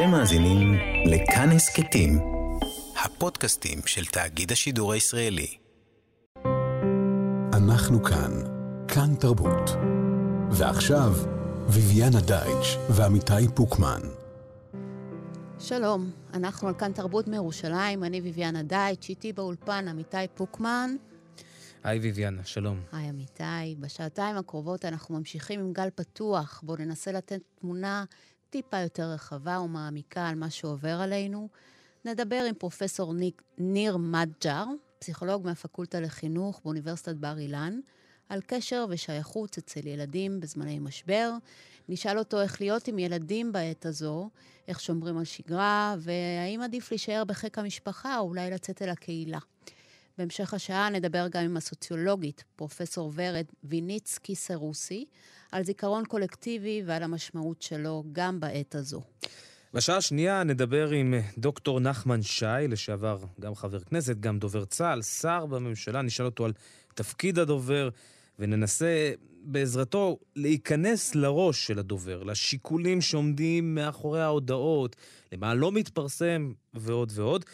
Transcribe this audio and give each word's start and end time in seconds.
אתם 0.00 0.10
מאזינים 0.10 0.74
לכאן 1.06 1.48
הסכתים, 1.56 2.18
הפודקאסטים 3.04 3.78
של 3.86 4.04
תאגיד 4.04 4.52
השידור 4.52 4.92
הישראלי. 4.92 5.56
אנחנו 7.52 8.02
כאן, 8.02 8.32
כאן 8.88 9.14
תרבות. 9.14 9.70
ועכשיו, 10.50 11.12
ביביאנה 11.74 12.20
דייטש 12.20 12.76
ועמיתי 12.90 13.48
פוקמן. 13.54 14.00
שלום, 15.58 16.10
אנחנו 16.34 16.68
על 16.68 16.74
כאן 16.74 16.92
תרבות 16.92 17.28
מירושלים, 17.28 18.04
אני 18.04 18.20
ביביאנה 18.20 18.62
דייטש, 18.62 19.08
איתי 19.08 19.32
באולפן 19.32 19.88
עמיתי 19.88 20.16
פוקמן. 20.34 20.90
היי 21.84 22.00
ביביאנה, 22.00 22.44
שלום. 22.44 22.80
היי 22.92 23.08
עמיתי, 23.08 23.74
בשעתיים 23.80 24.36
הקרובות 24.36 24.84
אנחנו 24.84 25.18
ממשיכים 25.18 25.60
עם 25.60 25.72
גל 25.72 25.88
פתוח, 25.94 26.60
בואו 26.64 26.78
ננסה 26.78 27.12
לתת 27.12 27.40
תמונה 27.60 28.04
טיפה 28.50 28.78
יותר 28.78 29.10
רחבה 29.10 29.60
ומעמיקה 29.60 30.28
על 30.28 30.34
מה 30.34 30.50
שעובר 30.50 31.00
עלינו. 31.00 31.48
נדבר 32.04 32.44
עם 32.48 32.54
פרופסור 32.54 33.14
ניק, 33.14 33.42
ניר 33.58 33.96
מדג'ר, 33.96 34.64
פסיכולוג 34.98 35.46
מהפקולטה 35.46 36.00
לחינוך 36.00 36.60
באוניברסיטת 36.64 37.14
בר 37.14 37.38
אילן, 37.38 37.80
על 38.28 38.40
קשר 38.46 38.86
ושייכות 38.88 39.58
אצל 39.58 39.86
ילדים 39.86 40.40
בזמני 40.40 40.78
משבר. 40.78 41.32
נשאל 41.88 42.18
אותו 42.18 42.40
איך 42.40 42.60
להיות 42.60 42.88
עם 42.88 42.98
ילדים 42.98 43.52
בעת 43.52 43.86
הזו, 43.86 44.30
איך 44.68 44.80
שומרים 44.80 45.18
על 45.18 45.24
שגרה, 45.24 45.96
והאם 45.98 46.60
עדיף 46.60 46.90
להישאר 46.90 47.24
בחיק 47.24 47.58
המשפחה 47.58 48.18
או 48.18 48.28
אולי 48.28 48.50
לצאת 48.50 48.82
אל 48.82 48.88
הקהילה. 48.88 49.38
בהמשך 50.20 50.54
השעה 50.54 50.90
נדבר 50.90 51.26
גם 51.30 51.44
עם 51.44 51.56
הסוציולוגית, 51.56 52.44
פרופסור 52.56 53.12
ורד 53.14 53.44
ויניצקי 53.64 54.34
סרוסי, 54.34 55.04
על 55.52 55.64
זיכרון 55.64 56.04
קולקטיבי 56.04 56.82
ועל 56.86 57.02
המשמעות 57.02 57.62
שלו 57.62 58.04
גם 58.12 58.40
בעת 58.40 58.74
הזו. 58.74 59.02
בשעה 59.74 59.96
השנייה 59.96 60.44
נדבר 60.44 60.90
עם 60.90 61.14
דוקטור 61.38 61.80
נחמן 61.80 62.22
שי, 62.22 62.46
לשעבר 62.68 63.18
גם 63.40 63.54
חבר 63.54 63.80
כנסת, 63.80 64.16
גם 64.20 64.38
דובר 64.38 64.64
צה"ל, 64.64 65.02
שר 65.02 65.46
בממשלה, 65.46 66.02
נשאל 66.02 66.26
אותו 66.26 66.44
על 66.44 66.52
תפקיד 66.94 67.38
הדובר, 67.38 67.88
וננסה 68.38 69.12
בעזרתו 69.42 70.18
להיכנס 70.36 71.14
לראש 71.14 71.66
של 71.66 71.78
הדובר, 71.78 72.22
לשיקולים 72.22 73.00
שעומדים 73.00 73.74
מאחורי 73.74 74.22
ההודעות, 74.22 74.96
למה 75.32 75.54
לא 75.54 75.72
מתפרסם 75.72 76.52
ועוד 76.74 77.12
ועוד. 77.14 77.44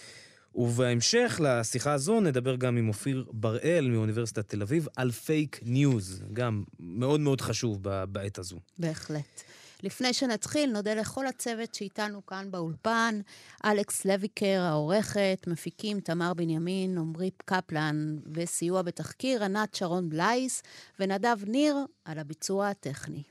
ובהמשך 0.56 1.40
לשיחה 1.42 1.92
הזו 1.92 2.20
נדבר 2.20 2.56
גם 2.56 2.76
עם 2.76 2.88
אופיר 2.88 3.24
בראל 3.32 3.88
מאוניברסיטת 3.90 4.48
תל 4.48 4.62
אביב 4.62 4.88
על 4.96 5.10
fake 5.10 5.60
news, 5.62 6.22
גם 6.32 6.64
מאוד 6.80 7.20
מאוד 7.20 7.40
חשוב 7.40 7.78
בעת 8.08 8.38
הזו. 8.38 8.56
בהחלט. 8.78 9.42
לפני 9.82 10.12
שנתחיל, 10.12 10.70
נודה 10.72 10.94
לכל 10.94 11.26
הצוות 11.26 11.74
שאיתנו 11.74 12.26
כאן 12.26 12.50
באולפן, 12.50 13.20
אלכס 13.64 14.04
לויקר, 14.04 14.60
העורכת, 14.60 15.44
מפיקים 15.46 16.00
תמר 16.00 16.34
בנימין, 16.34 16.98
עמרי 16.98 17.30
קפלן, 17.44 18.16
וסיוע 18.34 18.82
בתחקיר 18.82 19.44
ענת 19.44 19.74
שרון 19.74 20.08
בלייס, 20.08 20.62
ונדב 21.00 21.36
ניר 21.46 21.76
על 22.04 22.18
הביצוע 22.18 22.68
הטכני. 22.68 23.22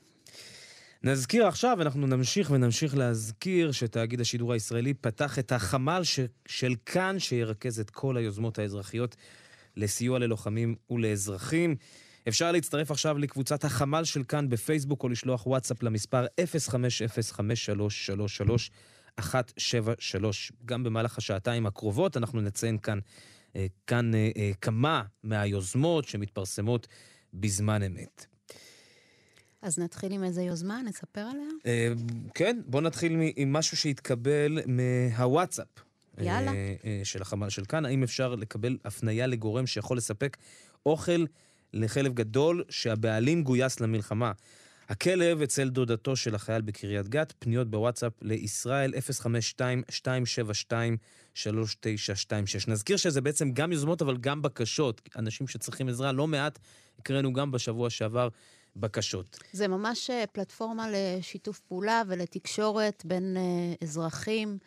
נזכיר 1.02 1.46
עכשיו, 1.46 1.82
אנחנו 1.82 2.06
נמשיך 2.06 2.50
ונמשיך 2.50 2.96
להזכיר 2.96 3.72
שתאגיד 3.72 4.20
השידור 4.20 4.52
הישראלי 4.52 4.94
פתח 4.94 5.38
את 5.38 5.52
החמ"ל 5.52 6.04
ש... 6.04 6.20
של 6.48 6.74
כאן, 6.86 7.18
שירכז 7.18 7.80
את 7.80 7.90
כל 7.90 8.16
היוזמות 8.16 8.58
האזרחיות 8.58 9.16
לסיוע 9.76 10.18
ללוחמים 10.18 10.74
ולאזרחים. 10.90 11.76
אפשר 12.28 12.52
להצטרף 12.52 12.90
עכשיו 12.90 13.18
לקבוצת 13.18 13.64
החמ"ל 13.64 14.04
של 14.04 14.24
כאן 14.24 14.48
בפייסבוק 14.48 15.02
או 15.02 15.08
לשלוח 15.08 15.46
וואטסאפ 15.46 15.82
למספר 15.82 16.26
0505333173. 16.40 19.24
גם 20.64 20.84
במהלך 20.84 21.18
השעתיים 21.18 21.66
הקרובות 21.66 22.16
אנחנו 22.16 22.40
נציין 22.40 22.78
כאן, 22.78 22.98
אה, 23.56 23.66
כאן 23.86 24.14
אה, 24.14 24.30
אה, 24.36 24.50
כמה 24.60 25.02
מהיוזמות 25.22 26.08
שמתפרסמות 26.08 26.88
בזמן 27.34 27.82
אמת. 27.82 28.26
אז 29.66 29.78
נתחיל 29.78 30.12
עם 30.12 30.24
איזה 30.24 30.42
יוזמה, 30.42 30.82
נספר 30.82 31.20
עליה? 31.20 31.48
אה, 31.66 31.92
כן, 32.34 32.60
בוא 32.66 32.80
נתחיל 32.80 33.20
עם 33.36 33.52
משהו 33.52 33.76
שהתקבל 33.76 34.58
מהוואטסאפ. 34.66 35.66
יאללה. 36.18 36.52
אה, 36.52 36.74
אה, 36.84 37.00
של 37.04 37.22
החמ"ל 37.22 37.50
של 37.50 37.64
כאן, 37.64 37.84
האם 37.84 38.02
אפשר 38.02 38.34
לקבל 38.34 38.78
הפנייה 38.84 39.26
לגורם 39.26 39.66
שיכול 39.66 39.96
לספק 39.96 40.36
אוכל 40.86 41.24
לחלב 41.72 42.14
גדול 42.14 42.64
שהבעלים 42.68 43.42
גויס 43.42 43.80
למלחמה? 43.80 44.32
הכלב 44.88 45.42
אצל 45.42 45.68
דודתו 45.68 46.16
של 46.16 46.34
החייל 46.34 46.62
בקריית 46.62 47.08
גת, 47.08 47.32
פניות 47.38 47.70
בוואטסאפ 47.70 48.12
לישראל 48.22 48.92
052-272-3926. 51.34 51.38
נזכיר 52.68 52.96
שזה 52.96 53.20
בעצם 53.20 53.50
גם 53.52 53.72
יוזמות 53.72 54.02
אבל 54.02 54.16
גם 54.16 54.42
בקשות. 54.42 55.08
אנשים 55.16 55.48
שצריכים 55.48 55.88
עזרה, 55.88 56.12
לא 56.12 56.26
מעט 56.26 56.58
הקראנו 56.98 57.32
גם 57.32 57.50
בשבוע 57.50 57.90
שעבר 57.90 58.28
בקשות. 58.76 59.38
זה 59.52 59.68
ממש 59.68 60.10
אה, 60.10 60.24
פלטפורמה 60.32 60.86
לשיתוף 60.92 61.60
פעולה 61.60 62.02
ולתקשורת 62.06 63.02
בין 63.06 63.36
uh, 63.36 63.84
אזרחים 63.84 64.58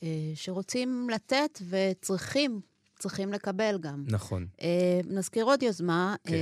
uh, 0.00 0.04
שרוצים 0.34 1.10
לתת 1.10 1.58
וצריכים, 1.68 2.60
צריכים 2.98 3.32
לקבל 3.32 3.78
גם. 3.80 4.04
נכון. 4.06 4.46
Uh, 4.56 4.62
נזכיר 5.06 5.44
עוד 5.44 5.62
יוזמה. 5.62 6.14
כן. 6.24 6.34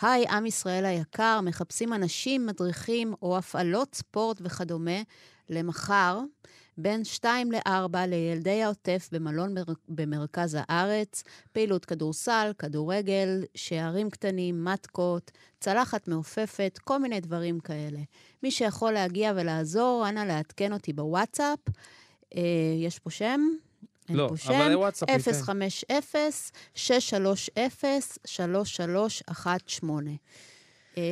היי, 0.00 0.24
עם 0.28 0.46
ישראל 0.46 0.84
היקר, 0.84 1.40
מחפשים 1.40 1.92
אנשים, 1.92 2.46
מדריכים 2.46 3.14
או 3.22 3.38
הפעלות 3.38 3.94
ספורט 3.94 4.40
וכדומה 4.40 5.00
למחר. 5.50 6.20
בין 6.78 7.04
2 7.04 7.52
ל-4 7.52 7.96
לילדי 8.06 8.62
העוטף 8.62 9.08
במלון 9.12 9.54
מר... 9.54 9.62
במרכז 9.88 10.56
הארץ, 10.60 11.22
פעילות 11.52 11.84
כדורסל, 11.84 12.52
כדורגל, 12.58 13.44
שערים 13.54 14.10
קטנים, 14.10 14.64
מתקות, 14.64 15.30
צלחת 15.60 16.08
מעופפת, 16.08 16.78
כל 16.84 16.98
מיני 16.98 17.20
דברים 17.20 17.60
כאלה. 17.60 18.00
מי 18.42 18.50
שיכול 18.50 18.92
להגיע 18.92 19.32
ולעזור, 19.36 20.06
אנא 20.08 20.20
לעדכן 20.20 20.72
אותי 20.72 20.92
בוואטסאפ. 20.92 21.58
אה, 22.36 22.42
יש 22.78 22.98
פה 22.98 23.10
שם? 23.10 23.40
אין 24.08 24.16
לא, 24.16 24.26
פה 24.28 24.36
שם. 24.36 24.52
אבל 24.52 24.76
וואטסאפ 24.76 25.08
050-630-3318. 26.74 26.78
אה, 30.98 31.02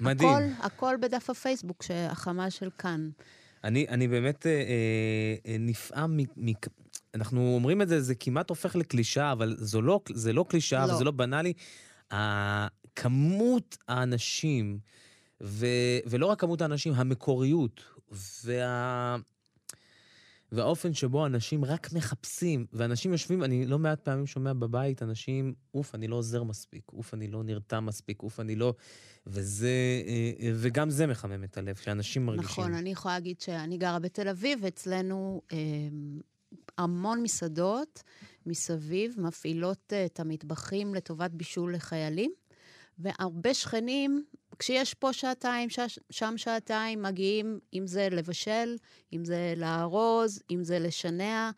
מדהים. 0.00 0.28
הכל, 0.28 0.42
הכל 0.60 0.96
בדף 1.00 1.30
הפייסבוק, 1.30 1.84
החמה 2.10 2.50
של 2.50 2.70
כאן. 2.78 3.10
אני, 3.64 3.86
אני 3.88 4.08
באמת 4.08 4.46
אה, 4.46 4.52
אה, 5.46 5.56
נפעם 5.58 6.16
מ... 6.16 6.50
מ 6.50 6.52
אנחנו 7.14 7.54
אומרים 7.54 7.82
את 7.82 7.88
זה, 7.88 8.00
זה 8.00 8.14
כמעט 8.14 8.50
הופך 8.50 8.76
לקלישאה, 8.76 9.32
אבל 9.32 9.56
זו 9.58 9.82
לא, 9.82 10.00
זה 10.12 10.32
לא 10.32 10.44
קלישאה 10.48 10.86
לא. 10.86 10.92
וזה 10.92 11.04
לא 11.04 11.10
בנאלי. 11.10 11.52
כמות 12.96 13.78
האנשים, 13.88 14.78
ו, 15.42 15.66
ולא 16.06 16.26
רק 16.26 16.40
כמות 16.40 16.62
האנשים, 16.62 16.92
המקוריות, 16.92 17.80
וה... 18.44 19.16
והאופן 20.52 20.94
שבו 20.94 21.26
אנשים 21.26 21.64
רק 21.64 21.92
מחפשים, 21.92 22.66
ואנשים 22.72 23.12
יושבים, 23.12 23.44
אני 23.44 23.66
לא 23.66 23.78
מעט 23.78 24.00
פעמים 24.00 24.26
שומע 24.26 24.52
בבית 24.52 25.02
אנשים, 25.02 25.54
אוף, 25.74 25.94
אני 25.94 26.08
לא 26.08 26.16
עוזר 26.16 26.42
מספיק, 26.42 26.82
אוף, 26.92 27.14
אני 27.14 27.28
לא 27.28 27.42
נרתם 27.42 27.86
מספיק, 27.86 28.22
אוף, 28.22 28.40
אני 28.40 28.56
לא... 28.56 28.74
וזה, 29.26 30.02
אה, 30.06 30.52
וגם 30.54 30.90
זה 30.90 31.06
מחמם 31.06 31.44
את 31.44 31.58
הלב, 31.58 31.76
שאנשים 31.76 32.26
מרגישים. 32.26 32.46
נכון, 32.64 32.74
אני 32.74 32.90
יכולה 32.90 33.14
להגיד 33.14 33.40
שאני 33.40 33.76
גרה 33.76 33.98
בתל 33.98 34.28
אביב, 34.28 34.58
ואצלנו 34.62 35.42
אה, 35.52 35.58
המון 36.78 37.22
מסעדות 37.22 38.02
מסביב 38.46 39.14
מפעילות 39.18 39.92
אה, 39.92 40.04
את 40.04 40.20
המטבחים 40.20 40.94
לטובת 40.94 41.30
בישול 41.30 41.74
לחיילים, 41.74 42.32
והרבה 42.98 43.54
שכנים 43.54 44.24
כשיש 44.58 44.94
פה 44.94 45.12
שעתיים, 45.12 45.70
ש... 45.70 45.78
שם 46.10 46.34
שעתיים, 46.36 47.02
מגיעים, 47.02 47.58
אם 47.74 47.86
זה 47.86 48.08
לבשל, 48.10 48.76
אם 49.12 49.24
זה 49.24 49.54
לארוז, 49.56 50.42
אם 50.50 50.64
זה 50.64 50.78
לשנע. 50.78 51.50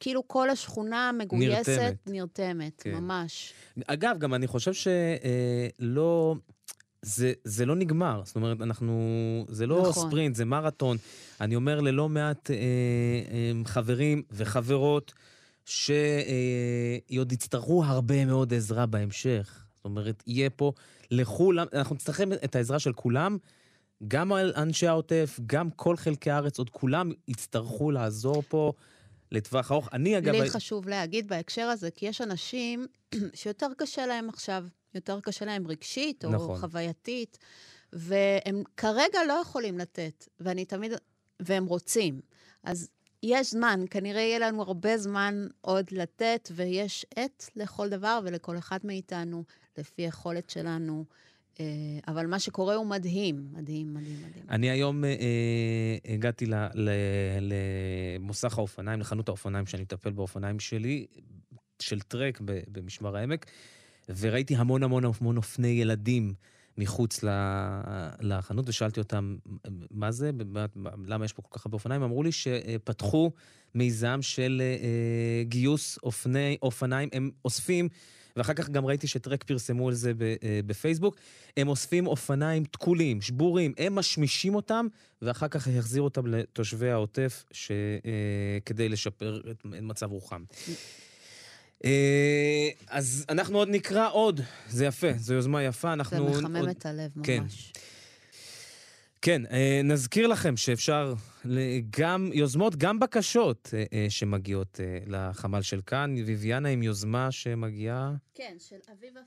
כאילו 0.00 0.28
כל 0.28 0.50
השכונה 0.50 1.10
מגויסת, 1.18 1.68
נרתמת, 1.68 1.96
נרתמת 2.06 2.82
כן. 2.82 2.94
ממש. 2.94 3.52
אגב, 3.86 4.18
גם 4.18 4.34
אני 4.34 4.46
חושב 4.46 4.72
שלא... 4.72 6.34
אה, 6.36 6.40
זה, 7.02 7.32
זה 7.44 7.66
לא 7.66 7.76
נגמר, 7.76 8.22
זאת 8.24 8.36
אומרת, 8.36 8.60
אנחנו, 8.60 8.94
זה 9.48 9.66
לא 9.66 9.88
נכון. 9.88 10.08
ספרינט, 10.08 10.36
זה 10.36 10.44
מרתון. 10.44 10.96
אני 11.40 11.56
אומר 11.56 11.80
ללא 11.80 12.08
מעט 12.08 12.50
אה, 12.50 12.56
אה, 12.56 13.52
חברים 13.64 14.22
וחברות 14.30 15.12
שעוד 15.64 17.32
יצטרכו 17.32 17.84
הרבה 17.84 18.24
מאוד 18.24 18.54
עזרה 18.54 18.86
בהמשך. 18.86 19.64
זאת 19.76 19.84
אומרת, 19.84 20.22
יהיה 20.26 20.50
פה 20.50 20.72
לכולם, 21.10 21.66
אנחנו 21.72 21.96
צריכים 21.96 22.32
את 22.32 22.56
העזרה 22.56 22.78
של 22.78 22.92
כולם, 22.92 23.38
גם 24.08 24.32
אנשי 24.56 24.86
העוטף, 24.86 25.40
גם 25.46 25.70
כל 25.70 25.96
חלקי 25.96 26.30
הארץ, 26.30 26.58
עוד 26.58 26.70
כולם 26.70 27.12
יצטרכו 27.28 27.90
לעזור 27.90 28.42
פה 28.48 28.72
לטווח 29.32 29.72
ארוך. 29.72 29.88
אני 29.92 30.18
אגב... 30.18 30.34
לי 30.34 30.50
חשוב 30.50 30.88
להגיד 30.88 31.28
בהקשר 31.28 31.66
הזה, 31.66 31.90
כי 31.90 32.06
יש 32.06 32.20
אנשים 32.20 32.86
שיותר 33.34 33.66
קשה 33.76 34.06
להם 34.06 34.28
עכשיו, 34.28 34.64
יותר 34.94 35.20
קשה 35.20 35.44
להם 35.44 35.66
רגשית 35.66 36.24
או 36.24 36.30
נכון. 36.30 36.58
חווייתית, 36.58 37.38
והם 37.92 38.62
כרגע 38.76 39.18
לא 39.28 39.32
יכולים 39.32 39.78
לתת. 39.78 40.28
ואני 40.40 40.64
תמיד 40.64 40.92
והם 41.40 41.66
רוצים. 41.66 42.20
אז 42.62 42.88
יש 43.22 43.50
זמן, 43.50 43.84
כנראה 43.90 44.20
יהיה 44.20 44.38
לנו 44.38 44.62
הרבה 44.62 44.98
זמן 44.98 45.46
עוד 45.60 45.86
לתת, 45.92 46.48
ויש 46.54 47.06
עת 47.16 47.50
לכל 47.56 47.88
דבר 47.88 48.20
ולכל 48.24 48.58
אחד 48.58 48.78
מאיתנו, 48.84 49.44
לפי 49.78 50.02
היכולת 50.02 50.50
שלנו. 50.50 51.04
אה, 51.60 51.64
אבל 52.08 52.26
מה 52.26 52.38
שקורה 52.38 52.74
הוא 52.74 52.86
מדהים, 52.86 53.48
מדהים, 53.52 53.94
מדהים, 53.94 54.16
מדהים. 54.28 54.44
אני 54.50 54.70
היום 54.70 55.04
אה, 55.04 55.10
אה 55.10 56.14
הגעתי 56.14 56.46
למוסך 57.40 58.58
האופניים, 58.58 59.00
לחנות 59.00 59.28
האופניים 59.28 59.66
שאני 59.66 59.82
מטפל 59.82 60.10
באופניים 60.10 60.60
שלי, 60.60 61.06
של 61.78 62.00
טרק 62.00 62.40
במשמר 62.68 63.16
העמק, 63.16 63.46
וראיתי 64.18 64.56
המון 64.56 64.82
המון 64.82 65.04
המון 65.04 65.36
אופני 65.36 65.68
ילדים. 65.68 66.34
מחוץ 66.78 67.24
לחנות 68.20 68.68
ושאלתי 68.68 69.00
אותם, 69.00 69.36
מה 69.90 70.12
זה? 70.12 70.30
למה 71.06 71.24
יש 71.24 71.32
פה 71.32 71.42
כל 71.42 71.58
כך 71.58 71.66
הרבה 71.66 71.74
אופניים? 71.74 72.02
אמרו 72.02 72.22
לי 72.22 72.32
שפתחו 72.32 73.32
מיזם 73.74 74.22
של 74.22 74.62
אה, 74.64 75.44
גיוס 75.44 75.98
אופני, 76.02 76.56
אופניים. 76.62 77.08
הם 77.12 77.30
אוספים, 77.44 77.88
ואחר 78.38 78.54
כך 78.54 78.68
גם 78.68 78.86
ראיתי 78.86 79.06
שטרק 79.06 79.44
פרסמו 79.44 79.88
על 79.88 79.94
זה 79.94 80.12
אה, 80.20 80.60
בפייסבוק, 80.66 81.16
הם 81.56 81.68
אוספים 81.68 82.06
אופניים 82.06 82.64
תקולים, 82.64 83.22
שבורים, 83.22 83.72
הם 83.78 83.94
משמישים 83.94 84.54
אותם, 84.54 84.86
ואחר 85.22 85.48
כך 85.48 85.66
יחזירו 85.66 86.04
אותם 86.04 86.26
לתושבי 86.26 86.90
העוטף 86.90 87.44
ש, 87.52 87.70
אה, 87.70 88.58
כדי 88.66 88.88
לשפר 88.88 89.40
את 89.50 89.64
מצב 89.64 90.10
רוחם. 90.10 90.42
אה, 91.84 92.68
אז 92.88 93.24
אנחנו 93.28 93.58
עוד 93.58 93.68
נקרא 93.68 94.10
עוד, 94.10 94.40
זה 94.68 94.86
יפה, 94.86 95.12
זו 95.16 95.34
יוזמה 95.34 95.62
יפה, 95.62 95.92
אנחנו... 95.92 96.34
זה 96.34 96.40
מחמם 96.40 96.56
עוד... 96.56 96.68
את 96.68 96.86
הלב 96.86 97.10
כן. 97.22 97.40
ממש. 97.40 97.72
כן, 97.74 97.80
אה, 99.50 99.80
נזכיר 99.84 100.26
לכם 100.26 100.56
שאפשר 100.56 101.14
גם 102.00 102.30
יוזמות, 102.34 102.76
גם 102.76 102.98
בקשות 102.98 103.74
אה, 103.92 104.06
שמגיעות 104.08 104.80
לחמ"ל 105.06 105.62
של 105.62 105.80
כאן. 105.86 106.14
ויביאנה 106.26 106.68
עם 106.68 106.82
יוזמה 106.82 107.30
שמגיעה... 107.30 108.14
כן, 108.34 108.56
של 108.58 108.76
אביבה 108.92 109.20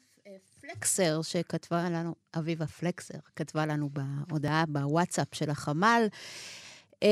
פלקסר, 0.62 1.22
שכתבה 1.22 1.90
לנו, 1.90 2.16
אביבה 2.38 2.68
פלקסר, 2.68 3.18
כתבה 3.36 3.66
לנו 3.66 3.90
בהודעה 3.90 4.66
בוואטסאפ 4.68 5.28
של 5.34 5.50
החמ"ל. 5.50 6.08
Uh, 7.04 7.08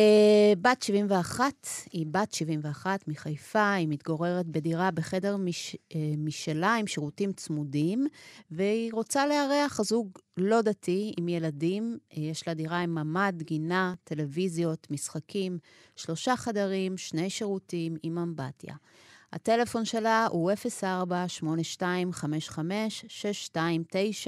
בת 0.61 0.81
71, 0.81 1.67
היא 1.91 2.05
בת 2.11 2.33
71 2.33 3.07
מחיפה, 3.07 3.73
היא 3.73 3.87
מתגוררת 3.87 4.45
בדירה 4.45 4.91
בחדר 4.91 5.37
מש, 5.37 5.75
uh, 5.75 5.95
משלה 6.17 6.75
עם 6.75 6.87
שירותים 6.87 7.33
צמודים, 7.33 8.07
והיא 8.51 8.93
רוצה 8.93 9.27
לארח 9.27 9.81
זוג 9.81 10.09
לא 10.37 10.61
דתי 10.61 11.13
עם 11.17 11.29
ילדים. 11.29 11.97
Uh, 12.11 12.19
יש 12.19 12.47
לה 12.47 12.53
דירה 12.53 12.79
עם 12.79 12.95
ממ"ד, 12.95 13.41
גינה, 13.41 13.93
טלוויזיות, 14.03 14.87
משחקים, 14.91 15.57
שלושה 15.95 16.35
חדרים, 16.35 16.97
שני 16.97 17.29
שירותים 17.29 17.95
עם 18.03 18.17
אמבטיה. 18.17 18.75
הטלפון 19.33 19.85
שלה 19.85 20.27
הוא 20.31 20.51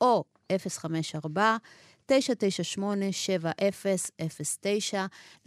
או 0.00 0.24
054 0.58 1.56
998-7009. 2.10 2.14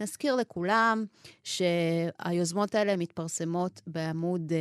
נזכיר 0.00 0.36
לכולם 0.36 1.04
שהיוזמות 1.44 2.74
האלה 2.74 2.96
מתפרסמות 2.96 3.80
בעמוד 3.86 4.52
uh, 4.52 4.54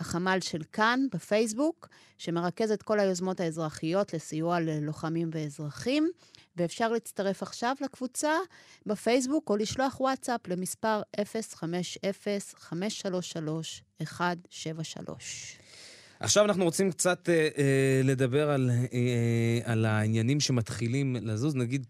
החמ"ל 0.00 0.38
של 0.40 0.62
כאן 0.72 1.00
בפייסבוק, 1.12 1.88
שמרכז 2.18 2.70
את 2.70 2.82
כל 2.82 3.00
היוזמות 3.00 3.40
האזרחיות 3.40 4.14
לסיוע 4.14 4.60
ללוחמים 4.60 5.30
ואזרחים, 5.32 6.10
ואפשר 6.56 6.88
להצטרף 6.88 7.42
עכשיו 7.42 7.76
לקבוצה 7.80 8.32
בפייסבוק 8.86 9.50
או 9.50 9.56
לשלוח 9.56 10.00
וואטסאפ 10.00 10.48
למספר 10.48 11.02
050-533-173. 11.20 11.24
עכשיו 16.20 16.44
אנחנו 16.44 16.64
רוצים 16.64 16.90
קצת 16.90 17.28
אה, 17.28 17.48
אה, 17.58 18.00
לדבר 18.04 18.50
על, 18.50 18.70
אה, 18.92 19.58
על 19.64 19.84
העניינים 19.84 20.40
שמתחילים 20.40 21.16
לזוז. 21.22 21.56
נגיד 21.56 21.86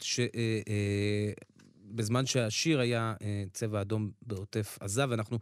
שבזמן 1.91 2.21
אה, 2.21 2.26
שהשיר 2.26 2.81
היה 2.81 3.15
אה, 3.23 3.44
צבע 3.53 3.81
אדום 3.81 4.11
בעוטף 4.23 4.79
עזה, 4.81 5.05
ואנחנו, 5.09 5.38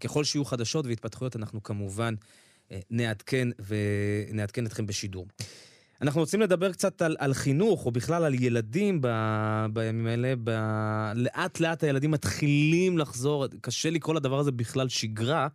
ככל 0.00 0.24
שיהיו 0.24 0.44
חדשות 0.44 0.86
והתפתחויות, 0.86 1.36
אנחנו 1.36 1.62
כמובן 1.62 2.14
אה, 2.72 2.80
נעדכן 2.90 3.48
ונעדכן 4.28 4.66
אתכם 4.66 4.86
בשידור. 4.86 5.26
אנחנו 6.02 6.20
רוצים 6.20 6.40
לדבר 6.40 6.72
קצת 6.72 7.02
על, 7.02 7.16
על 7.18 7.34
חינוך, 7.34 7.86
או 7.86 7.90
בכלל 7.90 8.24
על 8.24 8.34
ילדים 8.34 8.98
ב, 9.00 9.08
בימים 9.72 10.06
האלה. 10.06 10.34
ב, 10.44 10.50
לאט 11.14 11.60
לאט 11.60 11.84
הילדים 11.84 12.10
מתחילים 12.10 12.98
לחזור, 12.98 13.46
קשה 13.60 13.90
לקרוא 13.90 14.14
לדבר 14.14 14.38
הזה 14.38 14.52
בכלל 14.52 14.88
שגרה. 14.88 15.48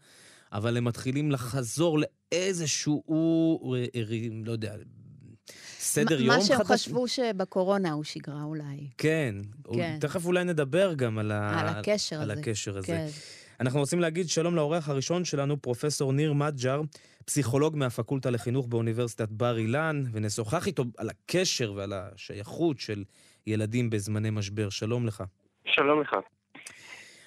אבל 0.53 0.77
הם 0.77 0.83
מתחילים 0.83 1.31
לחזור 1.31 1.99
לאיזשהו, 1.99 3.03
אה, 3.75 3.85
לא 4.45 4.51
יודע, 4.51 4.75
סדר 5.79 6.21
יום 6.21 6.35
חדש. 6.35 6.49
מה 6.49 6.57
שהם 6.57 6.63
חשבו 6.63 7.07
שבקורונה 7.07 7.91
הוא 7.91 8.03
שגרה 8.03 8.43
אולי. 8.43 8.87
כן. 8.97 9.35
כן. 9.73 9.97
תכף 10.01 10.25
אולי 10.25 10.43
נדבר 10.43 10.93
גם 10.93 11.17
על, 11.17 11.31
ה... 11.31 11.59
על 11.59 11.67
הקשר 11.67 12.21
על 12.21 12.31
הזה. 12.31 12.41
הקשר 12.41 12.77
הזה. 12.77 12.87
כן. 12.87 13.07
אנחנו 13.59 13.79
רוצים 13.79 13.99
להגיד 13.99 14.29
שלום 14.29 14.55
לאורח 14.55 14.89
הראשון 14.89 15.25
שלנו, 15.25 15.61
פרופסור 15.61 16.13
ניר 16.13 16.33
מג'ר, 16.33 16.81
פסיכולוג 17.25 17.77
מהפקולטה 17.77 18.29
לחינוך 18.29 18.67
באוניברסיטת 18.67 19.29
בר 19.29 19.57
אילן, 19.57 20.03
ונשוחח 20.11 20.67
איתו 20.67 20.83
על 20.97 21.09
הקשר 21.09 21.73
ועל 21.73 21.93
השייכות 21.93 22.79
של 22.79 23.03
ילדים 23.47 23.89
בזמני 23.89 24.29
משבר. 24.29 24.69
שלום 24.69 25.05
לך. 25.05 25.23
שלום 25.65 26.01
לך. 26.01 26.15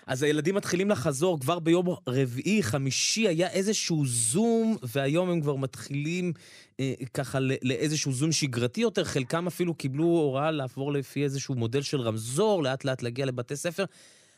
אז 0.06 0.22
הילדים 0.22 0.54
מתחילים 0.54 0.90
לחזור, 0.90 1.40
כבר 1.40 1.58
ביום 1.58 1.86
רביעי, 2.08 2.62
חמישי 2.62 3.28
היה 3.28 3.50
איזשהו 3.50 4.06
זום, 4.06 4.76
והיום 4.94 5.30
הם 5.30 5.40
כבר 5.40 5.56
מתחילים 5.56 6.32
אה, 6.80 6.92
ככה 7.14 7.38
לאיזשהו 7.40 8.12
זום 8.12 8.32
שגרתי 8.32 8.80
יותר, 8.80 9.04
חלקם 9.04 9.46
אפילו 9.46 9.74
קיבלו 9.74 10.04
הוראה 10.04 10.50
לעבור 10.50 10.92
לפי 10.92 11.22
איזשהו 11.24 11.54
מודל 11.54 11.82
של 11.82 12.00
רמזור, 12.00 12.62
לאט 12.62 12.84
לאט 12.84 13.02
להגיע 13.02 13.26
לבתי 13.26 13.56
ספר. 13.56 13.84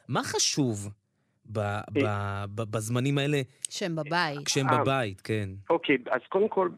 מה 0.08 0.22
חשוב 0.22 0.90
ב, 1.52 1.58
ב, 1.92 2.00
ב, 2.54 2.62
בזמנים 2.70 3.18
האלה? 3.18 3.40
שהם 3.70 3.96
בבית. 3.96 4.46
כשהם 4.46 4.68
אה, 4.68 4.78
בבית, 4.78 5.20
כן. 5.20 5.48
אוקיי, 5.70 5.98
אז 6.10 6.20
קודם 6.28 6.48
כל, 6.48 6.68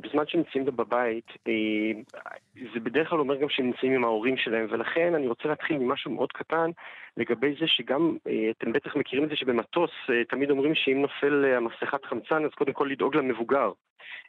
בזמן 0.00 0.24
שהם 0.26 0.40
נמצאים 0.40 0.64
בבית, 0.64 1.26
אה, 1.48 1.52
זה 2.74 2.80
בדרך 2.80 3.08
כלל 3.10 3.18
אומר 3.18 3.36
גם 3.36 3.48
שהם 3.50 3.66
נמצאים 3.66 3.92
עם 3.92 4.04
ההורים 4.04 4.36
שלהם, 4.36 4.66
ולכן 4.70 5.14
אני 5.14 5.26
רוצה 5.26 5.48
להתחיל 5.48 5.78
ממשהו 5.78 6.10
מאוד 6.10 6.32
קטן 6.32 6.70
לגבי 7.16 7.54
זה 7.60 7.66
שגם, 7.66 8.16
אה, 8.28 8.50
אתם 8.58 8.72
בטח 8.72 8.96
מכירים 8.96 9.24
את 9.24 9.28
זה 9.28 9.36
שבמטוס 9.36 9.90
תמיד 10.28 10.50
אומרים 10.50 10.74
שאם 10.74 11.02
נופל 11.02 11.44
המסכת 11.44 12.04
חמצן, 12.04 12.44
אז 12.44 12.50
קודם 12.50 12.72
כל 12.72 12.88
לדאוג 12.90 13.16
למבוגר. 13.16 13.72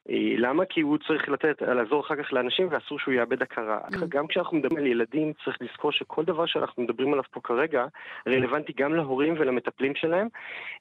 אה, 0.09 0.33
למה? 0.37 0.65
כי 0.65 0.81
הוא 0.81 0.97
צריך 1.07 1.29
לתת, 1.29 1.61
לעזור 1.61 2.01
אחר 2.01 2.15
כך 2.15 2.33
לאנשים 2.33 2.67
ואסור 2.71 2.99
שהוא 2.99 3.13
יאבד 3.13 3.41
הכרה. 3.41 3.79
Mm. 3.91 4.05
גם 4.09 4.27
כשאנחנו 4.27 4.57
מדברים 4.57 4.77
על 4.77 4.87
ילדים, 4.87 5.33
צריך 5.45 5.57
לזכור 5.61 5.91
שכל 5.91 6.25
דבר 6.25 6.45
שאנחנו 6.45 6.83
מדברים 6.83 7.13
עליו 7.13 7.23
פה 7.31 7.39
כרגע 7.43 7.85
רלוונטי 8.27 8.73
גם 8.77 8.95
להורים 8.95 9.33
ולמטפלים 9.37 9.95
שלהם, 9.95 10.27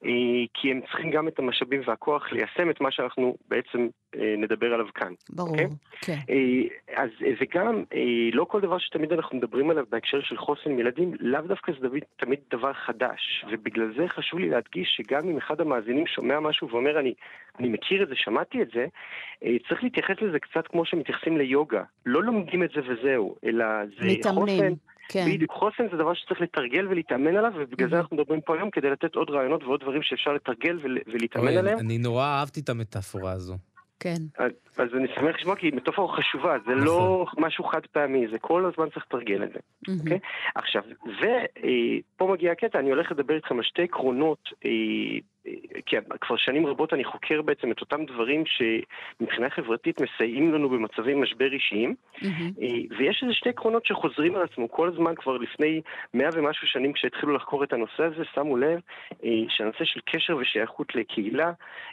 אה, 0.04 0.10
כי 0.54 0.70
הם 0.70 0.80
צריכים 0.80 1.10
גם 1.10 1.28
את 1.28 1.38
המשאבים 1.38 1.80
והכוח 1.86 2.32
ליישם 2.32 2.70
את 2.70 2.80
מה 2.80 2.90
שאנחנו 2.90 3.36
בעצם 3.48 3.88
אה, 4.16 4.34
נדבר 4.38 4.74
עליו 4.74 4.86
כאן. 4.94 5.12
ברור, 5.30 5.56
okay? 5.56 5.60
אוקיי? 5.60 5.66
כן. 6.00 6.18
אז 6.96 7.10
וגם, 7.40 7.84
לא 8.32 8.44
כל 8.44 8.60
דבר 8.60 8.78
שתמיד 8.78 9.12
אנחנו 9.12 9.38
מדברים 9.38 9.70
עליו 9.70 9.84
בהקשר 9.90 10.20
של 10.20 10.36
חוסן 10.36 10.78
ילדים, 10.78 11.12
לאו 11.20 11.40
דווקא 11.40 11.72
זה 11.72 11.88
תמיד 12.16 12.38
דבר 12.50 12.72
חדש, 12.72 13.44
ובגלל 13.52 13.92
זה 13.96 14.08
חשוב 14.08 14.40
לי 14.40 14.48
להדגיש 14.50 14.88
שגם 14.96 15.28
אם 15.28 15.36
אחד 15.36 15.60
המאזינים 15.60 16.06
שומע 16.06 16.40
משהו 16.40 16.68
ואומר, 16.70 17.00
אני, 17.00 17.14
אני 17.58 17.68
מכיר 17.68 18.02
את 18.02 18.08
זה, 18.08 18.14
שמעתי 18.16 18.62
את 18.62 18.68
זה, 18.74 18.86
אה, 19.44 19.56
צריך 19.68 19.84
להתייחס 19.84 20.14
לזה 20.22 20.38
קצת 20.38 20.66
כמו 20.66 20.84
שמתייחסים 20.84 21.36
ליוגה. 21.36 21.82
לא 22.06 22.22
לומדים 22.22 22.62
את 22.62 22.70
זה 22.74 22.80
וזהו, 22.88 23.36
אלא 23.44 23.64
זה 24.00 24.06
מתאמנים. 24.06 24.46
חוסן. 24.46 24.72
כן. 25.08 25.26
בדיוק, 25.28 25.52
חוסן 25.52 25.84
זה 25.90 25.96
דבר 25.96 26.14
שצריך 26.14 26.40
לתרגל 26.40 26.88
ולהתאמן 26.88 27.36
עליו, 27.36 27.52
ובגלל 27.56 27.90
זה 27.90 27.96
אנחנו 27.98 28.16
מדברים 28.16 28.40
פה 28.40 28.56
היום 28.56 28.70
כדי 28.70 28.90
לתת 28.90 29.14
עוד 29.14 29.30
רעיונות 29.30 29.64
ועוד 29.64 29.80
דברים 29.80 30.02
שאפשר 30.02 30.32
לתרגל 30.32 30.78
ולהתאמן 31.06 31.56
עליהם. 31.56 31.78
אני 31.78 31.98
נורא 31.98 32.24
אהבתי 32.24 32.60
את 32.60 32.68
המטאפורה 32.68 33.32
הזו. 33.32 33.54
כן. 34.00 34.16
אז, 34.38 34.50
אז 34.78 34.88
אני 34.94 35.08
שמח 35.08 35.36
לשמוע, 35.36 35.56
כי 35.56 35.70
מטאפורה 35.70 36.16
חשובה, 36.16 36.56
זה 36.66 36.74
לא 36.74 36.80
נכון. 36.80 37.42
לא 37.42 37.46
משהו 37.46 37.64
חד 37.64 37.86
פעמי, 37.92 38.28
זה 38.32 38.38
כל 38.38 38.66
הזמן 38.66 38.90
צריך 38.90 39.06
לתרגל 39.06 39.44
את 39.44 39.52
זה. 39.52 39.58
Mm-hmm. 39.58 39.90
Okay? 39.90 40.00
אוקיי? 40.00 40.18
עכשיו, 40.54 40.82
ופה 41.02 42.24
אה, 42.24 42.32
מגיע 42.32 42.52
הקטע, 42.52 42.78
אני 42.78 42.90
הולך 42.90 43.12
לדבר 43.12 43.34
איתכם 43.34 43.56
על 43.56 43.62
שתי 43.62 43.82
עקרונות 43.82 44.48
אה, 44.64 44.70
כי 45.86 45.96
כבר 46.20 46.36
שנים 46.36 46.66
רבות 46.66 46.92
אני 46.92 47.04
חוקר 47.04 47.42
בעצם 47.42 47.70
את 47.70 47.80
אותם 47.80 48.04
דברים 48.04 48.44
שמבחינה 48.46 49.50
חברתית 49.50 50.00
מסייעים 50.00 50.54
לנו 50.54 50.68
במצבי 50.68 51.14
משבר 51.14 51.52
אישיים, 51.52 51.94
mm-hmm. 52.16 52.62
ויש 52.98 53.20
איזה 53.22 53.34
שתי 53.34 53.48
עקרונות 53.48 53.86
שחוזרים 53.86 54.36
על 54.36 54.42
עצמו 54.42 54.70
כל 54.70 54.88
הזמן, 54.88 55.14
כבר 55.14 55.36
לפני 55.36 55.80
מאה 56.14 56.28
ומשהו 56.34 56.66
שנים 56.66 56.92
כשהתחילו 56.92 57.32
לחקור 57.32 57.64
את 57.64 57.72
הנושא 57.72 58.02
הזה, 58.02 58.24
שמו 58.34 58.56
לב 58.56 58.80
אה, 59.24 59.30
שהנושא 59.48 59.84
של 59.84 60.00
קשר 60.04 60.36
ושייכות 60.36 60.94
לקהילה 60.94 61.52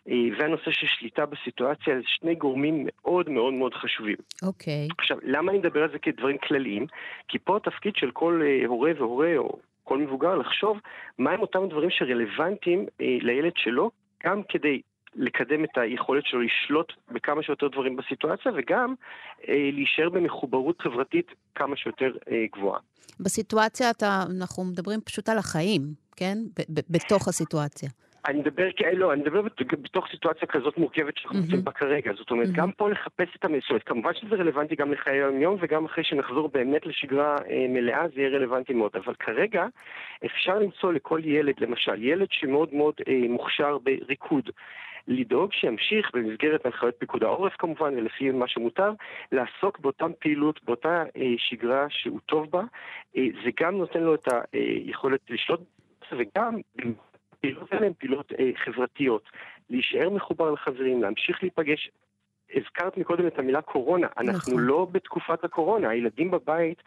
אה, 0.10 0.14
והנושא 0.40 0.72
של 0.72 0.88
שליטה 1.00 1.26
בסיטואציה, 1.26 1.96
זה 1.96 2.04
שני 2.06 2.36
גורמים 2.36 2.86
מאוד 2.86 3.30
מאוד 3.30 3.54
מאוד 3.54 3.74
חשובים. 3.74 4.16
אוקיי. 4.44 4.88
Okay. 4.88 4.96
עכשיו, 4.98 5.18
למה 5.24 5.52
אני 5.52 5.60
מדבר 5.60 5.84
על 5.84 5.92
זה 5.92 6.00
כדברים 6.00 6.38
כלליים? 6.38 6.86
כי 7.28 7.40
פה 7.40 7.58
התפקיד 7.58 7.96
של 7.96 8.12
כל 8.12 8.42
הורה 8.68 8.92
והורה, 8.98 9.38
או 9.38 9.58
כל 9.84 9.98
מבוגר, 9.98 10.36
לחשוב 10.36 10.78
מהם 11.18 11.40
אותם 11.40 11.70
דברים 11.70 11.90
שרלוונטיים 11.90 12.86
אה, 13.02 13.18
לילד 13.22 13.54
שלו, 13.56 13.92
גם 14.26 14.42
כדי 14.50 14.82
לקדם 15.16 15.64
את 15.64 15.78
היכולת 15.78 16.24
שלו 16.26 16.42
לשלוט 16.42 16.94
בכמה 17.12 17.44
שיותר 17.44 17.68
דברים 17.68 17.96
בסיטואציה, 17.96 18.52
וגם 18.56 18.94
אה, 19.50 19.70
להישאר 19.74 20.10
במחוברות 20.10 20.82
חברתית 20.82 21.28
כמה 21.56 21.76
שיותר 21.78 22.12
אה, 22.32 22.46
גבוהה. 22.56 22.80
בסיטואציה 23.20 23.90
אתה, 23.90 24.24
אנחנו 24.40 24.64
מדברים 24.64 25.02
פשוט 25.02 25.30
על 25.30 25.38
החיים, 25.38 25.82
כן? 26.16 26.38
בתוך 26.70 27.28
הסיטואציה. 27.28 27.90
אני 28.26 28.40
מדבר, 28.40 28.70
לא, 28.94 29.14
אני 29.14 29.22
מדבר 29.22 29.42
בתוך 29.82 30.08
סיטואציה 30.12 30.48
כזאת 30.48 30.78
מורכבת 30.78 31.18
שאנחנו 31.18 31.40
נמצאים 31.40 31.64
בה 31.64 31.72
כרגע. 31.72 32.12
זאת 32.18 32.32
אומרת, 32.32 32.52
גם 32.52 32.72
פה 32.72 32.90
לחפש 32.90 33.36
את 33.36 33.46
המסורת. 33.46 33.84
כמובן 33.84 34.14
שזה 34.14 34.36
רלוונטי 34.36 34.76
גם 34.76 34.92
לחיי 34.92 35.14
היום-יום, 35.14 35.58
וגם 35.62 35.86
אחרי 35.86 36.04
שנחזור 36.04 36.50
באמת 36.50 36.86
לשגרה 36.86 37.38
אה, 37.50 37.66
מלאה, 37.70 38.08
זה 38.16 38.22
יהיה 38.22 38.30
רלוונטי 38.30 38.74
מאוד. 38.74 38.92
אבל 38.96 39.14
כרגע 39.14 39.66
אפשר 40.26 40.60
למצוא 40.60 40.94
לכל 40.94 41.22
ילד, 41.24 41.54
למשל, 41.60 42.04
ילד 42.04 42.28
שמאוד 42.32 42.74
מאוד 42.74 42.94
אה, 43.08 43.20
מוכשר 43.30 43.78
בריקוד. 43.78 44.50
לדאוג 45.08 45.54
שימשיך 45.54 46.12
במסגרת 46.14 46.66
הנחיות 46.66 46.96
פיקוד 46.98 47.24
העורף 47.24 47.54
כמובן, 47.60 47.94
ולפי 47.98 48.32
מה 48.32 48.48
שמותר, 48.48 48.92
לעסוק 49.32 49.80
באותה 49.80 50.06
פעילות, 50.20 50.64
באותה 50.64 51.04
אה, 51.18 51.34
שגרה 51.38 51.86
שהוא 51.90 52.20
טוב 52.26 52.52
בה. 52.52 52.64
אה, 53.18 53.24
זה 53.44 53.50
גם 53.60 53.78
נותן 53.78 54.00
לו 54.00 54.16
את 54.16 54.28
היכולת 54.54 55.20
לשלוט, 55.30 55.60
וגם 56.12 56.56
פעילות 57.44 57.74
האלה 57.74 57.86
הן 57.86 57.94
פעילות 57.98 58.32
אה, 58.40 58.50
חברתיות. 58.66 59.30
להישאר 59.70 60.10
מחובר 60.10 60.52
לחברים, 60.52 61.04
להמשיך 61.04 61.38
להיפגש. 61.42 61.90
הזכרת 62.56 62.98
מקודם 62.98 63.28
את 63.28 63.40
המילה 63.40 63.62
קורונה, 63.62 64.08
אנחנו 64.18 64.38
נכון. 64.54 64.60
לא 64.60 64.88
בתקופת 64.92 65.44
הקורונה, 65.44 65.90
הילדים 65.90 66.32
בבית, 66.32 66.78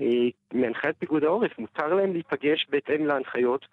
אה, 0.00 0.06
מהנחיית 0.52 0.96
פיקוד 0.98 1.24
העורף, 1.24 1.58
מותר 1.58 1.94
להם 1.94 2.12
להיפגש 2.12 2.66
בהתאם 2.70 3.06
להנחיות. 3.06 3.66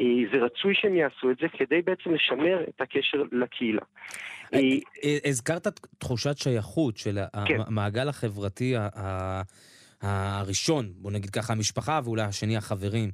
אה, 0.00 0.04
זה 0.32 0.38
רצוי 0.38 0.74
שהם 0.74 0.96
יעשו 0.96 1.30
את 1.30 1.36
זה 1.40 1.46
כדי 1.58 1.82
בעצם 1.82 2.10
לשמר 2.14 2.64
את 2.68 2.80
הקשר 2.80 3.22
לקהילה. 3.32 3.82
אה, 4.54 5.18
הזכרת 5.24 5.66
תחושת 5.98 6.38
שייכות 6.38 6.96
של 6.96 7.18
כן. 7.46 7.58
המעגל 7.66 8.08
החברתי 8.08 8.74
הראשון, 10.02 10.92
בוא 10.96 11.10
נגיד 11.10 11.30
ככה, 11.30 11.52
המשפחה 11.52 12.00
ואולי 12.04 12.22
השני 12.22 12.56
החברים. 12.56 13.10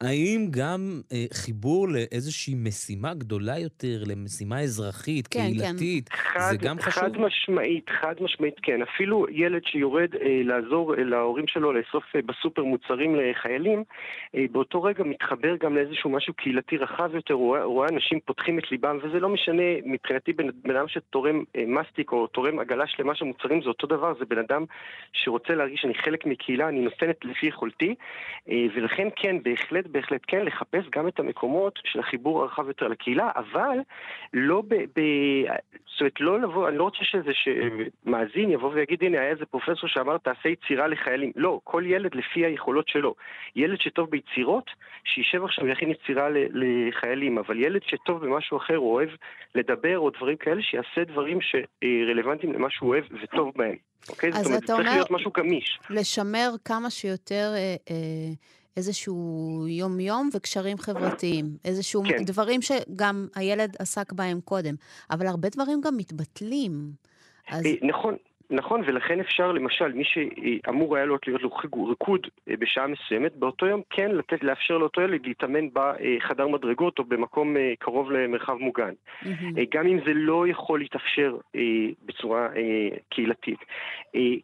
האם 0.00 0.46
גם 0.50 1.00
אה, 1.12 1.24
חיבור 1.34 1.88
לאיזושהי 1.88 2.54
משימה 2.54 3.14
גדולה 3.14 3.58
יותר, 3.58 4.02
למשימה 4.06 4.60
אזרחית, 4.60 5.26
כן, 5.26 5.40
קהילתית, 5.40 6.08
כן. 6.08 6.40
זה 6.50 6.56
גם 6.56 6.78
חשוב? 6.78 7.02
חד 7.02 7.18
משמעית, 7.18 7.90
חד 8.00 8.14
משמעית 8.20 8.54
כן. 8.62 8.82
אפילו 8.82 9.26
ילד 9.30 9.62
שיורד 9.64 10.14
אה, 10.14 10.40
לעזור 10.44 10.94
אה, 10.94 11.04
להורים 11.04 11.46
שלו 11.46 11.72
לאסוף 11.72 12.04
אה, 12.16 12.20
בסופר 12.22 12.64
מוצרים 12.64 13.16
לחיילים, 13.16 13.84
אה, 14.34 14.44
באותו 14.52 14.82
רגע 14.82 15.04
מתחבר 15.04 15.56
גם 15.60 15.76
לאיזשהו 15.76 16.10
משהו 16.10 16.34
קהילתי 16.34 16.76
רחב 16.76 17.14
יותר, 17.14 17.34
הוא 17.34 17.46
רואה, 17.46 17.64
רואה 17.64 17.88
אנשים 17.88 18.20
פותחים 18.24 18.58
את 18.58 18.70
ליבם, 18.70 18.98
וזה 19.02 19.20
לא 19.20 19.28
משנה, 19.28 19.62
מבחינתי 19.84 20.32
בן, 20.32 20.46
בן 20.64 20.76
אדם 20.76 20.88
שתורם 20.88 21.44
אה, 21.56 21.64
מסטיק 21.66 22.12
או 22.12 22.26
תורם 22.26 22.58
עגלה 22.58 22.86
שלמה 22.86 23.14
של 23.14 23.24
מוצרים, 23.24 23.62
זה 23.62 23.68
אותו 23.68 23.86
דבר, 23.86 24.12
זה 24.18 24.24
בן 24.24 24.38
אדם 24.38 24.64
שרוצה 25.12 25.54
להרגיש 25.54 25.80
שאני 25.80 25.94
חלק 25.94 26.26
מקהילה, 26.26 26.68
אני 26.68 26.80
נותנת 26.80 27.24
לפי 27.24 27.46
יכולתי, 27.46 27.94
אה, 28.50 28.66
ולכן 28.74 29.08
כן, 29.16 29.36
בהחלט 29.42 29.87
בהחלט 29.92 30.20
כן 30.26 30.44
לחפש 30.44 30.84
גם 30.90 31.08
את 31.08 31.20
המקומות 31.20 31.78
של 31.84 32.00
החיבור 32.00 32.42
הרחב 32.42 32.68
יותר 32.68 32.88
לקהילה, 32.88 33.30
אבל 33.36 33.78
לא 34.34 34.62
ב... 34.68 34.74
ב 34.74 35.00
זאת 35.98 36.00
אומרת, 36.00 36.20
לא 36.20 36.40
לבוא, 36.40 36.68
אני 36.68 36.78
לא 36.78 36.82
רוצה 36.84 36.98
שאיזה 37.02 37.30
מאזין 38.06 38.50
יבוא 38.50 38.70
ויגיד, 38.74 39.02
הנה, 39.02 39.20
היה 39.20 39.30
איזה 39.30 39.46
פרופסור 39.46 39.88
שאמר, 39.88 40.18
תעשה 40.18 40.48
יצירה 40.48 40.86
לחיילים. 40.86 41.32
לא, 41.36 41.60
כל 41.64 41.82
ילד 41.86 42.14
לפי 42.14 42.46
היכולות 42.46 42.88
שלו. 42.88 43.14
ילד 43.56 43.80
שטוב 43.80 44.10
ביצירות, 44.10 44.70
שישב 45.04 45.44
עכשיו 45.44 45.64
ויכין 45.64 45.90
יצירה 45.90 46.28
לחיילים, 46.52 47.38
אבל 47.38 47.58
ילד 47.58 47.80
שטוב 47.86 48.24
במשהו 48.26 48.56
אחר, 48.56 48.76
הוא 48.76 48.94
אוהב 48.94 49.08
לדבר 49.54 49.98
או 49.98 50.10
דברים 50.10 50.36
כאלה, 50.36 50.62
שיעשה 50.62 51.04
דברים 51.04 51.38
שרלוונטיים 51.40 52.52
למה 52.52 52.70
שהוא 52.70 52.88
אוהב 52.88 53.04
וטוב 53.22 53.52
בהם. 53.56 53.76
אוקיי? 54.08 54.32
זאת 54.32 54.46
אומרת, 54.46 54.64
צריך 54.64 54.88
להיות 54.88 55.10
משהו 55.10 55.30
גמיש. 55.36 55.78
לשמר 55.90 56.50
כמה 56.64 56.90
שיותר... 56.90 57.52
אה, 57.54 57.76
אה... 57.90 58.57
איזשהו 58.76 59.66
יום-יום 59.68 60.30
וקשרים 60.34 60.78
חברתיים. 60.78 61.56
איזשהו 61.64 62.02
כן. 62.08 62.24
דברים 62.24 62.62
שגם 62.62 63.28
הילד 63.34 63.76
עסק 63.78 64.12
בהם 64.12 64.40
קודם. 64.40 64.74
אבל 65.10 65.26
הרבה 65.26 65.48
דברים 65.48 65.80
גם 65.80 65.96
מתבטלים. 65.96 66.92
אז... 67.48 67.64
נכון, 67.82 68.16
נכון, 68.50 68.82
ולכן 68.86 69.20
אפשר, 69.20 69.52
למשל, 69.52 69.92
מי 69.92 70.04
שאמור 70.04 70.96
היה 70.96 71.04
לו 71.04 71.16
להיות 71.26 71.42
לו 71.42 71.86
ריקוד 71.88 72.26
אה, 72.48 72.54
בשעה 72.58 72.86
מסוימת, 72.86 73.36
באותו 73.36 73.66
יום 73.66 73.82
כן 73.90 74.10
לתת, 74.10 74.44
לאפשר 74.44 74.78
לאותו 74.78 75.00
ילד 75.00 75.26
להתאמן 75.26 75.68
בחדר 75.72 76.48
מדרגות 76.48 76.98
או 76.98 77.04
במקום 77.04 77.56
אה, 77.56 77.72
קרוב 77.78 78.10
למרחב 78.10 78.54
מוגן. 78.54 78.92
Mm-hmm. 79.22 79.26
גם 79.70 79.86
אם 79.86 79.98
זה 80.06 80.12
לא 80.14 80.48
יכול 80.48 80.78
להתאפשר 80.78 81.36
בצורה 82.04 82.48
קהילתית. 83.08 83.58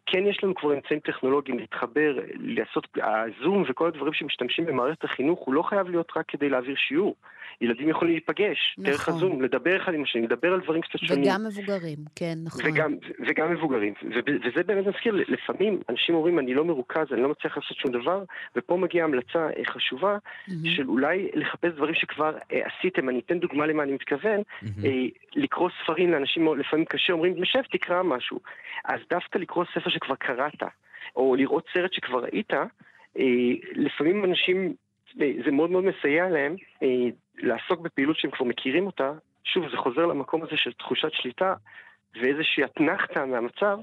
כן 0.06 0.26
יש 0.26 0.44
לנו 0.44 0.54
כבר 0.54 0.74
אמצעים 0.74 1.00
טכנולוגיים 1.00 1.58
להתחבר, 1.58 2.18
לעשות, 2.34 2.88
הזום 3.02 3.64
וכל 3.68 3.86
הדברים 3.86 4.12
שמשתמשים 4.12 4.66
במערכת 4.66 5.04
החינוך, 5.04 5.40
הוא 5.40 5.54
לא 5.54 5.62
חייב 5.62 5.88
להיות 5.88 6.12
רק 6.16 6.24
כדי 6.28 6.48
להעביר 6.48 6.74
שיעור. 6.76 7.14
ילדים 7.60 7.88
יכולים 7.88 8.14
להיפגש 8.14 8.74
נכון. 8.78 8.90
דרך 8.90 9.08
הזום, 9.08 9.42
לדבר 9.42 9.76
אחד 9.76 9.94
עם 9.94 10.02
השני, 10.02 10.22
לדבר 10.22 10.52
על 10.52 10.60
דברים 10.60 10.82
קצת 10.82 10.98
שונים. 10.98 11.24
וגם 11.24 11.44
מבוגרים, 11.46 11.98
כן, 12.16 12.38
נכון. 12.44 12.62
וגם, 12.64 12.94
וגם 13.28 13.52
מבוגרים. 13.52 13.93
וזה 14.02 14.62
באמת 14.62 14.86
מזכיר, 14.86 15.14
לפעמים 15.28 15.80
אנשים 15.88 16.14
אומרים, 16.14 16.38
אני 16.38 16.54
לא 16.54 16.64
מרוכז, 16.64 17.12
אני 17.12 17.22
לא 17.22 17.28
מצליח 17.28 17.56
לעשות 17.56 17.76
שום 17.76 17.92
דבר, 17.92 18.22
ופה 18.56 18.76
מגיעה 18.76 19.04
המלצה 19.04 19.48
אה, 19.56 19.64
חשובה. 19.66 20.18
של 20.64 20.88
אולי 20.88 21.30
לחפש 21.34 21.72
דברים 21.72 21.94
שכבר 21.94 22.36
אה, 22.52 22.60
עשיתם. 22.66 23.08
אני 23.08 23.20
אתן 23.26 23.38
דוגמה 23.38 23.66
למה 23.66 23.82
אני 23.82 23.92
מתכוון. 23.92 24.40
אה, 24.84 24.90
לקרוא 25.34 25.70
ספרים 25.82 26.10
לאנשים 26.12 26.58
לפעמים 26.58 26.84
קשה, 26.84 27.12
אומרים, 27.12 27.34
נשב, 27.36 27.62
תקרא 27.72 28.02
משהו. 28.02 28.40
אז 28.84 29.00
דווקא 29.10 29.38
לקרוא 29.38 29.64
ספר 29.74 29.90
שכבר 29.90 30.14
קראת, 30.14 30.62
או 31.16 31.34
לראות 31.34 31.64
סרט 31.72 31.92
שכבר 31.92 32.24
ראית, 32.24 32.52
לפעמים 33.74 34.24
אנשים 34.24 34.74
זה 35.16 35.50
מאוד 35.52 35.70
מאוד 35.70 35.84
מסייע 35.84 36.28
להם 36.28 36.56
לעסוק 37.38 37.80
בפעילות 37.80 38.16
שהם 38.16 38.30
כבר 38.30 38.46
מכירים 38.46 38.86
אותה. 38.86 39.12
שוב, 39.44 39.70
זה 39.70 39.76
חוזר 39.76 40.06
למקום 40.06 40.42
הזה 40.42 40.56
של 40.56 40.72
תחושת 40.72 41.12
שליטה 41.12 41.54
ואיזושהי 42.20 42.64
אתנחתא 42.64 43.24
מהמצב 43.24 43.78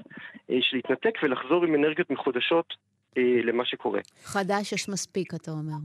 אה, 0.50 0.56
של 0.60 0.76
להתנתק 0.76 1.18
ולחזור 1.22 1.64
עם 1.64 1.74
אנרגיות 1.74 2.10
מחודשות 2.10 2.74
למה 3.16 3.64
שקורה. 3.64 4.00
חדש 4.24 4.72
יש 4.72 4.88
מספיק, 4.88 5.34
אתה 5.34 5.50
אומר. 5.50 5.78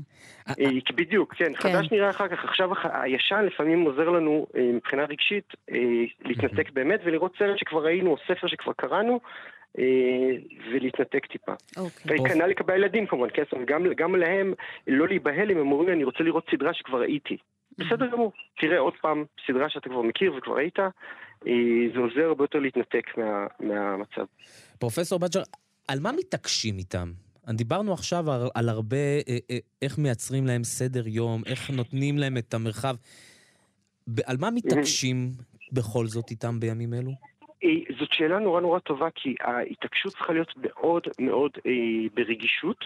בדיוק, 0.95 1.33
כן. 1.33 1.53
כן. 1.53 1.53
חדש 1.55 1.91
נראה 1.91 2.09
אחר 2.09 2.27
כך. 2.27 2.43
עכשיו 2.43 2.69
הישן 2.83 3.45
לפעמים 3.45 3.81
עוזר 3.81 4.09
לנו 4.09 4.47
מבחינה 4.73 5.05
רגשית 5.05 5.53
להתנתק 6.25 6.69
באמת 6.73 6.99
ולראות 7.03 7.35
סרט 7.39 7.57
שכבר 7.57 7.85
ראינו 7.85 8.11
או 8.11 8.17
ספר 8.27 8.47
שכבר 8.47 8.73
קראנו 8.73 9.19
אה, 9.79 9.83
ולהתנתק 10.71 11.25
טיפה. 11.25 11.53
אוקיי. 11.77 12.19
וכנ"ל 12.19 12.45
לגבי 12.45 12.73
הילדים 12.73 13.07
כמובן, 13.07 13.27
כן? 13.33 13.43
גם, 13.65 13.83
גם 13.95 14.15
להם 14.15 14.53
לא 14.87 15.07
להיבהל 15.07 15.51
אם 15.51 15.57
הם 15.57 15.71
אומרים, 15.71 15.89
אני 15.89 16.03
רוצה 16.03 16.23
לראות 16.23 16.47
סדרה 16.51 16.73
שכבר 16.73 16.99
ראיתי. 17.01 17.37
בסדר 17.77 18.07
גמור, 18.07 18.31
תראה 18.59 18.79
עוד 18.79 18.93
פעם 19.01 19.25
סדרה 19.47 19.69
שאתה 19.69 19.89
כבר 19.89 20.01
מכיר 20.01 20.33
וכבר 20.35 20.55
ראית, 20.55 20.79
אה, 20.79 20.87
זה 21.93 21.99
עוזר 21.99 22.21
הרבה 22.21 22.43
יותר 22.43 22.59
להתנתק 22.59 23.17
מה, 23.17 23.47
מהמצב. 23.59 24.25
פרופסור 24.79 25.19
בג'ר, 25.19 25.41
על 25.87 25.99
מה 25.99 26.11
מתעקשים 26.11 26.77
איתם? 26.77 27.11
דיברנו 27.49 27.93
עכשיו 27.93 28.31
על, 28.31 28.41
על 28.55 28.69
הרבה, 28.69 28.97
אה, 28.97 29.57
איך 29.81 29.97
מייצרים 29.97 30.45
להם 30.45 30.63
סדר 30.63 31.07
יום, 31.07 31.41
איך 31.45 31.69
נותנים 31.69 32.17
להם 32.17 32.37
את 32.37 32.53
המרחב. 32.53 32.95
על 34.25 34.37
מה 34.39 34.51
מתעקשים 34.51 35.31
בכל 35.71 36.05
זאת 36.05 36.31
איתם 36.31 36.59
בימים 36.59 36.93
אלו? 36.93 37.11
אה, 37.63 37.69
זאת 37.99 38.09
שאלה 38.11 38.39
נורא 38.39 38.61
נורא 38.61 38.79
טובה, 38.79 39.07
כי 39.15 39.35
ההתעקשות 39.39 40.11
צריכה 40.11 40.33
להיות 40.33 40.53
מאוד 40.57 41.03
מאוד 41.19 41.51
אה, 41.65 41.71
ברגישות, 42.13 42.85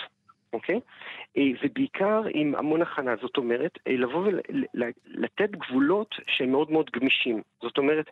אוקיי? 0.54 0.80
אה, 1.38 1.44
ובעיקר 1.64 2.22
עם 2.34 2.56
המון 2.56 2.82
הכנה. 2.82 3.16
זאת 3.22 3.38
אומרת, 3.38 3.78
אה, 3.88 3.94
לבוא 3.98 4.28
ולתת 4.28 5.52
גבולות 5.52 6.16
שהם 6.28 6.52
מאוד 6.52 6.72
מאוד 6.72 6.90
גמישים. 6.94 7.42
זאת 7.62 7.78
אומרת, 7.78 8.10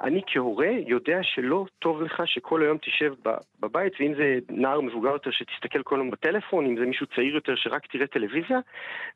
אני 0.00 0.20
כהורה 0.26 0.70
יודע 0.86 1.18
שלא 1.22 1.64
טוב 1.78 2.02
לך 2.02 2.22
שכל 2.26 2.62
היום 2.62 2.78
תשב 2.78 3.14
בבית, 3.60 3.92
ואם 4.00 4.14
זה 4.14 4.38
נער 4.50 4.80
מבוגר 4.80 5.10
יותר 5.10 5.30
שתסתכל 5.30 5.82
כל 5.82 5.94
היום 5.94 6.10
בטלפון, 6.10 6.66
אם 6.66 6.76
זה 6.78 6.86
מישהו 6.86 7.06
צעיר 7.06 7.34
יותר 7.34 7.54
שרק 7.56 7.86
תראה 7.86 8.06
טלוויזיה, 8.06 8.58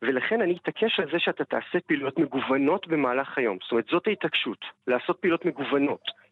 ולכן 0.02 0.40
אני 0.40 0.56
אתעקש 0.62 1.00
על 1.00 1.10
זה 1.12 1.18
שאתה 1.18 1.44
תעשה 1.44 1.80
פעילויות 1.86 2.18
מגוונות 2.18 2.88
במהלך 2.88 3.38
היום. 3.38 3.58
זאת 3.62 3.72
אומרת, 3.72 3.86
זאת 3.90 4.06
ההתעקשות, 4.06 4.64
לעשות 4.86 5.18
פעילויות 5.20 5.44
מגוונות. 5.44 6.25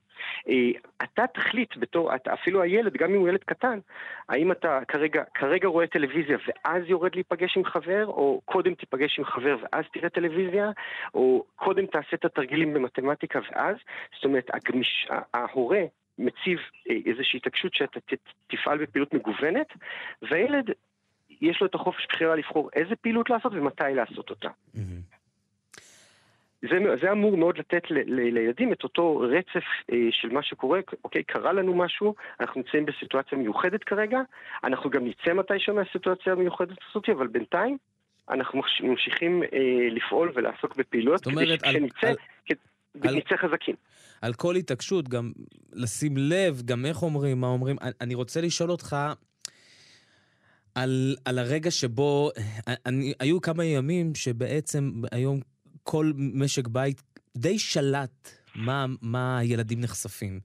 אה, 0.49 0.71
אתה 1.03 1.27
תחליט 1.35 1.77
בתור, 1.77 2.15
אתה, 2.15 2.33
אפילו 2.33 2.63
הילד, 2.63 2.93
גם 2.93 3.11
אם 3.15 3.21
הוא 3.21 3.29
ילד 3.29 3.45
קטן, 3.45 3.79
האם 4.29 4.53
אתה 4.53 4.81
כרגע, 4.89 5.23
כרגע 5.35 5.69
רואה 5.69 5.87
טלוויזיה 5.87 6.39
ואז 6.47 6.83
יורד 6.87 7.15
להיפגש 7.15 7.57
עם 7.57 7.65
חבר, 7.65 8.07
או 8.07 8.41
קודם 8.45 8.75
תיפגש 8.75 9.19
עם 9.19 9.25
חבר 9.25 9.57
ואז 9.63 9.85
תראה 9.93 10.09
טלוויזיה, 10.09 10.71
או 11.15 11.45
קודם 11.57 11.87
תעשה 11.87 12.15
את 12.15 12.25
התרגילים 12.25 12.75
במתמטיקה 12.75 13.39
ואז, 13.51 13.77
זאת 14.15 14.25
אומרת, 14.25 14.51
הגמיש, 14.55 15.09
ההורה 15.35 15.83
מציב 16.19 16.59
אה, 16.91 16.97
איזושהי 17.07 17.37
התעקשות 17.37 17.75
שאתה 17.75 18.01
תפעל 18.47 18.79
בפעילות 18.79 19.15
מגוונת, 19.15 19.69
והילד 20.23 20.71
יש 21.41 21.61
לו 21.61 21.67
את 21.67 21.75
החופש 21.75 22.07
בחירה 22.09 22.37
לבחור 22.37 22.71
איזה 22.73 22.97
פעילות 22.97 23.31
לעשות 23.31 23.53
ומתי 23.53 23.95
לעשות 23.95 24.31
אותה. 24.31 24.49
זה, 26.71 26.79
זה 27.03 27.13
אמור 27.13 27.37
מאוד 27.37 27.59
לתת 27.59 27.91
ל, 27.91 27.95
ל, 27.95 28.35
לילדים 28.35 28.73
את 28.73 28.85
אותו 28.85 29.17
רצף 29.17 29.65
אה, 29.93 29.99
של 30.11 30.29
מה 30.29 30.43
שקורה, 30.43 30.81
אוקיי, 31.05 31.23
קרה 31.25 31.53
לנו 31.53 31.75
משהו, 31.75 32.15
אנחנו 32.41 32.61
נמצאים 32.61 32.87
בסיטואציה 32.87 33.39
מיוחדת 33.39 33.85
כרגע, 33.85 34.21
אנחנו 34.65 34.91
גם 34.91 35.05
נצא 35.05 35.33
מתישהו 35.35 35.75
מהסיטואציה 35.75 36.33
המיוחדת 36.33 36.79
הזאת, 36.91 37.09
אבל 37.09 37.27
בינתיים 37.27 37.77
אנחנו 38.31 38.63
ממשיכים 38.81 39.43
אה, 39.43 39.89
לפעול 39.91 40.33
ולעסוק 40.35 40.77
בפעילויות, 40.77 41.25
כדי 41.25 41.47
שכשנצא, 41.47 42.07
על... 42.07 42.15
על... 43.03 43.17
נצא 43.17 43.37
חזקים. 43.37 43.75
על 44.23 44.33
כל 44.33 44.57
התעקשות, 44.57 45.09
גם 45.09 45.33
לשים 45.73 46.17
לב, 46.17 46.63
גם 46.65 46.87
איך 46.87 47.03
אומרים, 47.03 47.41
מה 47.41 47.47
אומרים. 47.47 47.77
אני 48.01 48.15
רוצה 48.15 48.41
לשאול 48.41 48.71
אותך, 48.71 48.97
על, 50.75 51.17
על 51.25 51.39
הרגע 51.39 51.71
שבו, 51.71 52.31
אני, 52.87 53.13
היו 53.21 53.41
כמה 53.41 53.65
ימים 53.65 54.15
שבעצם 54.15 54.93
היום 55.13 55.41
כל 55.85 56.13
משק 56.17 56.69
בית 56.69 57.03
די 57.37 57.59
שלט 57.59 58.31
מה, 58.55 58.87
מה 59.03 59.39
הילדים 59.39 59.81
נחשפים. 59.81 60.41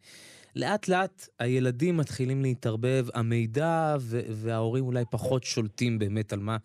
לאט 0.55 0.87
לאט 0.87 1.27
הילדים 1.39 1.97
מתחילים 1.97 2.41
להתערבב, 2.41 3.07
המידע 3.13 3.95
וההורים 4.29 4.85
אולי 4.85 5.03
פחות 5.11 5.43
שולטים 5.43 5.99
באמת 5.99 6.33
על 6.33 6.39
מה, 6.39 6.57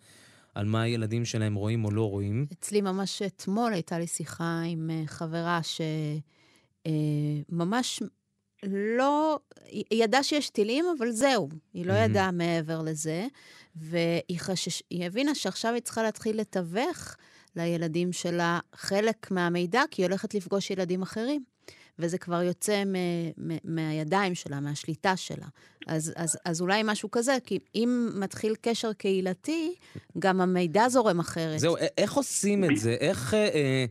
על 0.55 0.65
מה 0.65 0.81
הילדים 0.81 1.25
שלהם 1.25 1.55
רואים 1.55 1.85
או 1.85 1.91
לא 1.91 2.09
רואים. 2.09 2.45
אצלי 2.53 2.81
ממש 2.81 3.21
אתמול 3.21 3.73
הייתה 3.73 3.99
לי 3.99 4.07
שיחה 4.07 4.61
עם 4.67 4.89
אה, 4.93 5.03
חברה 5.05 5.59
שממש 6.85 8.01
אה, 8.01 8.07
לא, 8.97 9.39
היא 9.65 10.03
ידעה 10.03 10.23
שיש 10.23 10.49
טילים, 10.49 10.85
אבל 10.97 11.11
זהו, 11.11 11.49
היא 11.73 11.85
לא 11.85 11.93
mm-hmm. 11.93 12.09
ידעה 12.09 12.31
מעבר 12.31 12.81
לזה, 12.81 13.27
והיא 13.75 14.39
חשש, 14.39 14.83
היא 14.89 15.05
הבינה 15.05 15.35
שעכשיו 15.35 15.73
היא 15.73 15.81
צריכה 15.81 16.03
להתחיל 16.03 16.39
לתווך 16.41 17.15
לילדים 17.55 18.13
שלה 18.13 18.59
חלק 18.75 19.31
מהמידע, 19.31 19.81
כי 19.91 20.01
היא 20.01 20.07
הולכת 20.07 20.33
לפגוש 20.33 20.71
ילדים 20.71 21.01
אחרים. 21.01 21.43
וזה 21.99 22.17
כבר 22.17 22.41
יוצא 22.41 22.83
מ- 22.85 23.29
מ- 23.37 23.75
מהידיים 23.75 24.35
שלה, 24.35 24.59
מהשליטה 24.59 25.17
שלה. 25.17 25.45
אז, 25.87 26.13
אז, 26.15 26.37
אז 26.45 26.61
אולי 26.61 26.81
משהו 26.85 27.11
כזה, 27.11 27.37
כי 27.45 27.59
אם 27.75 28.09
מתחיל 28.15 28.55
קשר 28.61 28.93
קהילתי, 28.93 29.75
גם 30.19 30.41
המידע 30.41 30.89
זורם 30.89 31.19
אחרת. 31.19 31.59
זהו, 31.59 31.75
איך 31.97 32.13
עושים 32.13 32.63
את 32.63 32.77
זה? 32.77 32.91
איך... 32.99 33.33
אה, 33.33 33.85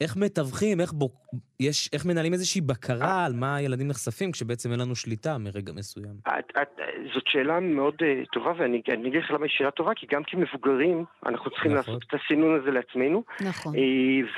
איך 0.00 0.16
מתווכים, 0.16 0.80
איך, 0.80 0.92
בוק... 0.92 1.21
יש, 1.60 1.90
איך 1.92 2.06
מנהלים 2.06 2.32
איזושהי 2.32 2.60
בקרה 2.60 3.24
על 3.24 3.32
מה 3.32 3.56
הילדים 3.56 3.88
נחשפים 3.88 4.32
כשבעצם 4.32 4.72
אין 4.72 4.80
לנו 4.80 4.94
שליטה 4.94 5.38
מרגע 5.38 5.72
מסוים? 5.72 6.14
את, 6.28 6.52
את, 6.62 6.80
זאת 7.14 7.26
שאלה 7.26 7.60
מאוד 7.60 7.94
uh, 7.94 8.30
טובה, 8.32 8.52
ואני 8.58 8.82
אגיד 9.08 9.22
לך 9.22 9.30
למה 9.30 9.44
היא 9.44 9.50
שאלה 9.50 9.70
טובה, 9.70 9.94
כי 9.94 10.06
גם 10.10 10.22
כמבוגרים 10.26 11.04
אנחנו 11.26 11.50
צריכים 11.50 11.72
נכון. 11.72 11.94
לעשות 11.94 12.08
את 12.08 12.20
הסינון 12.20 12.60
הזה 12.60 12.70
לעצמנו. 12.70 13.22
נכון. 13.40 13.74
Uh, 13.74 13.78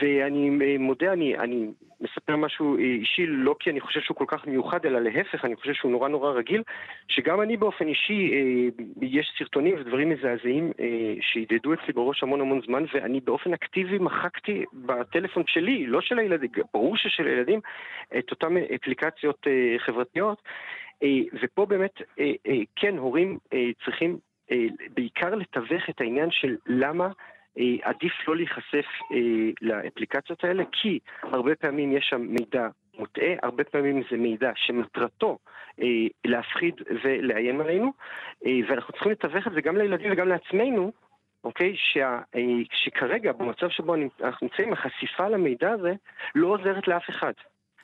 ואני 0.03 0.49
uh, 0.49 0.79
מודה, 0.79 1.13
אני, 1.13 1.39
אני 1.39 1.67
מספר 2.01 2.37
משהו 2.37 2.77
אישי, 2.77 3.27
לא 3.27 3.57
כי 3.61 3.71
אני 3.71 3.81
חושב 3.81 4.01
שהוא 4.01 4.17
כל 4.17 4.25
כך 4.29 4.47
מיוחד, 4.47 4.87
אלא 4.87 5.01
להפך, 5.01 5.45
אני 5.45 5.57
חושב 5.57 5.73
שהוא 5.73 5.93
נורא 5.93 6.09
נורא 6.09 6.33
רגיל, 6.33 6.63
שגם 7.09 7.43
אני 7.43 7.57
באופן 7.57 7.89
אישי, 7.89 8.31
uh, 8.31 8.83
יש 9.03 9.35
סרטונים 9.39 9.75
ודברים 9.81 10.09
מזעזעים 10.11 10.71
uh, 10.71 10.83
שהדהדו 11.21 11.75
אצלי 11.75 11.93
בראש 11.93 12.23
המון 12.23 12.41
המון 12.41 12.61
זמן, 12.67 12.85
ואני 12.95 13.21
באופן 13.21 13.53
אקטיבי 13.53 13.99
מחקתי 13.99 14.65
בטלפון 14.73 15.43
שלי, 15.47 15.87
לא 15.87 16.01
של 16.01 16.19
הילדים, 16.19 16.51
ברור 16.85 16.97
ששל 16.97 17.27
הילדים, 17.27 17.61
את 18.19 18.31
אותן 18.31 18.57
אפליקציות 18.75 19.47
אה, 19.47 19.79
חברתיות. 19.79 20.43
אה, 21.03 21.09
ופה 21.43 21.67
באמת, 21.67 22.03
אה, 22.19 22.33
כן, 22.77 22.99
הורים 22.99 23.39
צריכים 23.85 24.19
בעיקר 24.95 25.35
לתווך 25.35 25.91
את 25.91 26.01
העניין 26.01 26.31
של 26.31 26.57
למה 26.67 27.09
עדיף 27.83 28.13
לא 28.29 28.37
להיחשף 28.37 28.87
לאפליקציות 29.63 30.45
האלה, 30.45 30.65
כי 30.73 30.99
הרבה 31.23 31.55
פעמים 31.55 31.97
יש 31.97 32.07
שם 32.11 32.21
מידע 32.21 32.69
מוטעה, 32.99 33.35
הרבה 33.43 33.65
פעמים 33.65 34.03
זה 34.11 34.17
מידע 34.17 34.51
שמטרתו 34.55 35.39
להפחיד 36.25 36.75
ולאיים 37.05 37.61
עלינו, 37.61 37.93
ואנחנו 38.69 38.93
צריכים 38.93 39.13
לתווך 39.13 39.47
את 39.47 39.53
זה 39.53 39.61
גם 39.61 39.77
לילדים 39.77 40.13
וגם 40.13 40.29
לעצמנו, 40.29 40.93
אוקיי? 41.45 41.73
שה, 41.77 42.21
אה, 42.35 42.41
שכרגע, 42.73 43.33
במצב 43.33 43.69
שבו 43.69 43.95
אנחנו 44.23 44.47
נמצאים, 44.47 44.73
החשיפה 44.73 45.29
למידע 45.29 45.71
הזה 45.71 45.93
לא 46.35 46.47
עוזרת 46.47 46.89
לאף 46.89 47.11
אחד. 47.11 47.33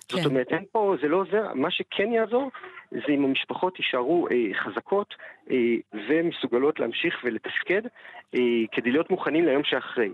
כן. 0.09 0.17
זאת 0.17 0.27
אומרת, 0.27 0.47
אין 0.51 0.65
פה, 0.73 0.97
זה 1.03 1.09
לא 1.09 1.17
עוזר, 1.17 1.55
מה 1.55 1.71
שכן 1.71 2.13
יעזור 2.13 2.51
זה 2.91 3.13
אם 3.13 3.25
המשפחות 3.25 3.79
יישארו 3.79 4.29
אה, 4.31 4.55
חזקות 4.55 5.15
אה, 5.51 5.57
ומסוגלות 6.09 6.81
להמשיך 6.81 7.21
ולתפקד 7.25 7.83
אה, 8.35 8.41
כדי 8.73 8.91
להיות 8.91 9.11
מוכנים 9.11 9.45
ליום 9.45 9.65
שאחרי. 9.65 10.11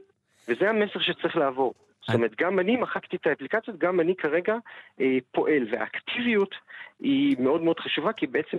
וזה 0.49 0.71
המסר 0.71 1.01
שצריך 1.01 1.37
לעבור. 1.37 1.75
זאת 2.07 2.15
אומרת, 2.15 2.35
גם 2.39 2.59
אני 2.59 2.77
מחקתי 2.77 3.17
את 3.17 3.27
האפליקציות, 3.27 3.79
גם 3.79 4.01
אני 4.01 4.17
כרגע 4.17 4.57
אה, 5.01 5.19
פועל, 5.33 5.67
והאקטיביות 5.71 6.55
היא 7.01 7.37
מאוד 7.39 7.63
מאוד 7.63 7.81
חשובה, 7.81 8.13
כי 8.13 8.27
בעצם 8.27 8.59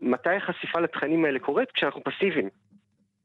מתי 0.00 0.30
החשיפה 0.30 0.80
לתכנים 0.80 1.24
האלה 1.24 1.38
קורית? 1.38 1.70
כשאנחנו 1.70 2.04
פסיביים. 2.04 2.48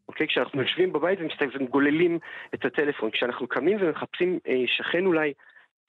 אוקיי? 0.09 0.27
כשאנחנו 0.27 0.61
יושבים 0.61 0.93
בבית 0.93 1.19
ומגוללים 1.53 2.19
את 2.53 2.65
הטלפון, 2.65 3.11
כשאנחנו 3.11 3.47
קמים 3.47 3.77
ומחפשים 3.81 4.39
אה, 4.47 4.63
שכן 4.67 5.05
אולי, 5.05 5.33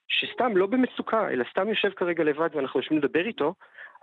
שסתם, 0.07 0.57
לא 0.57 0.65
במצוקה, 0.65 1.29
אלא 1.29 1.43
סתם 1.51 1.69
יושב 1.69 1.89
כרגע 1.89 2.23
לבד 2.23 2.49
ואנחנו 2.55 2.79
יושבים 2.79 2.99
לדבר 2.99 3.25
איתו, 3.27 3.53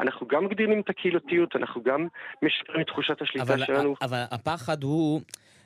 אנחנו 0.01 0.27
גם 0.27 0.45
מגדירים 0.45 0.81
את 0.81 0.91
הקהילתיות, 0.91 1.57
אנחנו 1.57 1.83
גם 1.83 2.07
משפרים 2.43 2.81
את 2.81 2.87
תחושת 2.87 3.23
השליטה 3.23 3.55
אבל, 3.55 3.65
שלנו. 3.65 3.95
אבל 4.03 4.23
הפחד 4.31 4.83
הוא, 4.83 5.21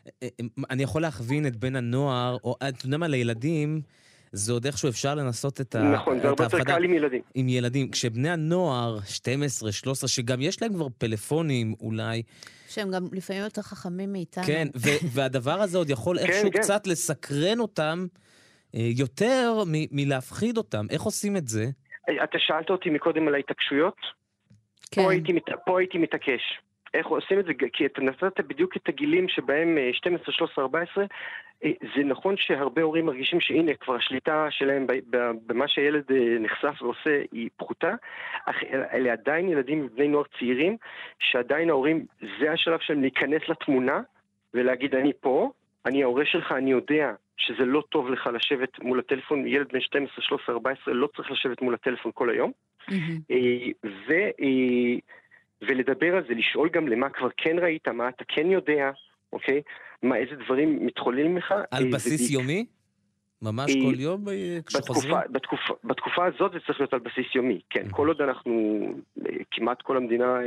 אה, 0.06 0.28
אה, 0.40 0.46
אני 0.70 0.82
יכול 0.82 1.02
להכווין 1.02 1.46
את 1.46 1.56
בן 1.56 1.76
הנוער, 1.76 2.36
או 2.44 2.56
אתה 2.68 2.86
יודע 2.86 2.96
מה, 2.96 3.08
לילדים, 3.08 3.80
זה 4.32 4.52
עוד 4.52 4.66
איכשהו 4.66 4.88
אפשר 4.88 5.14
לנסות 5.14 5.60
את 5.60 5.74
ההפחדה. 5.74 5.94
נכון, 5.94 6.20
זה 6.20 6.28
הרבה 6.28 6.44
יותר 6.44 6.64
קל 6.64 6.84
עם 6.84 6.94
ילדים. 6.94 7.22
עם 7.34 7.48
ילדים. 7.48 7.90
כשבני 7.90 8.30
הנוער, 8.30 8.98
12, 9.04 9.72
13, 9.72 10.08
שגם 10.08 10.40
יש 10.40 10.62
להם 10.62 10.74
כבר 10.74 10.86
פלאפונים 10.98 11.74
אולי, 11.80 12.22
שהם 12.68 12.90
גם 12.90 13.08
לפעמים 13.12 13.42
יותר 13.42 13.62
חכמים 13.62 14.12
מאיתנו. 14.12 14.44
כן, 14.44 14.68
והדבר 15.14 15.60
הזה 15.60 15.78
עוד 15.78 15.90
יכול 15.90 16.18
כן, 16.18 16.26
איכשהו 16.26 16.50
כן. 16.52 16.58
קצת 16.58 16.86
לסקרן 16.86 17.60
אותם 17.60 18.06
אה, 18.74 18.88
יותר 18.96 19.62
מלהפחיד 19.66 20.56
אותם. 20.56 20.86
איך 20.90 21.02
עושים 21.02 21.36
את 21.36 21.48
זה? 21.48 21.66
אתה 22.24 22.38
שאלת 22.38 22.70
אותי 22.70 22.90
מקודם 22.90 23.28
על 23.28 23.34
ההתעקשויות? 23.34 23.96
כן. 24.90 25.02
פה 25.02 25.10
הייתי, 25.10 25.32
פה 25.66 25.78
הייתי 25.78 25.98
מתעקש. 25.98 26.42
איך 26.94 27.06
עושים 27.06 27.38
את 27.38 27.44
זה? 27.44 27.52
כי 27.72 27.86
אתה 27.86 28.02
נתת 28.02 28.40
בדיוק 28.40 28.76
את 28.76 28.88
הגילים 28.88 29.28
שבהם 29.28 29.78
12, 29.92 30.34
13, 30.34 30.64
14. 30.64 31.04
זה 31.62 32.04
נכון 32.04 32.34
שהרבה 32.36 32.82
הורים 32.82 33.06
מרגישים 33.06 33.40
שהנה, 33.40 33.74
כבר 33.74 33.94
השליטה 33.94 34.46
שלהם 34.50 34.86
במה 35.46 35.68
שהילד 35.68 36.04
אה, 36.10 36.38
נחשף 36.40 36.82
ועושה 36.82 37.22
היא 37.32 37.48
פחותה, 37.56 37.94
אך 38.46 38.56
אלה 38.92 39.12
עדיין 39.12 39.48
ילדים 39.48 39.88
בני 39.94 40.08
נוער 40.08 40.24
צעירים, 40.38 40.76
שעדיין 41.18 41.70
ההורים, 41.70 42.06
זה 42.40 42.52
השלב 42.52 42.78
שלהם 42.80 43.00
להיכנס 43.00 43.42
לתמונה 43.48 44.00
ולהגיד 44.54 44.94
אני 44.94 45.12
פה, 45.20 45.50
אני 45.86 46.02
ההורה 46.02 46.24
שלך, 46.26 46.52
אני 46.52 46.70
יודע 46.70 47.12
שזה 47.36 47.64
לא 47.64 47.82
טוב 47.88 48.10
לך 48.10 48.30
לשבת 48.34 48.78
מול 48.78 48.98
הטלפון, 48.98 49.46
ילד 49.46 49.72
בן 49.72 49.80
12, 49.80 50.24
13, 50.24 50.54
14 50.54 50.94
לא 50.94 51.08
צריך 51.16 51.30
לשבת 51.30 51.62
מול 51.62 51.74
הטלפון 51.74 52.12
כל 52.14 52.30
היום. 52.30 52.52
Mm-hmm. 52.90 53.24
ו... 53.84 54.12
ולדבר 55.62 56.16
על 56.16 56.24
זה, 56.28 56.34
לשאול 56.34 56.68
גם 56.68 56.88
למה 56.88 57.08
כבר 57.10 57.28
כן 57.36 57.58
ראית, 57.58 57.88
מה 57.88 58.08
אתה 58.08 58.24
כן 58.28 58.50
יודע, 58.50 58.90
אוקיי? 59.32 59.62
מה, 60.02 60.16
איזה 60.16 60.36
דברים 60.44 60.86
מתחוללים 60.86 61.36
לך. 61.36 61.54
על 61.70 61.84
אה, 61.84 61.90
בסיס 61.92 62.20
ודיק... 62.20 62.30
יומי? 62.30 62.66
ממש 63.42 63.76
אה, 63.76 63.80
כל 63.82 64.00
יום 64.00 64.28
אה, 64.28 64.58
כשחוזרים? 64.66 65.14
בתקופה, 65.14 65.32
בתקופה, 65.32 65.74
בתקופה 65.84 66.26
הזאת 66.26 66.52
זה 66.52 66.58
צריך 66.66 66.80
להיות 66.80 66.92
על 66.92 66.98
בסיס 66.98 67.26
יומי, 67.34 67.60
כן. 67.70 67.86
Mm-hmm. 67.86 67.96
כל 67.96 68.08
עוד 68.08 68.22
אנחנו, 68.22 68.80
כמעט 69.50 69.82
כל 69.82 69.96
המדינה 69.96 70.38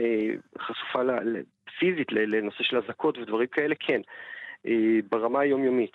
חשופה 0.60 1.00
פיזית 1.80 2.12
לנושא 2.12 2.64
של 2.64 2.78
אזעקות 2.78 3.18
ודברים 3.18 3.48
כאלה, 3.48 3.76
כן. 3.80 4.02
ברמה 5.10 5.40
היומיומית. 5.40 5.92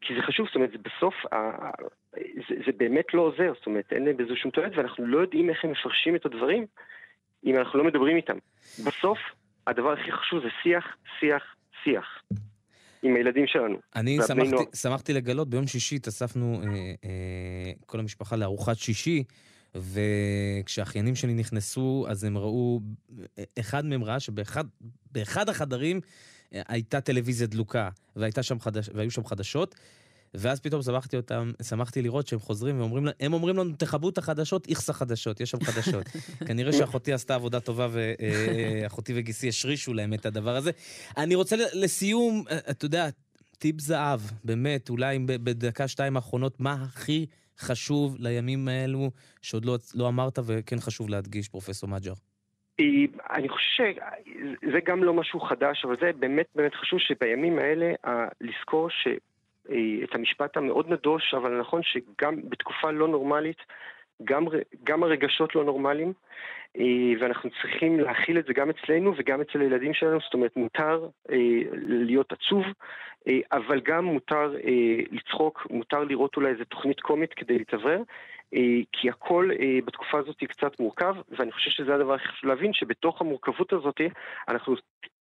כי 0.00 0.14
זה 0.16 0.22
חשוב, 0.22 0.46
זאת 0.46 0.54
אומרת, 0.54 0.70
בסוף, 0.70 1.14
זה, 2.48 2.54
זה 2.66 2.72
באמת 2.76 3.14
לא 3.14 3.22
עוזר, 3.22 3.52
זאת 3.58 3.66
אומרת, 3.66 3.92
אין 3.92 4.16
בזה 4.16 4.36
שום 4.36 4.50
תועלת, 4.50 4.72
ואנחנו 4.76 5.06
לא 5.06 5.18
יודעים 5.18 5.50
איך 5.50 5.64
הם 5.64 5.70
מפרשים 5.70 6.16
את 6.16 6.26
הדברים. 6.26 6.66
אם 7.44 7.58
אנחנו 7.58 7.78
לא 7.78 7.84
מדברים 7.84 8.16
איתם. 8.16 8.36
בסוף, 8.86 9.18
הדבר 9.66 9.92
הכי 9.92 10.12
חשוב 10.12 10.40
זה 10.42 10.48
שיח, 10.62 10.84
שיח, 11.20 11.42
שיח. 11.84 12.06
עם 13.02 13.16
הילדים 13.16 13.46
שלנו. 13.46 13.78
אני 13.96 14.18
שמחתי, 14.26 14.76
שמחתי 14.76 15.12
לגלות, 15.12 15.50
ביום 15.50 15.66
שישי 15.66 15.96
התאספנו 15.96 16.60
אה, 16.62 16.68
אה, 17.04 17.72
כל 17.86 18.00
המשפחה 18.00 18.36
לארוחת 18.36 18.76
שישי, 18.76 19.24
וכשהאחיינים 19.74 21.14
שלי 21.14 21.34
נכנסו, 21.34 22.06
אז 22.08 22.24
הם 22.24 22.38
ראו, 22.38 22.80
אחד 23.60 23.84
מהם 23.84 24.04
ראה 24.04 24.20
שבאחד 24.20 25.48
החדרים 25.48 26.00
אה, 26.54 26.62
הייתה 26.68 27.00
טלוויזיה 27.00 27.46
דלוקה, 27.46 27.88
והייתה 28.16 28.42
שם 28.42 28.60
חדש, 28.60 28.88
והיו 28.94 29.10
שם 29.10 29.24
חדשות, 29.24 29.74
ואז 30.34 30.60
פתאום 30.60 30.82
שמחתי 30.82 31.16
אותם, 31.16 31.52
שמחתי 31.62 32.02
לראות 32.02 32.26
שהם 32.26 32.38
חוזרים 32.38 32.80
ואומרים 32.80 33.06
הם 33.20 33.32
אומרים 33.32 33.56
לנו, 33.56 33.72
תכבו 33.78 34.08
את 34.08 34.18
החדשות, 34.18 34.68
איכס 34.68 34.90
החדשות, 34.90 35.40
יש 35.40 35.50
שם 35.50 35.60
חדשות. 35.64 36.06
כנראה 36.48 36.72
שאחותי 36.72 37.12
עשתה 37.12 37.34
עבודה 37.34 37.60
טובה 37.60 37.88
ואחותי 37.90 39.12
וגיסי 39.16 39.48
השרישו 39.48 39.94
להם 39.94 40.14
את 40.14 40.26
הדבר 40.26 40.56
הזה. 40.56 40.70
אני 41.16 41.34
רוצה 41.34 41.56
לסיום, 41.74 42.44
אתה 42.70 42.84
יודע, 42.84 43.08
טיפ 43.58 43.80
זהב, 43.80 44.20
באמת, 44.44 44.90
אולי 44.90 45.18
בדקה 45.18 45.88
שתיים 45.88 46.16
האחרונות, 46.16 46.60
מה 46.60 46.72
הכי 46.72 47.26
חשוב 47.58 48.16
לימים 48.18 48.68
האלו 48.68 49.10
שעוד 49.42 49.64
לא, 49.64 49.76
לא 49.94 50.08
אמרת 50.08 50.38
וכן 50.46 50.80
חשוב 50.80 51.08
להדגיש, 51.08 51.48
פרופסור 51.48 51.88
מג'ר? 51.88 52.12
אני 53.30 53.48
חושב 53.48 53.84
שזה 54.62 54.78
גם 54.86 55.04
לא 55.04 55.14
משהו 55.14 55.40
חדש, 55.40 55.84
אבל 55.84 55.96
זה 56.00 56.10
באמת 56.18 56.46
באמת 56.54 56.74
חשוב 56.74 56.98
שבימים 56.98 57.58
האלה 57.58 57.92
לזכור 58.40 58.90
ש... 58.90 59.08
את 60.04 60.14
המשפט 60.14 60.56
המאוד 60.56 60.92
נדוש, 60.92 61.34
אבל 61.34 61.60
נכון 61.60 61.80
שגם 61.82 62.36
בתקופה 62.48 62.90
לא 62.90 63.08
נורמלית, 63.08 63.58
גם, 64.24 64.46
גם 64.84 65.02
הרגשות 65.02 65.54
לא 65.54 65.64
נורמליים, 65.64 66.12
ואנחנו 67.20 67.50
צריכים 67.50 68.00
להכיל 68.00 68.38
את 68.38 68.44
זה 68.46 68.52
גם 68.52 68.70
אצלנו 68.70 69.12
וגם 69.16 69.40
אצל 69.40 69.60
הילדים 69.60 69.94
שלנו, 69.94 70.18
זאת 70.20 70.34
אומרת 70.34 70.56
מותר 70.56 71.08
להיות 71.86 72.32
עצוב, 72.32 72.64
אבל 73.52 73.80
גם 73.80 74.04
מותר 74.04 74.54
לצחוק, 75.10 75.66
מותר 75.70 76.04
לראות 76.04 76.36
אולי 76.36 76.50
איזה 76.50 76.64
תוכנית 76.64 77.00
קומית 77.00 77.34
כדי 77.34 77.58
להתאוורר, 77.58 78.02
כי 78.92 79.10
הכל 79.10 79.50
בתקופה 79.84 80.18
הזאת 80.18 80.36
קצת 80.36 80.80
מורכב, 80.80 81.14
ואני 81.28 81.52
חושב 81.52 81.70
שזה 81.70 81.94
הדבר 81.94 82.14
הכי 82.14 82.28
חשוב 82.28 82.50
להבין, 82.50 82.72
שבתוך 82.72 83.20
המורכבות 83.20 83.72
הזאת, 83.72 84.00
אנחנו, 84.48 84.74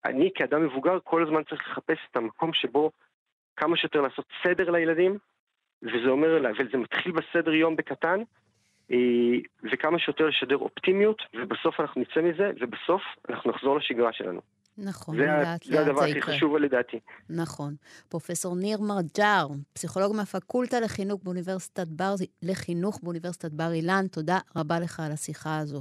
אני 0.04 0.30
כאדם 0.34 0.64
מבוגר 0.64 0.98
כל 1.04 1.22
הזמן 1.22 1.42
צריך 1.44 1.68
לחפש 1.68 1.98
את 2.10 2.16
המקום 2.16 2.52
שבו 2.52 2.90
כמה 3.60 3.76
שיותר 3.76 4.00
לעשות 4.00 4.24
סדר 4.44 4.70
לילדים, 4.70 5.18
וזה 5.82 6.08
אומר, 6.08 6.42
וזה 6.58 6.78
מתחיל 6.78 7.12
בסדר 7.12 7.54
יום 7.54 7.76
בקטן, 7.76 8.20
וכמה 9.72 9.98
שיותר 9.98 10.26
לשדר 10.26 10.56
אופטימיות, 10.56 11.22
ובסוף 11.34 11.80
אנחנו 11.80 12.00
נצא 12.00 12.20
מזה, 12.20 12.50
ובסוף 12.60 13.02
אנחנו 13.28 13.50
נחזור 13.50 13.76
לשגרה 13.76 14.12
שלנו. 14.12 14.40
נכון, 14.78 15.16
זה, 15.16 15.26
לאט 15.26 15.46
לאט 15.46 15.64
זה 15.64 15.72
יקרה. 15.72 15.84
זה 15.84 15.90
הדבר 15.90 16.04
הכי 16.04 16.22
חשוב 16.22 16.56
לדעתי. 16.56 17.00
נכון. 17.30 17.74
פרופסור 18.08 18.56
ניר 18.56 18.78
מרג'ר, 18.80 19.46
פסיכולוג 19.72 20.16
מהפקולטה 20.16 20.80
לחינוך 20.80 21.20
באוניברסיטת 21.24 21.86
בר, 21.88 22.14
לחינוך 22.42 23.00
באוניברסיטת 23.02 23.52
בר 23.52 23.72
אילן, 23.72 24.06
תודה 24.12 24.38
רבה 24.56 24.80
לך 24.80 25.00
על 25.00 25.12
השיחה 25.12 25.58
הזו. 25.58 25.80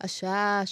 השעה 0.00 0.62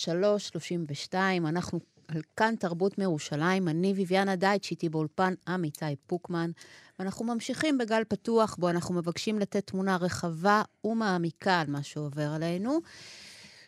3.32, 1.13 1.15
אנחנו 1.49 1.81
על 2.09 2.23
כאן 2.37 2.55
תרבות 2.59 2.99
מירושלים. 2.99 3.69
אני 3.69 3.95
ביביאנה 3.95 4.37
דייטש, 4.37 4.71
איתי 4.71 4.89
באולפן 4.89 5.35
עמיתי 5.49 5.85
פוקמן. 6.07 6.51
ואנחנו 6.99 7.25
ממשיכים 7.25 7.79
בגל 7.79 8.03
פתוח, 8.09 8.57
בו 8.59 8.69
אנחנו 8.69 8.95
מבקשים 8.95 9.39
לתת 9.39 9.67
תמונה 9.67 9.97
רחבה 9.97 10.63
ומעמיקה 10.85 11.61
על 11.61 11.67
מה 11.71 11.83
שעובר 11.83 12.29
עלינו. 12.35 12.81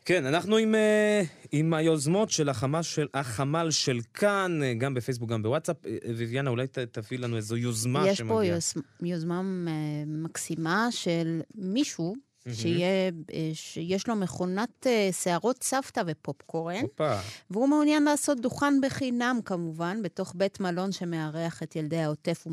כן, 0.05 0.27
אנחנו 0.27 0.57
עם, 0.57 0.75
אה, 0.75 1.23
עם 1.53 1.75
היוזמות 1.75 2.31
של 2.31 2.49
החמ"ל 2.49 2.83
של, 2.83 3.07
החמ"ל 3.14 3.71
של 3.71 3.99
כאן, 4.14 4.61
אה, 4.62 4.75
גם 4.75 4.95
בפייסבוק, 4.95 5.31
גם 5.31 5.43
בוואטסאפ. 5.43 5.77
אה, 5.87 5.97
ויביאנה, 6.17 6.51
אולי 6.51 6.67
תביא 6.67 7.19
לנו 7.19 7.37
איזו 7.37 7.57
יוזמה 7.57 8.09
יש 8.09 8.19
שמגיעה. 8.19 8.45
יש 8.45 8.49
פה 8.49 8.55
יוז, 8.55 8.85
יוזמה 9.03 9.43
מקסימה 10.07 10.88
של 10.90 11.40
מישהו 11.55 12.14
שיהיה, 12.53 13.11
אה, 13.33 13.51
שיש 13.55 14.09
לו 14.09 14.17
מכונת 14.17 14.87
אה, 14.87 15.09
שערות 15.23 15.63
סבתא 15.63 16.03
ופופקורן. 16.07 16.83
הופה. 16.83 17.17
והוא 17.51 17.69
מעוניין 17.69 18.03
לעשות 18.03 18.41
דוכן 18.41 18.75
בחינם, 18.83 19.41
כמובן, 19.45 20.03
בתוך 20.03 20.33
בית 20.37 20.61
מלון 20.61 20.93
שמארח 20.93 21.63
את 21.63 21.77
ילדי 21.77 21.99
העוטף 21.99 22.47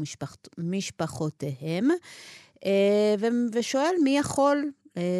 ומשפחותיהם, 0.57 1.87
אה, 2.65 3.15
ושואל 3.53 3.93
מי 4.03 4.17
יכול 4.17 4.71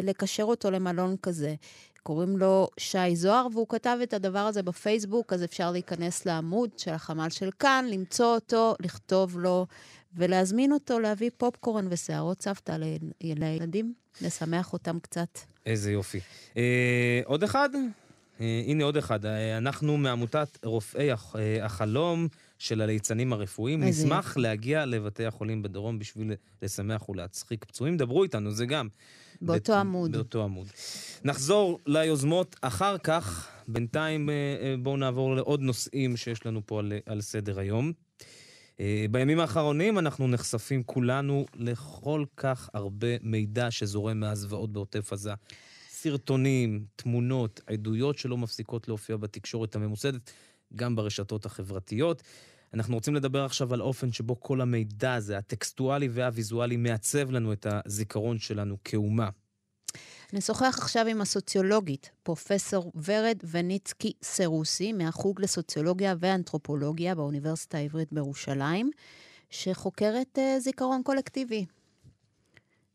לקשר 0.02 0.42
אותו 0.42 0.70
למלון 0.70 1.16
כזה. 1.22 1.54
קוראים 2.02 2.36
לו 2.36 2.68
שי 2.78 3.16
זוהר, 3.16 3.46
והוא 3.52 3.66
כתב 3.68 3.98
את 4.02 4.14
הדבר 4.14 4.38
הזה 4.38 4.62
בפייסבוק, 4.62 5.32
אז 5.32 5.44
אפשר 5.44 5.70
להיכנס 5.70 6.26
לעמוד 6.26 6.70
של 6.78 6.90
החמ"ל 6.90 7.30
של 7.30 7.50
כאן, 7.58 7.86
למצוא 7.90 8.34
אותו, 8.34 8.74
לכתוב 8.80 9.38
לו 9.38 9.66
ולהזמין 10.16 10.72
אותו 10.72 11.00
להביא 11.00 11.30
פופקורן 11.36 11.86
ושערות 11.90 12.42
סבתא 12.42 12.76
לילדים, 13.20 13.94
לשמח 14.22 14.72
אותם 14.72 14.98
קצת. 14.98 15.38
איזה 15.66 15.92
יופי. 15.92 16.20
אה, 16.56 17.20
עוד 17.24 17.42
אחד? 17.42 17.68
אה, 18.40 18.62
הנה 18.66 18.84
עוד 18.84 18.96
אחד. 18.96 19.26
אה, 19.26 19.58
אנחנו 19.58 19.96
מעמותת 19.96 20.58
רופאי 20.64 21.10
הח, 21.12 21.36
אה, 21.36 21.64
החלום 21.64 22.28
של 22.58 22.80
הליצנים 22.80 23.32
הרפואיים. 23.32 23.84
נשמח 23.84 24.26
יופי. 24.26 24.40
להגיע 24.40 24.84
לבתי 24.84 25.26
החולים 25.26 25.62
בדרום 25.62 25.98
בשביל 25.98 26.32
לשמח 26.62 27.08
ולהצחיק 27.08 27.64
פצועים. 27.64 27.96
דברו 27.96 28.22
איתנו, 28.22 28.50
זה 28.50 28.66
גם. 28.66 28.88
באותו 29.42 29.72
בת, 29.72 29.78
עמוד. 29.78 30.12
באותו 30.12 30.44
עמוד. 30.44 30.66
נחזור 31.24 31.78
ליוזמות 31.86 32.56
אחר 32.60 32.98
כך. 32.98 33.48
בינתיים 33.68 34.30
אה, 34.30 34.34
אה, 34.34 34.74
בואו 34.82 34.96
נעבור 34.96 35.36
לעוד 35.36 35.60
נושאים 35.60 36.16
שיש 36.16 36.46
לנו 36.46 36.60
פה 36.66 36.78
על, 36.78 36.92
על 37.06 37.20
סדר 37.20 37.58
היום. 37.58 37.92
אה, 38.80 39.06
בימים 39.10 39.40
האחרונים 39.40 39.98
אנחנו 39.98 40.28
נחשפים 40.28 40.82
כולנו 40.82 41.46
לכל 41.54 42.24
כך 42.36 42.70
הרבה 42.74 43.08
מידע 43.22 43.70
שזורם 43.70 44.20
מהזוועות 44.20 44.72
בעוטף 44.72 45.12
עזה. 45.12 45.32
סרטונים, 45.90 46.84
תמונות, 46.96 47.60
עדויות 47.66 48.18
שלא 48.18 48.36
מפסיקות 48.36 48.88
להופיע 48.88 49.16
בתקשורת 49.16 49.76
הממוסדת, 49.76 50.30
גם 50.76 50.96
ברשתות 50.96 51.46
החברתיות. 51.46 52.22
אנחנו 52.74 52.94
רוצים 52.94 53.14
לדבר 53.14 53.44
עכשיו 53.44 53.74
על 53.74 53.82
אופן 53.82 54.12
שבו 54.12 54.40
כל 54.40 54.60
המידע 54.60 55.14
הזה, 55.14 55.38
הטקסטואלי 55.38 56.08
והוויזואלי, 56.08 56.76
מעצב 56.76 57.30
לנו 57.30 57.52
את 57.52 57.66
הזיכרון 57.70 58.38
שלנו 58.38 58.76
כאומה. 58.84 59.28
נשוחח 60.32 60.78
עכשיו 60.78 61.06
עם 61.06 61.20
הסוציולוגית, 61.20 62.10
פרופסור 62.22 62.92
ורד 63.04 63.38
וניצקי 63.50 64.12
סרוסי, 64.22 64.92
מהחוג 64.92 65.40
לסוציולוגיה 65.40 66.14
ואנתרופולוגיה 66.18 67.14
באוניברסיטה 67.14 67.78
העברית 67.78 68.12
בירושלים, 68.12 68.90
שחוקרת 69.50 70.38
uh, 70.38 70.60
זיכרון 70.60 71.02
קולקטיבי. 71.02 71.66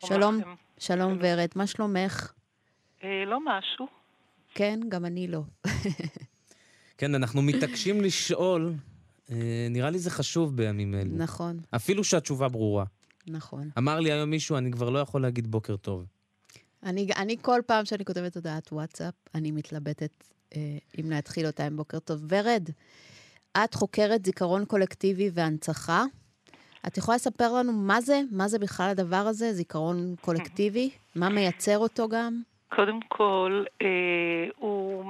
שלום, 0.06 0.40
לכם. 0.40 0.50
שלום 0.78 1.18
ורד, 1.22 1.48
מה 1.56 1.68
שלומך? 1.68 2.32
אה, 3.04 3.26
לא 3.26 3.40
משהו. 3.46 3.88
כן, 4.54 4.80
גם 4.90 5.06
אני 5.06 5.28
לא. 5.28 5.42
כן, 6.98 7.16
אנחנו 7.16 7.42
מתעקשים 7.42 8.02
לשאול, 8.02 8.74
אה, 9.32 9.68
נראה 9.70 9.90
לי 9.90 10.00
זה 10.00 10.10
חשוב 10.12 10.58
בימים 10.58 10.96
אלו. 10.96 11.16
נכון. 11.16 11.60
אפילו 11.76 12.04
שהתשובה 12.04 12.50
ברורה. 12.50 12.86
נכון. 13.28 13.70
אמר 13.78 14.00
לי 14.00 14.12
היום 14.12 14.30
מישהו, 14.30 14.58
אני 14.58 14.72
כבר 14.72 14.90
לא 14.90 15.00
יכול 15.00 15.22
להגיד 15.22 15.48
בוקר 15.52 15.76
טוב. 15.78 16.06
אני, 16.84 17.08
אני 17.18 17.36
כל 17.42 17.60
פעם 17.68 17.86
שאני 17.86 18.06
כותבת 18.06 18.36
הודעת 18.36 18.72
וואטסאפ, 18.72 19.14
אני 19.36 19.52
מתלבטת 19.52 20.24
אה, 20.56 20.62
אם 21.00 21.10
להתחיל 21.10 21.46
אותה 21.46 21.66
עם 21.66 21.78
בוקר 21.78 22.00
טוב. 22.00 22.20
ורד, 22.30 22.70
את 23.64 23.74
חוקרת 23.74 24.26
זיכרון 24.26 24.66
קולקטיבי 24.66 25.30
והנצחה. 25.34 26.04
את 26.88 26.98
יכולה 26.98 27.16
לספר 27.16 27.54
לנו 27.54 27.74
מה 27.74 28.02
זה? 28.02 28.22
מה 28.32 28.48
זה 28.48 28.60
בכלל 28.60 28.90
הדבר 28.90 29.16
הזה, 29.16 29.54
זיכרון 29.54 30.16
קולקטיבי? 30.22 30.90
מה 31.16 31.30
מייצר 31.30 31.78
אותו 31.78 32.08
גם? 32.10 32.42
קודם 32.70 33.00
כל, 33.08 33.64
אה, 33.82 34.48
הוא 34.58 35.06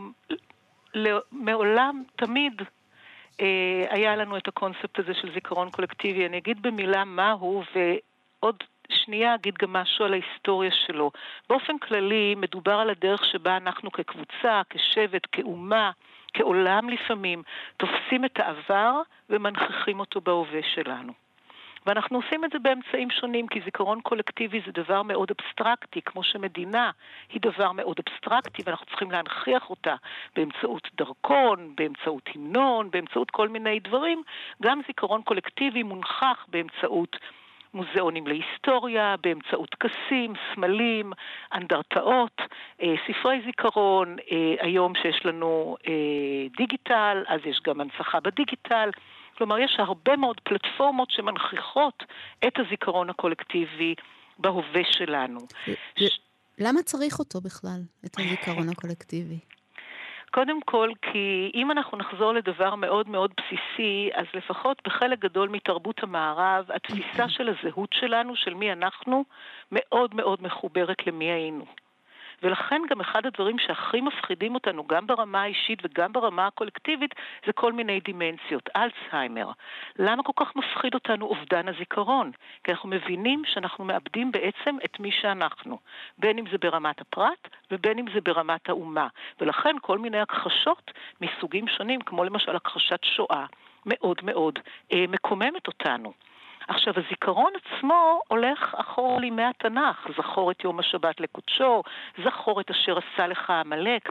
מעולם, 1.32 2.04
תמיד, 2.16 2.62
אה, 3.42 3.86
היה 3.90 4.16
לנו 4.16 4.38
את 4.38 4.48
הקונספט 4.48 5.00
הזה 5.00 5.14
של 5.22 5.34
זיכרון 5.34 5.70
קולקטיבי. 5.72 6.26
אני 6.26 6.38
אגיד 6.38 6.62
במילה 6.62 7.06
מה 7.06 7.32
הוא, 7.32 7.64
ועוד 7.76 8.64
שנייה 8.91 9.36
אגיד 9.36 9.56
גם 9.58 9.73
משהו 9.73 10.06
על 10.06 10.13
ההיסטוריה 10.13 10.71
שלו. 10.86 11.12
באופן 11.50 11.78
כללי, 11.78 12.36
מדובר 12.36 12.80
על 12.80 12.89
הדרך 12.89 13.26
שבה 13.26 13.58
אנחנו 13.58 13.91
כקבוצה, 13.91 14.62
כשבט, 14.69 15.28
כאומה, 15.32 15.91
כעולם 16.34 16.89
לפעמים, 16.89 17.43
תופסים 17.78 18.26
את 18.26 18.39
העבר 18.39 19.02
ומנכיחים 19.30 20.00
אותו 20.00 20.21
בהווה 20.21 20.60
שלנו. 20.73 21.13
ואנחנו 21.88 22.17
עושים 22.17 22.45
את 22.45 22.50
זה 22.54 22.60
באמצעים 22.60 23.10
שונים, 23.10 23.47
כי 23.47 23.62
זיכרון 23.65 24.02
קולקטיבי 24.02 24.62
זה 24.65 24.71
דבר 24.71 25.04
מאוד 25.04 25.32
אבסטרקטי, 25.32 26.02
כמו 26.02 26.23
שמדינה 26.23 26.91
היא 27.30 27.41
דבר 27.41 27.71
מאוד 27.71 27.97
אבסטרקטי, 28.08 28.62
ואנחנו 28.65 28.86
צריכים 28.86 29.12
להנכיח 29.12 29.69
אותה 29.69 29.95
באמצעות 30.36 30.88
דרכון, 30.97 31.73
באמצעות 31.78 32.30
המנון, 32.36 32.91
באמצעות 32.91 33.32
כל 33.32 33.50
מיני 33.50 33.80
דברים. 33.80 34.23
גם 34.63 34.82
זיכרון 34.88 35.21
קולקטיבי 35.21 35.84
מונחח 35.84 36.45
באמצעות 36.47 37.17
מוזיאונים 37.74 38.28
להיסטוריה, 38.28 39.16
באמצעות 39.24 39.70
טקסים, 39.70 40.34
סמלים, 40.56 41.14
אנדרטאות, 41.54 42.42
אה, 42.82 42.96
ספרי 43.08 43.42
זיכרון, 43.46 44.16
אה, 44.32 44.56
היום 44.60 44.94
שיש 45.02 45.26
לנו 45.26 45.78
אה, 45.88 45.94
דיגיטל, 46.58 47.24
אז 47.28 47.40
יש 47.46 47.62
גם 47.68 47.82
הנצחה 47.82 48.20
בדיגיטל. 48.20 48.90
כלומר, 49.38 49.60
יש 49.60 49.76
הרבה 49.80 50.16
מאוד 50.16 50.40
פלטפורמות 50.44 51.12
שמנכיחות 51.12 52.04
את 52.48 52.54
הזיכרון 52.60 53.10
הקולקטיבי 53.10 53.96
בהווה 54.40 54.82
שלנו. 54.92 55.40
למה 56.60 56.82
צריך 56.84 57.20
אותו 57.20 57.42
בכלל, 57.42 57.82
את 58.06 58.20
הזיכרון 58.20 58.70
הקולקטיבי? 58.70 59.40
קודם 60.32 60.62
כל, 60.62 60.90
כי 61.02 61.52
אם 61.56 61.72
אנחנו 61.72 61.98
נחזור 61.98 62.34
לדבר 62.34 62.76
מאוד 62.76 63.10
מאוד 63.10 63.32
בסיסי, 63.38 64.10
אז 64.13 64.26
לפחות 64.34 64.82
בחלק 64.86 65.20
גדול 65.20 65.50
מתרבות 65.50 66.04
המערב, 66.04 66.66
התפיסה 66.70 67.30
של 67.30 67.50
הזהות 67.50 67.90
שלנו, 67.94 68.36
של 68.36 68.54
מי 68.54 68.72
אנחנו, 68.72 69.24
מאוד 69.72 70.16
מאוד 70.16 70.44
מחוברת 70.44 71.08
למי 71.08 71.26
היינו. 71.26 71.66
ולכן 72.43 72.82
גם 72.89 73.02
אחד 73.02 73.26
הדברים 73.26 73.60
שהכי 73.60 74.02
מפחידים 74.02 74.56
אותנו, 74.56 74.88
גם 74.88 75.08
ברמה 75.08 75.41
האישית 75.41 75.80
וגם 75.84 76.13
ברמה 76.13 76.47
הקולקטיבית, 76.47 77.15
זה 77.45 77.54
כל 77.54 77.73
מיני 77.73 78.00
דימנציות. 78.00 78.69
אלצהיימר. 78.76 79.52
למה 80.00 80.23
כל 80.23 80.32
כך 80.36 80.56
מפחיד 80.56 80.93
אותנו 80.93 81.26
אובדן 81.26 81.67
הזיכרון? 81.67 82.32
כי 82.63 82.71
אנחנו 82.71 82.89
מבינים 82.89 83.43
שאנחנו 83.45 83.86
מאבדים 83.86 84.32
בעצם 84.32 84.76
את 84.86 85.00
מי 85.00 85.12
שאנחנו, 85.12 85.80
בין 86.17 86.38
אם 86.38 86.45
זה 86.52 86.58
ברמת 86.58 87.02
הפרט 87.02 87.47
ובין 87.71 88.00
אם 88.00 88.06
זה 88.13 88.21
ברמת 88.21 88.69
האומה. 88.69 89.08
ולכן 89.41 89.76
כל 89.82 89.97
מיני 89.97 90.19
הכחשות 90.19 90.91
מסוגים 91.21 91.67
שונים, 91.67 92.02
כמו 92.02 92.23
למשל 92.23 92.56
הכחשת 92.56 93.04
שואה, 93.04 93.45
מאוד 93.86 94.17
מאוד 94.23 94.60
אה, 94.93 95.06
מקוממת 95.08 95.67
אותנו. 95.67 96.13
עכשיו, 96.68 96.94
הזיכרון 96.98 97.54
עצמו 97.56 98.22
הולך 98.28 98.76
אחורה 98.76 99.20
לימי 99.20 99.44
התנ"ך, 99.44 100.08
זכור 100.18 100.52
את 100.52 100.64
יום 100.64 100.80
השבת 100.80 101.20
לקודשו, 101.20 101.84
זכור 102.24 102.62
את 102.62 102.70
אשר 102.70 102.98
עשה 102.98 103.28
לך 103.28 103.50
עמלק. 103.50 104.10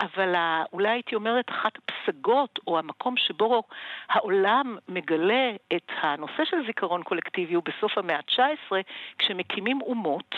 אבל 0.00 0.34
אולי 0.72 0.88
הייתי 0.88 1.14
אומרת, 1.14 1.50
אחת 1.50 1.72
הפסגות, 1.78 2.58
או 2.66 2.78
המקום 2.78 3.16
שבו 3.16 3.62
העולם 4.08 4.76
מגלה 4.88 5.52
את 5.76 5.90
הנושא 6.00 6.44
של 6.44 6.56
זיכרון 6.66 7.02
קולקטיבי 7.02 7.54
הוא 7.54 7.62
בסוף 7.64 7.98
המאה 7.98 8.16
ה-19, 8.16 8.72
כשמקימים 9.18 9.82
אומות 9.82 10.34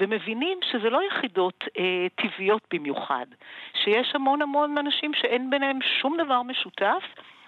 ומבינים 0.00 0.58
שזה 0.70 0.90
לא 0.90 1.00
יחידות 1.06 1.64
אה, 1.78 2.06
טבעיות 2.14 2.62
במיוחד, 2.74 3.26
שיש 3.84 4.14
המון 4.14 4.42
המון 4.42 4.78
אנשים 4.78 5.14
שאין 5.14 5.50
ביניהם 5.50 5.78
שום 6.00 6.16
דבר 6.16 6.42
משותף. 6.42 7.02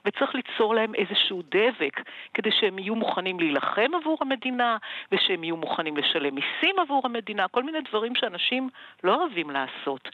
וצריך 0.08 0.34
ליצור 0.34 0.74
להם 0.74 0.94
איזשהו 0.94 1.42
דבק 1.42 2.00
כדי 2.34 2.50
שהם 2.60 2.78
יהיו 2.78 2.94
מוכנים 2.94 3.40
להילחם 3.40 3.90
עבור 4.00 4.18
המדינה, 4.20 4.76
ושהם 5.12 5.44
יהיו 5.44 5.56
מוכנים 5.56 5.96
לשלם 5.96 6.34
מיסים 6.34 6.78
עבור 6.78 7.02
המדינה, 7.04 7.48
כל 7.48 7.62
מיני 7.62 7.78
דברים 7.88 8.12
שאנשים 8.14 8.68
לא 9.04 9.14
אוהבים 9.14 9.50
לעשות. 9.50 10.08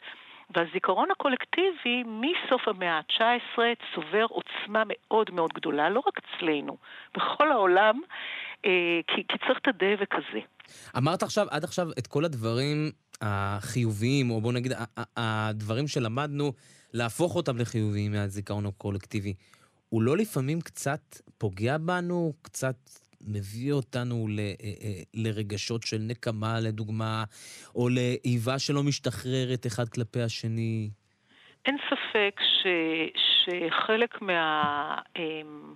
והזיכרון 0.49 1.11
הקולקטיבי 1.11 2.03
מסוף 2.05 2.67
המאה 2.67 2.97
ה-19 2.97 3.59
צובר 3.95 4.25
עוצמה 4.29 4.83
מאוד 4.87 5.31
מאוד 5.31 5.53
גדולה, 5.53 5.89
לא 5.89 6.03
רק 6.07 6.17
אצלנו, 6.17 6.77
בכל 7.15 7.51
העולם, 7.51 8.01
אה, 8.65 8.99
כי, 9.07 9.23
כי 9.27 9.37
צריך 9.47 9.59
את 9.61 9.67
הדבק 9.67 10.15
הזה. 10.15 10.39
אמרת 10.97 11.23
עכשיו, 11.23 11.47
עד 11.49 11.63
עכשיו, 11.63 11.87
את 11.99 12.07
כל 12.07 12.25
הדברים 12.25 12.91
החיוביים, 13.21 14.31
או 14.31 14.41
בואו 14.41 14.53
נגיד, 14.53 14.71
הדברים 15.17 15.87
שלמדנו, 15.87 16.51
להפוך 16.93 17.35
אותם 17.35 17.57
לחיוביים 17.57 18.11
מהזיכרון 18.11 18.65
הקולקטיבי. 18.65 19.33
הוא 19.89 20.01
לא 20.01 20.17
לפעמים 20.17 20.61
קצת 20.61 21.01
פוגע 21.37 21.77
בנו, 21.77 22.33
קצת 22.41 22.75
מביא 23.27 23.73
אותנו 23.73 24.27
ל, 24.29 24.39
אה, 24.39 24.45
אה, 24.83 25.01
לרגשות 25.13 25.83
של 25.83 25.97
נקמה, 25.99 26.59
לדוגמה, 26.59 27.23
או 27.75 27.89
לאיבה 27.89 28.59
שלא 28.59 28.83
משתחררת 28.83 29.67
אחד 29.67 29.89
כלפי 29.89 30.21
השני? 30.21 30.89
אין 31.65 31.77
ספק 31.89 32.39
ש, 32.39 32.67
שחלק 33.15 34.21
מה... 34.21 34.97
אמ, 35.15 35.73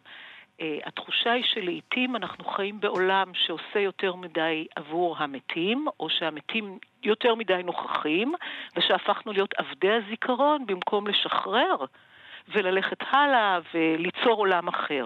אה, 0.62 0.78
התחושה 0.86 1.32
היא 1.32 1.43
שלעיתים 1.54 2.15
אנחנו 2.15 2.45
חיים 2.45 2.80
בעולם 2.80 3.32
שעושה 3.34 3.80
יותר 3.80 4.15
מדי 4.15 4.67
עבור 4.76 5.17
המתים, 5.17 5.88
או 6.00 6.10
שהמתים 6.10 6.78
יותר 7.04 7.36
מדי 7.36 7.62
נוכחים, 7.63 8.34
ושהפכנו 8.78 9.34
להיות 9.34 9.54
עבדי 9.58 9.91
הזיכרון 9.91 10.65
במקום 10.65 11.08
לשחרר 11.08 11.76
וללכת 12.53 12.97
הלאה 13.12 13.59
וליצור 13.73 14.33
עולם 14.33 14.67
אחר. 14.67 15.05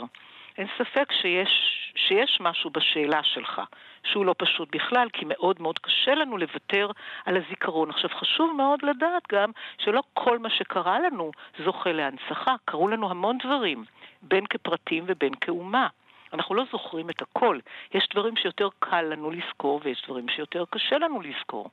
אין 0.58 0.68
ספק 0.78 1.12
שיש, 1.22 1.50
שיש 1.96 2.38
משהו 2.42 2.70
בשאלה 2.70 3.24
שלך, 3.24 3.62
שהוא 4.04 4.26
לא 4.26 4.36
פשוט 4.38 4.76
בכלל, 4.76 5.08
כי 5.14 5.26
מאוד 5.28 5.62
מאוד 5.62 5.80
קשה 5.80 6.16
לנו 6.16 6.38
לוותר 6.38 6.92
על 7.26 7.38
הזיכרון. 7.38 7.90
עכשיו, 7.90 8.10
חשוב 8.20 8.56
מאוד 8.58 8.80
לדעת 8.84 9.24
גם 9.32 9.52
שלא 9.78 10.02
כל 10.14 10.40
מה 10.40 10.50
שקרה 10.50 11.00
לנו 11.00 11.32
זוכה 11.66 11.92
להנצחה. 11.92 12.56
קרו 12.66 12.88
לנו 12.88 13.10
המון 13.10 13.38
דברים, 13.44 13.86
בין 14.22 14.46
כפרטים 14.46 15.04
ובין 15.08 15.34
כאומה. 15.42 15.88
אנחנו 16.34 16.56
לא 16.56 16.64
זוכרים 16.72 17.10
את 17.10 17.22
הכל. 17.22 17.60
יש 17.94 18.08
דברים 18.14 18.38
שיותר 18.38 18.68
קל 18.80 19.02
לנו 19.02 19.32
לזכור 19.32 19.82
ויש 19.84 20.04
דברים 20.08 20.30
שיותר 20.30 20.64
קשה 20.70 20.98
לנו 20.98 21.22
לזכור. 21.22 21.70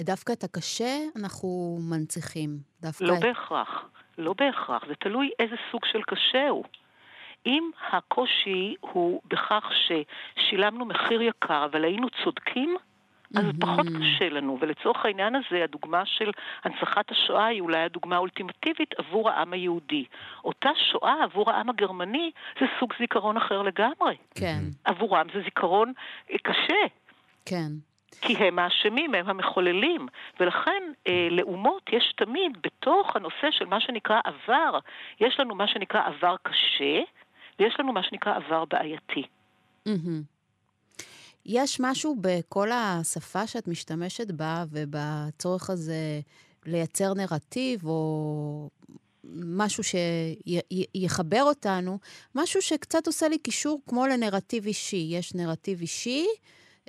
דווקא 0.00 0.32
את 0.32 0.44
הקשה 0.44 0.96
אנחנו 1.16 1.78
מנציחים. 1.90 2.50
דווקא... 2.82 3.04
לא 3.04 3.14
בהכרח. 3.20 3.84
לא 4.18 4.34
בהכרח, 4.38 4.86
זה 4.88 4.94
תלוי 4.94 5.30
איזה 5.38 5.56
סוג 5.70 5.84
של 5.84 6.02
קשה 6.02 6.48
הוא. 6.48 6.64
אם 7.46 7.70
הקושי 7.92 8.74
הוא 8.80 9.20
בכך 9.24 9.70
ששילמנו 9.72 10.84
מחיר 10.84 11.22
יקר, 11.22 11.64
אבל 11.64 11.84
היינו 11.84 12.08
צודקים, 12.24 12.76
אז 13.36 13.44
mm-hmm. 13.44 13.60
פחות 13.60 13.86
קשה 13.86 14.28
לנו, 14.28 14.58
ולצורך 14.60 15.04
העניין 15.04 15.34
הזה, 15.34 15.64
הדוגמה 15.64 16.06
של 16.06 16.30
הנצחת 16.64 17.10
השואה 17.10 17.46
היא 17.46 17.60
אולי 17.60 17.78
הדוגמה 17.78 18.16
האולטימטיבית 18.16 18.94
עבור 18.98 19.30
העם 19.30 19.52
היהודי. 19.52 20.04
אותה 20.44 20.70
שואה 20.92 21.24
עבור 21.24 21.50
העם 21.50 21.70
הגרמני 21.70 22.30
זה 22.60 22.66
סוג 22.80 22.92
זיכרון 22.98 23.36
אחר 23.36 23.62
לגמרי. 23.62 24.16
כן. 24.34 24.60
עבורם 24.84 25.26
זה 25.34 25.40
זיכרון 25.44 25.92
קשה. 26.42 26.82
כן. 27.46 27.70
כי 28.20 28.36
הם 28.36 28.58
האשמים, 28.58 29.14
הם 29.14 29.28
המחוללים. 29.28 30.06
ולכן 30.40 30.82
אה, 31.06 31.28
לאומות 31.30 31.82
יש 31.92 32.14
תמיד 32.16 32.52
בתוך 32.62 33.16
הנושא 33.16 33.50
של 33.50 33.64
מה 33.64 33.80
שנקרא 33.80 34.20
עבר, 34.24 34.78
יש 35.20 35.40
לנו 35.40 35.54
מה 35.54 35.68
שנקרא 35.68 36.00
עבר 36.06 36.36
קשה, 36.42 37.00
ויש 37.58 37.76
לנו 37.80 37.92
מה 37.92 38.02
שנקרא 38.02 38.36
עבר 38.36 38.64
בעייתי. 38.64 39.22
יש 41.46 41.80
משהו 41.80 42.16
בכל 42.20 42.68
השפה 42.72 43.46
שאת 43.46 43.68
משתמשת 43.68 44.30
בה 44.30 44.64
ובצורך 44.70 45.70
הזה 45.70 46.20
לייצר 46.66 47.14
נרטיב 47.14 47.86
או 47.86 48.70
משהו 49.34 49.82
שיחבר 49.84 51.42
אותנו, 51.42 51.98
משהו 52.34 52.62
שקצת 52.62 53.06
עושה 53.06 53.28
לי 53.28 53.38
קישור 53.38 53.80
כמו 53.86 54.06
לנרטיב 54.06 54.66
אישי. 54.66 55.06
יש 55.10 55.34
נרטיב 55.34 55.80
אישי, 55.80 56.26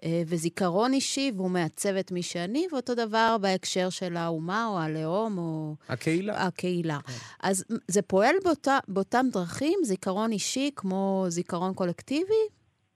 וזיכרון 0.05 0.93
אישי, 0.93 1.31
והוא 1.35 1.51
מעצב 1.51 1.95
את 1.95 2.11
מי 2.11 2.23
שאני, 2.23 2.67
ואותו 2.71 2.95
דבר 2.95 3.35
בהקשר 3.41 3.89
של 3.89 4.17
האומה 4.17 4.65
או 4.65 4.79
הלאום 4.79 5.37
או... 5.37 5.75
הקהילה. 5.89 6.33
הקהילה. 6.47 6.97
כן. 7.07 7.13
אז 7.49 7.65
זה 7.87 8.01
פועל 8.01 8.35
באותה, 8.43 8.77
באותם 8.87 9.25
דרכים, 9.31 9.79
זיכרון 9.83 10.31
אישי 10.31 10.71
כמו 10.75 11.25
זיכרון 11.27 11.73
קולקטיבי? 11.73 12.43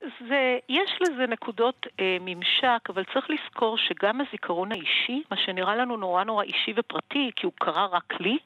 זה, 0.01 0.57
יש 0.69 0.91
לזה 1.01 1.27
נקודות 1.27 1.87
אה, 1.99 2.17
ממשק, 2.21 2.89
אבל 2.89 3.03
צריך 3.13 3.25
לזכור 3.29 3.77
שגם 3.77 4.21
הזיכרון 4.21 4.71
האישי, 4.71 5.23
מה 5.31 5.37
שנראה 5.37 5.75
לנו 5.75 5.97
נורא 5.97 6.23
נורא 6.23 6.43
אישי 6.43 6.73
ופרטי, 6.77 7.31
כי 7.35 7.45
הוא 7.45 7.53
קרה 7.59 7.85
רק 7.85 8.13
לי, 8.19 8.37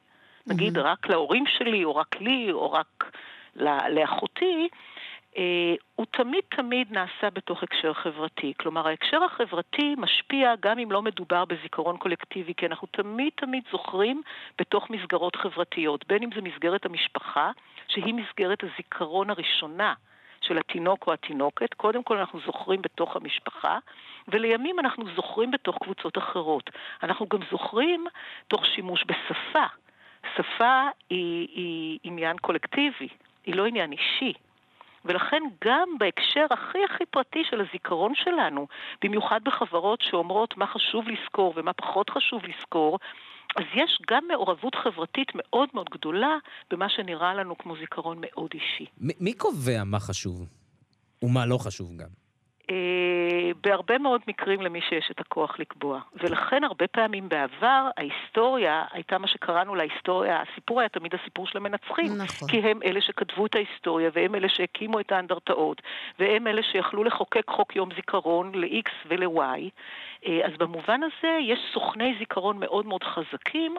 נגיד 0.47 0.77
mm-hmm. 0.77 0.81
רק 0.81 1.09
להורים 1.09 1.43
שלי, 1.57 1.83
או 1.83 1.95
רק 1.95 2.21
לי, 2.21 2.51
או 2.51 2.71
רק 2.71 3.11
לאחותי, 3.89 4.69
אה, 4.71 4.77
הוא 5.95 6.05
תמיד 6.11 6.43
תמיד 6.49 6.91
נעשה 6.91 7.29
בתוך 7.33 7.63
הקשר 7.63 7.93
חברתי. 7.93 8.53
כלומר, 8.59 8.87
ההקשר 8.87 9.23
החברתי 9.23 9.95
משפיע 9.97 10.53
גם 10.59 10.79
אם 10.79 10.91
לא 10.91 11.01
מדובר 11.01 11.45
בזיכרון 11.45 11.97
קולקטיבי, 11.97 12.53
כי 12.57 12.65
אנחנו 12.65 12.87
תמיד 12.91 13.31
תמיד 13.35 13.63
זוכרים 13.71 14.21
בתוך 14.59 14.89
מסגרות 14.89 15.35
חברתיות, 15.35 16.07
בין 16.07 16.23
אם 16.23 16.29
זה 16.35 16.41
מסגרת 16.41 16.85
המשפחה, 16.85 17.51
שהיא 17.87 18.13
מסגרת 18.13 18.63
הזיכרון 18.63 19.29
הראשונה. 19.29 19.93
של 20.41 20.57
התינוק 20.57 21.07
או 21.07 21.13
התינוקת, 21.13 21.73
קודם 21.73 22.03
כל 22.03 22.17
אנחנו 22.17 22.39
זוכרים 22.45 22.81
בתוך 22.81 23.15
המשפחה, 23.15 23.79
ולימים 24.27 24.79
אנחנו 24.79 25.03
זוכרים 25.15 25.51
בתוך 25.51 25.77
קבוצות 25.81 26.17
אחרות. 26.17 26.69
אנחנו 27.03 27.27
גם 27.29 27.39
זוכרים 27.51 28.05
תוך 28.47 28.65
שימוש 28.65 29.03
בשפה. 29.07 29.65
שפה 30.35 30.87
היא, 31.09 31.47
היא 31.55 31.99
עניין 32.03 32.37
קולקטיבי, 32.37 33.07
היא 33.45 33.55
לא 33.55 33.65
עניין 33.65 33.91
אישי. 33.91 34.33
ולכן 35.05 35.43
גם 35.63 35.89
בהקשר 35.99 36.45
הכי 36.51 36.77
הכי 36.89 37.05
פרטי 37.05 37.43
של 37.49 37.61
הזיכרון 37.61 38.13
שלנו, 38.15 38.67
במיוחד 39.03 39.39
בחברות 39.43 39.99
שאומרות 40.01 40.57
מה 40.57 40.67
חשוב 40.67 41.05
לזכור 41.07 41.53
ומה 41.55 41.73
פחות 41.73 42.09
חשוב 42.09 42.41
לזכור, 42.45 42.99
אז 43.57 43.63
יש 43.75 44.01
גם 44.11 44.23
מעורבות 44.31 44.75
חברתית 44.75 45.27
מאוד 45.35 45.69
מאוד 45.73 45.89
גדולה 45.89 46.37
במה 46.71 46.89
שנראה 46.89 47.33
לנו 47.33 47.57
כמו 47.57 47.75
זיכרון 47.77 48.17
מאוד 48.21 48.49
אישי. 48.53 48.85
מ- 49.01 49.23
מי 49.23 49.33
קובע 49.33 49.83
מה 49.83 49.99
חשוב? 49.99 50.47
ומה 51.23 51.45
לא 51.45 51.57
חשוב 51.57 51.97
גם? 51.97 52.24
אה, 52.69 53.51
בהרבה 53.63 53.97
מאוד 53.97 54.21
מקרים 54.27 54.61
למי 54.61 54.81
שיש 54.81 55.11
את 55.11 55.19
הכוח 55.19 55.59
לקבוע. 55.59 55.99
ולכן 56.13 56.63
הרבה 56.63 56.87
פעמים 56.87 57.29
בעבר 57.29 57.89
ההיסטוריה 57.97 58.83
הייתה 58.91 59.17
מה 59.17 59.27
שקראנו 59.27 59.75
להיסטוריה, 59.75 60.41
הסיפור 60.41 60.79
היה 60.79 60.89
תמיד 60.89 61.15
הסיפור 61.15 61.47
של 61.47 61.57
המנצחים. 61.57 62.17
נכון. 62.17 62.49
כי 62.49 62.59
הם 62.59 62.79
אלה 62.85 63.01
שכתבו 63.01 63.45
את 63.45 63.55
ההיסטוריה, 63.55 64.09
והם 64.13 64.35
אלה 64.35 64.49
שהקימו 64.49 64.99
את 64.99 65.11
האנדרטאות, 65.11 65.81
והם 66.19 66.47
אלה 66.47 66.63
שיכלו 66.63 67.03
לחוקק 67.03 67.49
חוק 67.49 67.75
יום 67.75 67.89
זיכרון 67.95 68.51
ל-X 68.55 68.89
ול-Y. 69.07 69.69
אה, 70.27 70.45
אז 70.45 70.57
במובן 70.57 71.01
הזה 71.03 71.37
יש 71.41 71.59
סוכני 71.73 72.15
זיכרון 72.19 72.59
מאוד 72.59 72.85
מאוד 72.85 73.03
חזקים. 73.03 73.75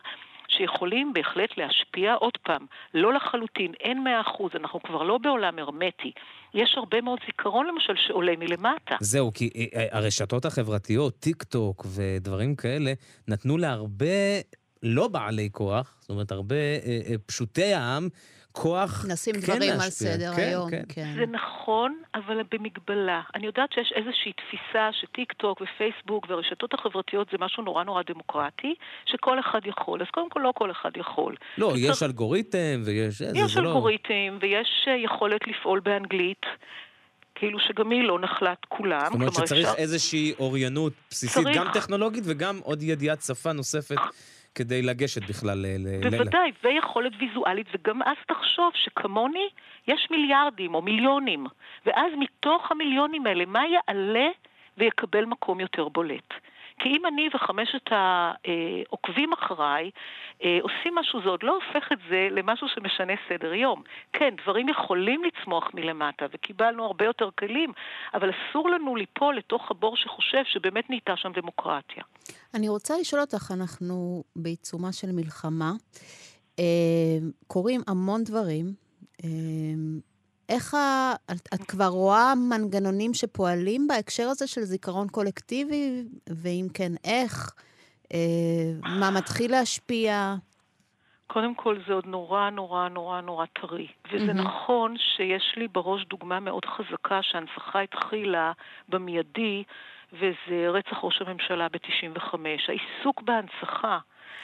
שיכולים 0.48 1.12
בהחלט 1.12 1.58
להשפיע 1.58 2.14
עוד 2.14 2.36
פעם, 2.36 2.66
לא 2.94 3.12
לחלוטין, 3.12 3.72
אין 3.80 4.04
מאה 4.04 4.20
אחוז, 4.20 4.50
אנחנו 4.54 4.82
כבר 4.82 5.02
לא 5.02 5.18
בעולם 5.18 5.58
הרמטי. 5.58 6.12
יש 6.56 6.74
הרבה 6.76 7.00
מאוד 7.00 7.18
זיכרון 7.26 7.66
למשל 7.66 7.92
שעולה 8.06 8.32
מלמטה. 8.38 8.96
זהו, 9.00 9.32
כי 9.34 9.50
אה, 9.56 9.64
אה, 9.80 9.86
הרשתות 9.98 10.44
החברתיות, 10.44 11.18
טיק 11.20 11.42
טוק 11.42 11.86
ודברים 11.94 12.56
כאלה, 12.56 12.92
נתנו 13.28 13.58
להרבה 13.58 14.40
לא 14.82 15.08
בעלי 15.08 15.48
כוח, 15.52 15.96
זאת 16.00 16.10
אומרת, 16.10 16.32
הרבה 16.32 16.56
אה, 16.56 17.00
אה, 17.06 17.14
פשוטי 17.26 17.74
העם, 17.74 18.08
כוח 18.56 19.04
נשים 19.08 19.34
כן 19.34 19.40
דברים 19.40 19.70
על 19.70 19.76
להשפיע. 19.76 19.90
סדר 20.12 20.32
כן, 20.36 20.42
היום, 20.42 20.70
כן. 20.70 20.82
כן. 20.88 21.12
זה 21.14 21.26
נכון, 21.26 21.96
אבל 22.14 22.40
במגבלה. 22.50 23.20
אני 23.34 23.46
יודעת 23.46 23.72
שיש 23.72 23.92
איזושהי 23.96 24.32
תפיסה 24.32 24.88
שטיק 25.00 25.32
טוק 25.32 25.60
ופייסבוק 25.60 26.26
והרשתות 26.30 26.74
החברתיות 26.74 27.28
זה 27.32 27.38
משהו 27.40 27.62
נורא 27.62 27.84
נורא 27.84 28.02
דמוקרטי, 28.06 28.74
שכל 29.06 29.40
אחד 29.40 29.60
יכול. 29.64 30.02
אז 30.02 30.06
קודם 30.12 30.30
כל 30.30 30.40
לא 30.40 30.52
כל 30.54 30.70
אחד 30.70 30.90
יכול. 30.96 31.34
לא, 31.58 31.68
צריך- 31.70 31.90
יש 31.90 32.02
אלגוריתם 32.02 32.82
ויש... 32.84 33.20
יש 33.20 33.54
זה 33.54 33.60
לא... 33.60 33.68
אלגוריתם 33.68 34.38
ויש 34.40 34.68
אה, 34.88 34.96
יכולת 34.96 35.40
לפעול 35.46 35.80
באנגלית. 35.80 36.42
כאילו 37.38 37.58
שגם 37.60 37.90
היא 37.90 38.02
לא 38.02 38.18
נחלת 38.20 38.58
כולם. 38.68 39.00
זאת 39.04 39.14
אומרת 39.14 39.32
שצריך 39.34 39.68
אפשר- 39.68 39.78
איזושהי 39.82 40.32
אוריינות 40.38 40.92
בסיסית, 41.10 41.42
צריך. 41.44 41.56
גם 41.56 41.66
טכנולוגית 41.74 42.24
וגם 42.26 42.58
עוד 42.62 42.82
ידיעת 42.82 43.22
שפה 43.22 43.52
נוספת 43.52 43.96
כדי 44.56 44.82
לגשת 44.82 45.22
בכלל 45.30 45.58
ל... 45.58 45.66
ל- 45.66 46.06
ל- 46.06 46.10
בוודאי, 46.10 46.52
ויכולת 46.64 47.12
ויזואלית, 47.20 47.66
וגם 47.74 48.02
אז 48.02 48.16
תחשוב 48.28 48.72
שכמוני 48.74 49.48
יש 49.88 50.08
מיליארדים 50.10 50.74
או 50.74 50.82
מיליונים, 50.82 51.46
ואז 51.86 52.12
מתוך 52.18 52.70
המיליונים 52.70 53.26
האלה, 53.26 53.44
מה 53.46 53.62
יעלה 53.66 54.28
ויקבל 54.78 55.24
מקום 55.24 55.60
יותר 55.60 55.88
בולט? 55.88 56.34
כי 56.78 56.88
אם 56.88 57.06
אני 57.06 57.28
וחמשת 57.34 57.88
העוקבים 57.90 59.32
אחריי 59.32 59.90
אה, 60.44 60.58
עושים 60.62 60.94
משהו, 60.94 61.20
זה 61.22 61.28
עוד 61.28 61.42
לא 61.42 61.54
הופך 61.54 61.92
את 61.92 61.98
זה 62.10 62.28
למשהו 62.30 62.66
שמשנה 62.74 63.12
סדר 63.28 63.54
יום. 63.54 63.82
כן, 64.12 64.34
דברים 64.42 64.68
יכולים 64.68 65.22
לצמוח 65.24 65.70
מלמטה, 65.74 66.26
וקיבלנו 66.32 66.84
הרבה 66.84 67.04
יותר 67.04 67.28
כלים, 67.38 67.72
אבל 68.14 68.30
אסור 68.30 68.70
לנו 68.70 68.96
ליפול 68.96 69.36
לתוך 69.36 69.70
הבור 69.70 69.96
שחושב 69.96 70.42
שבאמת 70.44 70.90
נהייתה 70.90 71.16
שם 71.16 71.32
דמוקרטיה. 71.32 72.02
אני 72.54 72.68
רוצה 72.68 72.94
לשאול 73.00 73.20
אותך, 73.20 73.52
אנחנו 73.54 74.24
בעיצומה 74.36 74.92
של 74.92 75.12
מלחמה, 75.12 75.72
אה, 76.58 76.64
קורים 77.46 77.80
המון 77.86 78.24
דברים. 78.24 78.74
איך 80.48 80.74
ה... 80.74 81.14
את, 81.30 81.48
את 81.54 81.62
כבר 81.68 81.86
רואה 81.86 82.32
מנגנונים 82.34 83.14
שפועלים 83.14 83.86
בהקשר 83.86 84.28
הזה 84.28 84.46
של 84.46 84.60
זיכרון 84.60 85.08
קולקטיבי, 85.08 86.04
ואם 86.42 86.66
כן, 86.74 86.92
איך? 87.04 87.54
אה, 88.14 88.18
מה 88.98 89.10
מתחיל 89.10 89.50
להשפיע? 89.50 90.34
קודם 91.26 91.54
כל 91.54 91.78
זה 91.86 91.92
עוד 91.92 92.06
נורא 92.06 92.50
נורא 92.50 92.88
נורא 92.88 93.20
נורא 93.20 93.46
טרי. 93.60 93.86
וזה 94.12 94.32
מהמם. 94.32 94.40
נכון 94.40 94.96
שיש 94.98 95.54
לי 95.56 95.68
בראש 95.68 96.04
דוגמה 96.04 96.40
מאוד 96.40 96.64
חזקה 96.64 97.22
שההנצחה 97.22 97.80
התחילה 97.80 98.52
במיידי, 98.88 99.62
וזה 100.12 100.68
רצח 100.68 100.96
ראש 101.02 101.22
הממשלה 101.22 101.68
ב-95. 101.68 102.38
העיסוק 102.68 103.22
בהנצחה, 103.22 103.98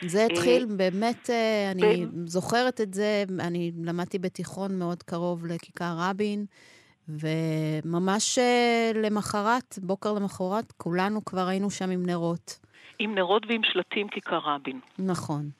זה 0.06 0.26
התחיל 0.26 0.66
באמת, 0.76 1.30
אה, 1.30 1.70
אני 1.70 2.06
ב- 2.06 2.26
זוכרת 2.26 2.80
את 2.80 2.94
זה, 2.94 3.24
אני 3.40 3.72
למדתי 3.84 4.18
בתיכון 4.18 4.78
מאוד 4.78 5.02
קרוב 5.02 5.46
לכיכר 5.46 5.94
רבין, 5.98 6.46
וממש 7.08 8.38
אה, 8.38 8.90
למחרת, 8.94 9.78
בוקר 9.82 10.12
למחרת, 10.12 10.72
כולנו 10.72 11.24
כבר 11.24 11.46
היינו 11.46 11.70
שם 11.70 11.90
עם 11.90 12.06
נרות. 12.06 12.58
עם 12.98 13.14
נרות 13.14 13.42
ועם 13.48 13.60
שלטים 13.64 14.08
כיכר 14.08 14.38
רבין. 14.44 14.80
נכון. 14.98 15.50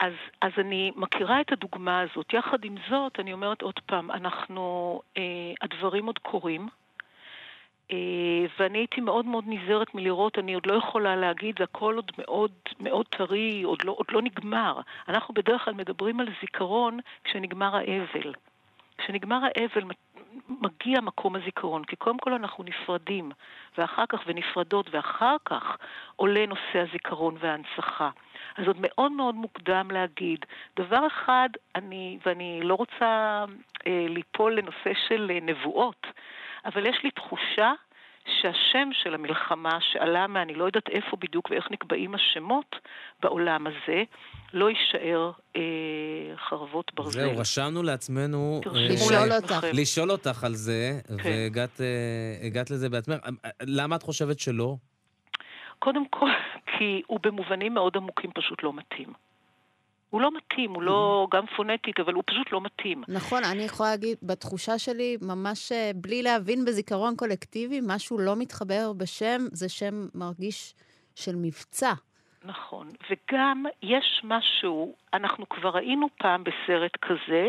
אז, 0.00 0.12
אז 0.42 0.52
אני 0.58 0.92
מכירה 0.96 1.40
את 1.40 1.52
הדוגמה 1.52 2.00
הזאת. 2.00 2.32
יחד 2.32 2.64
עם 2.64 2.74
זאת, 2.90 3.20
אני 3.20 3.32
אומרת 3.32 3.62
עוד 3.62 3.80
פעם, 3.86 4.10
אנחנו, 4.10 5.00
אה, 5.16 5.22
הדברים 5.62 6.06
עוד 6.06 6.18
קורים. 6.18 6.68
אה, 7.90 7.96
ואני 8.58 8.78
הייתי 8.78 9.00
מאוד 9.00 9.26
מאוד 9.26 9.44
נזהרת 9.46 9.94
מלראות, 9.94 10.38
אני 10.38 10.54
עוד 10.54 10.66
לא 10.66 10.74
יכולה 10.74 11.16
להגיד, 11.16 11.54
זה 11.58 11.64
הכל 11.64 11.96
עוד 11.96 12.12
מאוד 12.18 12.52
מאוד 12.80 13.06
טרי, 13.06 13.62
עוד 13.62 13.84
לא, 13.84 13.94
עוד 13.98 14.06
לא 14.12 14.22
נגמר. 14.22 14.80
אנחנו 15.08 15.34
בדרך 15.34 15.64
כלל 15.64 15.74
מדברים 15.74 16.20
על 16.20 16.28
זיכרון 16.40 16.98
כשנגמר 17.24 17.76
האבל. 17.76 18.34
כשנגמר 18.98 19.40
האבל 19.44 19.82
מגיע 20.48 21.00
מקום 21.00 21.36
הזיכרון, 21.36 21.84
כי 21.84 21.96
קודם 21.96 22.18
כל 22.18 22.32
אנחנו 22.32 22.64
נפרדים, 22.64 23.30
ואחר 23.78 24.06
כך 24.08 24.20
ונפרדות, 24.26 24.94
ואחר 24.94 25.36
כך 25.44 25.76
עולה 26.16 26.46
נושא 26.46 26.78
הזיכרון 26.88 27.36
וההנצחה. 27.40 28.10
אז 28.56 28.66
עוד 28.66 28.76
מאוד 28.80 29.12
מאוד 29.12 29.34
מוקדם 29.34 29.90
להגיד. 29.90 30.44
דבר 30.76 31.06
אחד, 31.06 31.48
אני, 31.74 32.18
ואני 32.26 32.60
לא 32.62 32.74
רוצה 32.74 33.44
אה, 33.86 34.06
ליפול 34.08 34.54
לנושא 34.54 34.92
של 35.08 35.30
אה, 35.34 35.38
נבואות, 35.42 36.06
אבל 36.64 36.86
יש 36.86 36.96
לי 37.04 37.10
תחושה 37.10 37.72
שהשם 38.24 38.88
של 38.92 39.14
המלחמה 39.14 39.78
שעלה 39.80 40.26
מאני 40.26 40.54
לא 40.54 40.64
יודעת 40.64 40.88
איפה 40.88 41.16
בדיוק 41.16 41.50
ואיך 41.50 41.70
נקבעים 41.70 42.14
השמות 42.14 42.76
בעולם 43.22 43.66
הזה, 43.66 44.02
לא 44.52 44.70
יישאר 44.70 45.30
אה, 45.56 45.62
חרבות 46.48 46.94
ברזל. 46.94 47.20
זהו, 47.20 47.38
רשמנו 47.38 47.82
לעצמנו... 47.82 48.60
אה, 48.66 48.72
לשאול 48.72 49.26
לעצמכם. 49.28 49.54
אותך. 49.54 49.66
לשאול 49.72 50.10
אותך 50.10 50.44
על 50.44 50.54
זה, 50.54 51.00
כן. 51.22 51.28
והגעת 51.30 51.80
אה, 51.80 52.46
הגעת 52.46 52.70
לזה 52.70 52.88
בעצמך. 52.88 53.16
אה, 53.26 53.50
למה 53.62 53.96
את 53.96 54.02
חושבת 54.02 54.40
שלא? 54.40 54.76
קודם 55.78 56.08
כל, 56.08 56.30
כי 56.78 57.02
הוא 57.06 57.20
במובנים 57.22 57.74
מאוד 57.74 57.96
עמוקים 57.96 58.30
פשוט 58.34 58.62
לא 58.62 58.72
מתאים. 58.72 59.12
הוא 60.14 60.22
לא 60.22 60.30
מתאים, 60.36 60.74
הוא 60.74 60.82
לא 60.82 61.26
גם 61.34 61.46
פונטית, 61.56 62.00
אבל 62.00 62.14
הוא 62.14 62.22
פשוט 62.26 62.52
לא 62.52 62.60
מתאים. 62.60 63.02
נכון, 63.08 63.42
אני 63.52 63.62
יכולה 63.62 63.90
להגיד, 63.90 64.18
בתחושה 64.22 64.78
שלי, 64.78 65.16
ממש 65.22 65.72
אה, 65.72 65.90
בלי 65.94 66.22
להבין 66.22 66.64
בזיכרון 66.64 67.16
קולקטיבי, 67.16 67.80
משהו 67.86 68.18
לא 68.18 68.36
מתחבר 68.36 68.92
בשם, 68.96 69.38
זה 69.52 69.68
שם 69.68 69.94
מרגיש 70.14 70.74
של 71.14 71.36
מבצע. 71.36 71.92
נכון, 72.44 72.88
וגם 73.10 73.64
יש 73.82 74.20
משהו, 74.24 74.94
אנחנו 75.14 75.48
כבר 75.48 75.70
ראינו 75.70 76.06
פעם 76.18 76.44
בסרט 76.44 76.96
כזה, 77.02 77.48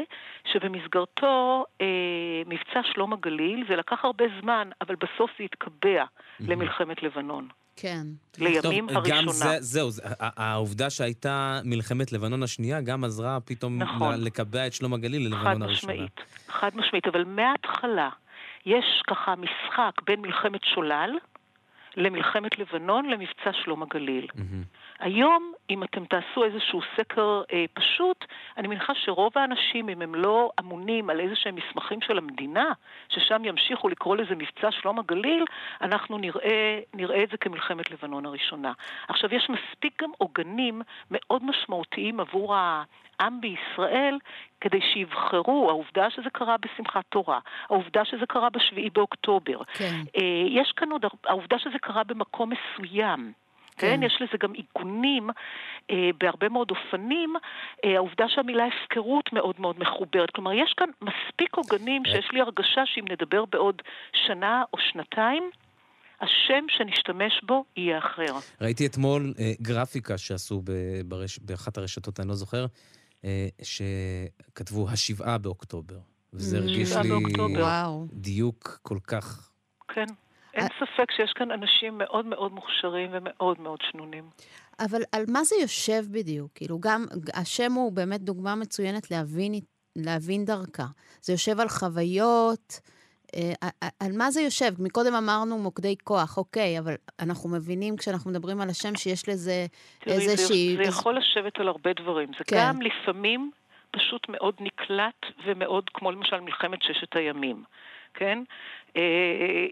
שבמסגרתו 0.53 1.65
אה, 1.81 2.41
מבצע 2.45 2.81
שלום 2.93 3.13
הגליל, 3.13 3.65
זה 3.69 3.75
לקח 3.75 4.05
הרבה 4.05 4.25
זמן, 4.41 4.69
אבל 4.81 4.95
בסוף 4.95 5.31
זה 5.37 5.43
התקבע 5.43 6.03
למלחמת 6.39 7.03
לבנון. 7.03 7.47
כן. 7.75 8.07
לימים 8.37 8.61
טוב, 8.87 8.97
הראשונה. 8.97 9.21
גם 9.21 9.29
זה, 9.29 9.57
זהו, 9.59 9.91
זה- 9.91 10.03
העובדה 10.19 10.89
שהייתה 10.89 11.59
מלחמת 11.63 12.11
לבנון 12.11 12.43
השנייה 12.43 12.81
גם 12.81 13.03
עזרה 13.03 13.39
פתאום 13.45 13.81
נכון. 13.81 14.23
לקבע 14.23 14.67
את 14.67 14.73
שלום 14.73 14.93
הגליל 14.93 15.21
חד 15.29 15.35
ללבנון 15.37 15.61
הראשונה. 15.61 15.93
משמעית, 15.93 16.19
חד 16.47 16.69
משמעית, 16.75 17.07
אבל 17.07 17.23
מההתחלה 17.23 18.09
יש 18.65 18.85
ככה 19.07 19.33
משחק 19.35 20.01
בין 20.07 20.21
מלחמת 20.21 20.61
שולל 20.75 21.09
למלחמת 21.97 22.59
לבנון 22.59 23.09
למבצע 23.09 23.51
שלום 23.63 23.83
הגליל. 23.83 24.27
מהמם. 24.35 24.63
היום, 24.99 25.53
אם 25.69 25.83
אתם 25.83 26.05
תעשו 26.05 26.43
איזשהו 26.43 26.81
סקר 26.97 27.41
אה, 27.53 27.65
פשוט, 27.73 28.25
אני 28.57 28.67
מניחה 28.67 28.93
שרוב 28.95 29.31
האנשים, 29.35 29.89
אם 29.89 30.01
הם 30.01 30.15
לא 30.15 30.51
אמונים 30.59 31.09
על 31.09 31.19
איזה 31.19 31.35
שהם 31.35 31.55
מסמכים 31.55 32.01
של 32.01 32.17
המדינה, 32.17 32.71
ששם 33.09 33.45
ימשיכו 33.45 33.89
לקרוא 33.89 34.15
לזה 34.17 34.35
מבצע 34.35 34.71
שלום 34.71 34.99
הגליל, 34.99 35.45
אנחנו 35.81 36.17
נראה, 36.17 36.79
נראה 36.93 37.23
את 37.23 37.29
זה 37.29 37.37
כמלחמת 37.37 37.91
לבנון 37.91 38.25
הראשונה. 38.25 38.71
עכשיו, 39.07 39.35
יש 39.35 39.49
מספיק 39.49 40.03
גם 40.03 40.11
עוגנים 40.17 40.81
מאוד 41.11 41.43
משמעותיים 41.45 42.19
עבור 42.19 42.55
העם 42.55 43.41
בישראל, 43.41 44.17
כדי 44.61 44.81
שיבחרו, 44.93 45.69
העובדה 45.69 46.09
שזה 46.09 46.29
קרה 46.29 46.55
בשמחת 46.57 47.05
תורה, 47.09 47.39
העובדה 47.69 48.05
שזה 48.05 48.25
קרה 48.25 48.49
בשביעי 48.49 48.89
באוקטובר, 48.89 49.63
כן. 49.73 50.01
אה, 50.17 50.21
יש 50.49 50.71
כאן 50.75 50.91
עוד, 50.91 51.05
העובדה 51.25 51.59
שזה 51.59 51.79
קרה 51.79 52.03
במקום 52.03 52.51
מסוים. 52.51 53.33
כן, 53.77 53.95
כן. 53.97 54.03
יש 54.03 54.17
לזה 54.21 54.37
גם 54.39 54.53
עיגונים 54.53 55.29
אה, 55.91 56.09
בהרבה 56.19 56.49
מאוד 56.49 56.71
אופנים. 56.71 57.33
אה, 57.85 57.95
העובדה 57.95 58.25
שהמילה 58.29 58.63
הפקרות 58.65 59.33
מאוד 59.33 59.55
מאוד 59.59 59.79
מחוברת. 59.79 60.31
כלומר, 60.31 60.53
יש 60.53 60.73
כאן 60.77 60.89
מספיק 61.01 61.55
עוגנים 61.55 62.05
שיש 62.05 62.29
לי 62.31 62.41
הרגשה 62.41 62.81
שאם 62.85 63.05
נדבר 63.09 63.45
בעוד 63.45 63.81
שנה 64.27 64.63
או 64.73 64.77
שנתיים, 64.91 65.49
השם 66.21 66.65
שנשתמש 66.69 67.41
בו 67.43 67.65
יהיה 67.77 67.97
אחר. 67.97 68.35
ראיתי 68.61 68.85
אתמול 68.85 69.33
אה, 69.39 69.51
גרפיקה 69.61 70.17
שעשו 70.17 70.61
ברש... 71.05 71.39
באחת 71.39 71.77
הרשתות, 71.77 72.19
אני 72.19 72.27
לא 72.27 72.35
זוכר, 72.35 72.65
אה, 73.25 73.47
שכתבו 73.61 74.89
השבעה 74.89 75.37
באוקטובר. 75.37 75.97
וזה. 76.33 76.57
הרגיש 76.57 76.95
לי 76.95 77.09
באוקטובר. 77.09 77.91
דיוק 78.13 78.79
כל 78.81 78.97
כך... 79.07 79.51
כן. 79.87 80.05
אין 80.55 80.67
ספק 80.79 81.11
שיש 81.11 81.33
כאן 81.35 81.51
אנשים 81.51 81.97
מאוד 81.97 82.25
מאוד 82.25 82.53
מוכשרים 82.53 83.09
ומאוד 83.13 83.59
מאוד 83.61 83.79
שנונים. 83.91 84.23
אבל 84.79 85.01
על 85.11 85.23
מה 85.27 85.43
זה 85.43 85.55
יושב 85.61 86.03
בדיוק? 86.11 86.51
כאילו, 86.55 86.79
גם 86.79 87.05
השם 87.33 87.71
הוא 87.71 87.91
באמת 87.91 88.21
דוגמה 88.21 88.55
מצוינת 88.55 89.11
להבין, 89.11 89.53
להבין 89.95 90.45
דרכה. 90.45 90.85
זה 91.21 91.33
יושב 91.33 91.59
על 91.59 91.69
חוויות, 91.69 92.79
אה, 93.35 93.69
על 93.99 94.11
מה 94.17 94.31
זה 94.31 94.41
יושב? 94.41 94.71
מקודם 94.79 95.13
אמרנו 95.15 95.57
מוקדי 95.57 95.95
כוח, 96.03 96.37
אוקיי, 96.37 96.79
אבל 96.79 96.95
אנחנו 97.19 97.49
מבינים 97.49 97.97
כשאנחנו 97.97 98.31
מדברים 98.31 98.61
על 98.61 98.69
השם 98.69 98.95
שיש 98.95 99.29
לזה 99.29 99.65
איזושהי... 100.07 100.75
זה, 100.77 100.83
זה 100.83 100.89
יכול 100.89 101.17
לשבת 101.17 101.59
על 101.59 101.67
הרבה 101.67 101.93
דברים. 101.93 102.27
זה 102.37 102.43
כן. 102.43 102.55
גם 102.59 102.81
לפעמים 102.81 103.51
פשוט 103.91 104.29
מאוד 104.29 104.55
נקלט 104.59 105.25
ומאוד, 105.45 105.89
כמו 105.93 106.11
למשל 106.11 106.39
מלחמת 106.39 106.79
ששת 106.81 107.15
הימים, 107.15 107.63
כן? 108.13 108.39
אה, 108.97 109.01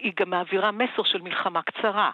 היא 0.01 0.11
גם 0.19 0.29
מעבירה 0.29 0.71
מסר 0.71 1.03
של 1.03 1.21
מלחמה 1.21 1.61
קצרה. 1.61 2.11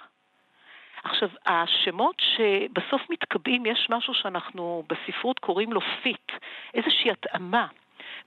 עכשיו, 1.04 1.30
השמות 1.46 2.16
שבסוף 2.20 3.02
מתקבעים, 3.10 3.66
יש 3.66 3.88
משהו 3.90 4.14
שאנחנו 4.14 4.84
בספרות 4.90 5.40
קוראים 5.40 5.74
לו 5.74 5.82
fit, 6.04 6.32
איזושהי 6.74 7.12
התאמה. 7.12 7.68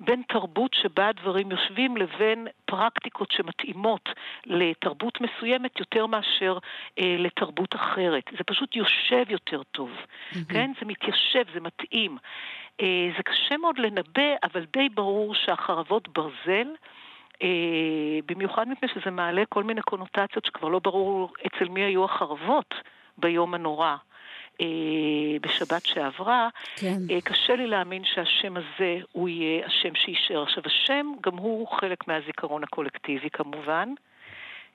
בין 0.01 0.23
תרבות 0.29 0.75
שבה 0.75 1.09
הדברים 1.09 1.51
יושבים 1.51 1.97
לבין 1.97 2.47
פרקטיקות 2.65 3.31
שמתאימות 3.33 4.09
לתרבות 4.47 5.19
מסוימת 5.21 5.81
יותר 5.81 6.07
מאשר 6.07 6.59
אה, 6.99 7.17
לתרבות 7.19 7.75
אחרת. 7.75 8.23
זה 8.39 8.45
פשוט 8.47 8.77
יושב 8.77 9.25
יותר 9.29 9.63
טוב, 9.63 9.91
mm-hmm. 9.91 10.53
כן? 10.53 10.71
זה 10.81 10.87
מתיישב, 10.87 11.45
זה 11.55 11.61
מתאים. 11.61 12.19
אה, 12.81 13.09
זה 13.17 13.23
קשה 13.23 13.57
מאוד 13.57 13.79
לנבא, 13.79 14.33
אבל 14.43 14.65
די 14.73 14.89
ברור 14.89 15.35
שהחרבות 15.35 16.09
ברזל 16.09 16.69
במיוחד 18.27 18.69
מפני 18.69 18.89
שזה 18.89 19.11
מעלה 19.11 19.43
כל 19.49 19.65
מיני 19.65 19.83
קונוטציות 19.83 20.45
שכבר 20.45 20.69
לא 20.69 20.79
ברור 20.79 21.33
אצל 21.47 21.69
מי 21.69 21.81
היו 21.81 22.05
החרבות 22.05 22.75
ביום 23.19 23.55
הנורא. 23.55 23.97
אה, 24.61 24.67
בשבת 25.41 25.87
שעברה, 25.87 26.49
כן. 26.77 26.99
אה, 27.11 27.21
קשה 27.21 27.57
לי 27.57 27.67
להאמין 27.67 28.05
שהשם 28.05 28.57
הזה 28.57 28.99
הוא 29.13 29.29
יהיה 29.29 29.67
השם 29.67 29.95
שיישאר. 29.95 30.43
עכשיו, 30.43 30.63
השם 30.67 31.07
גם 31.21 31.37
הוא 31.37 31.69
חלק 31.69 32.09
מהזיכרון 32.09 32.65
הקולקטיבי 32.65 33.31
כמובן, 33.31 33.89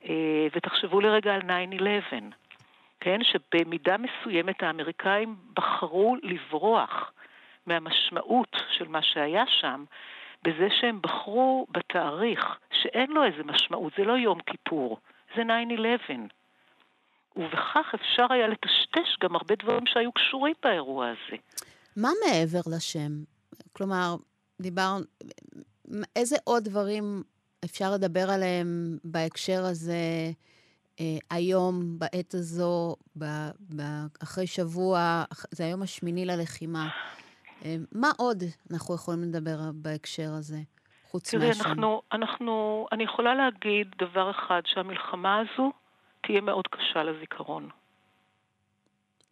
אה, 0.08 0.46
ותחשבו 0.52 1.00
לרגע 1.00 1.34
על 1.34 1.40
9-11, 1.42 2.34
כן? 3.00 3.20
שבמידה 3.24 3.96
מסוימת 3.96 4.62
האמריקאים 4.62 5.36
בחרו 5.54 6.16
לברוח 6.22 7.12
מהמשמעות 7.66 8.56
של 8.70 8.88
מה 8.88 9.02
שהיה 9.02 9.44
שם, 9.46 9.84
בזה 10.42 10.68
שהם 10.80 11.02
בחרו 11.02 11.66
בתאריך 11.70 12.58
שאין 12.82 13.10
לו 13.10 13.24
איזה 13.24 13.42
משמעות, 13.44 13.92
זה 13.98 14.04
לא 14.04 14.12
יום 14.12 14.38
כיפור, 14.40 14.98
זה 15.36 15.42
9-11. 15.42 16.12
ובכך 17.36 17.94
אפשר 17.94 18.26
היה 18.30 18.48
לטשטש 18.48 19.18
גם 19.20 19.36
הרבה 19.36 19.54
דברים 19.54 19.86
שהיו 19.86 20.12
קשורים 20.12 20.54
באירוע 20.62 21.08
הזה. 21.08 21.36
מה 21.96 22.08
מעבר 22.26 22.60
לשם? 22.76 23.12
כלומר, 23.72 24.16
דיברנו, 24.60 25.04
איזה 26.16 26.36
עוד 26.44 26.64
דברים 26.64 27.22
אפשר 27.64 27.90
לדבר 27.94 28.30
עליהם 28.30 28.98
בהקשר 29.04 29.64
הזה 29.64 30.30
אה, 31.00 31.18
היום, 31.30 31.98
בעת 31.98 32.34
הזו, 32.34 32.96
ב, 33.18 33.24
ב, 33.76 33.82
אחרי 34.22 34.46
שבוע, 34.46 35.24
זה 35.50 35.64
היום 35.64 35.82
השמיני 35.82 36.24
ללחימה. 36.24 36.88
אה, 37.64 37.76
מה 37.92 38.08
עוד 38.18 38.42
אנחנו 38.72 38.94
יכולים 38.94 39.22
לדבר 39.22 39.56
בהקשר 39.74 40.30
הזה, 40.38 40.58
חוץ 41.04 41.34
מהשם? 41.34 41.52
תראי, 41.52 41.68
אנחנו, 41.68 42.02
אנחנו, 42.12 42.86
אני 42.92 43.04
יכולה 43.04 43.34
להגיד 43.34 43.94
דבר 43.98 44.30
אחד, 44.30 44.62
שהמלחמה 44.66 45.38
הזו 45.38 45.72
תהיה 46.20 46.40
מאוד 46.40 46.68
קשה 46.68 47.02
לזיכרון. 47.02 47.68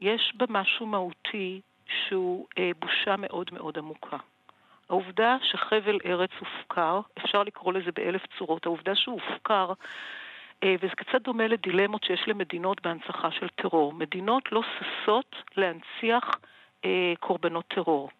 יש 0.00 0.32
בה 0.36 0.46
משהו 0.48 0.86
מהותי 0.86 1.60
שהוא 1.86 2.46
אה, 2.58 2.70
בושה 2.78 3.16
מאוד 3.18 3.50
מאוד 3.52 3.78
עמוקה. 3.78 4.16
העובדה 4.88 5.36
שחבל 5.42 5.98
ארץ 6.04 6.30
הופקר, 6.40 7.00
אפשר 7.18 7.42
לקרוא 7.42 7.72
לזה 7.72 7.90
באלף 7.94 8.22
צורות, 8.38 8.66
העובדה 8.66 8.94
שהוא 8.94 9.20
הופקר, 9.20 9.72
אה, 10.62 10.74
וזה 10.82 10.94
קצת 10.96 11.22
דומה 11.24 11.46
לדילמות 11.46 12.04
שיש 12.04 12.24
למדינות 12.26 12.82
בהנצחה 12.82 13.30
של 13.30 13.48
טרור. 13.48 13.92
מדינות 13.92 14.52
לא 14.52 14.62
ששות 14.62 15.36
להנציח 15.56 16.24
אה, 16.84 17.12
קורבנות 17.20 17.64
טרור. 17.68 18.10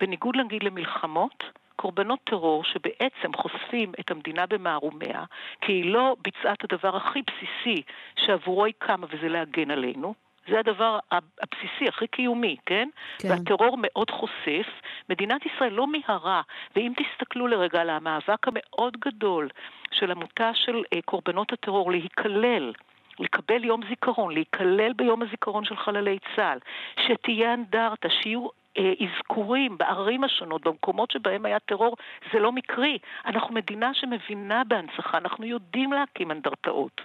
בניגוד 0.00 0.36
נגיד 0.36 0.62
למלחמות, 0.62 1.44
קורבנות 1.76 2.18
טרור 2.24 2.64
שבעצם 2.64 3.32
חושפים 3.36 3.92
את 4.00 4.10
המדינה 4.10 4.46
במערומיה, 4.46 5.24
כי 5.60 5.72
היא 5.72 5.92
לא 5.92 6.16
ביצעה 6.22 6.52
את 6.52 6.64
הדבר 6.64 6.96
הכי 6.96 7.20
בסיסי 7.22 7.82
שעבורו 8.16 8.64
היא 8.64 8.74
קמה, 8.78 9.06
וזה 9.10 9.28
להגן 9.28 9.70
עלינו. 9.70 10.14
זה 10.48 10.58
הדבר 10.58 10.98
הבסיסי, 11.12 11.88
הכי 11.88 12.06
קיומי, 12.06 12.56
כן? 12.66 12.88
כן. 13.18 13.28
והטרור 13.30 13.78
מאוד 13.80 14.10
חושף. 14.10 14.66
מדינת 15.08 15.40
ישראל 15.46 15.72
לא 15.72 15.86
מיהרה, 15.86 16.42
ואם 16.76 16.92
תסתכלו 16.96 17.46
לרגע 17.46 17.80
על 17.80 17.90
המאבק 17.90 18.48
המאוד 18.48 18.96
גדול 19.00 19.48
של 19.92 20.10
עמותה 20.10 20.50
של 20.54 20.82
אה, 20.92 21.02
קורבנות 21.04 21.52
הטרור 21.52 21.90
להיכלל 21.90 22.72
לקבל 23.18 23.64
יום 23.64 23.80
זיכרון, 23.88 24.34
להיכלל 24.34 24.92
ביום 24.92 25.22
הזיכרון 25.22 25.64
של 25.64 25.76
חללי 25.76 26.18
צה"ל, 26.36 26.58
שתהיה 27.06 27.54
אנדרטה, 27.54 28.08
שיהיו 28.10 28.46
אה, 28.78 28.92
אזכורים 29.00 29.78
בערים 29.78 30.24
השונות, 30.24 30.62
במקומות 30.62 31.10
שבהם 31.10 31.46
היה 31.46 31.58
טרור, 31.58 31.96
זה 32.32 32.38
לא 32.38 32.52
מקרי. 32.52 32.98
אנחנו 33.26 33.54
מדינה 33.54 33.94
שמבינה 33.94 34.62
בהנצחה, 34.64 35.18
אנחנו 35.18 35.44
יודעים 35.44 35.92
להקים 35.92 36.30
אנדרטאות. 36.30 37.00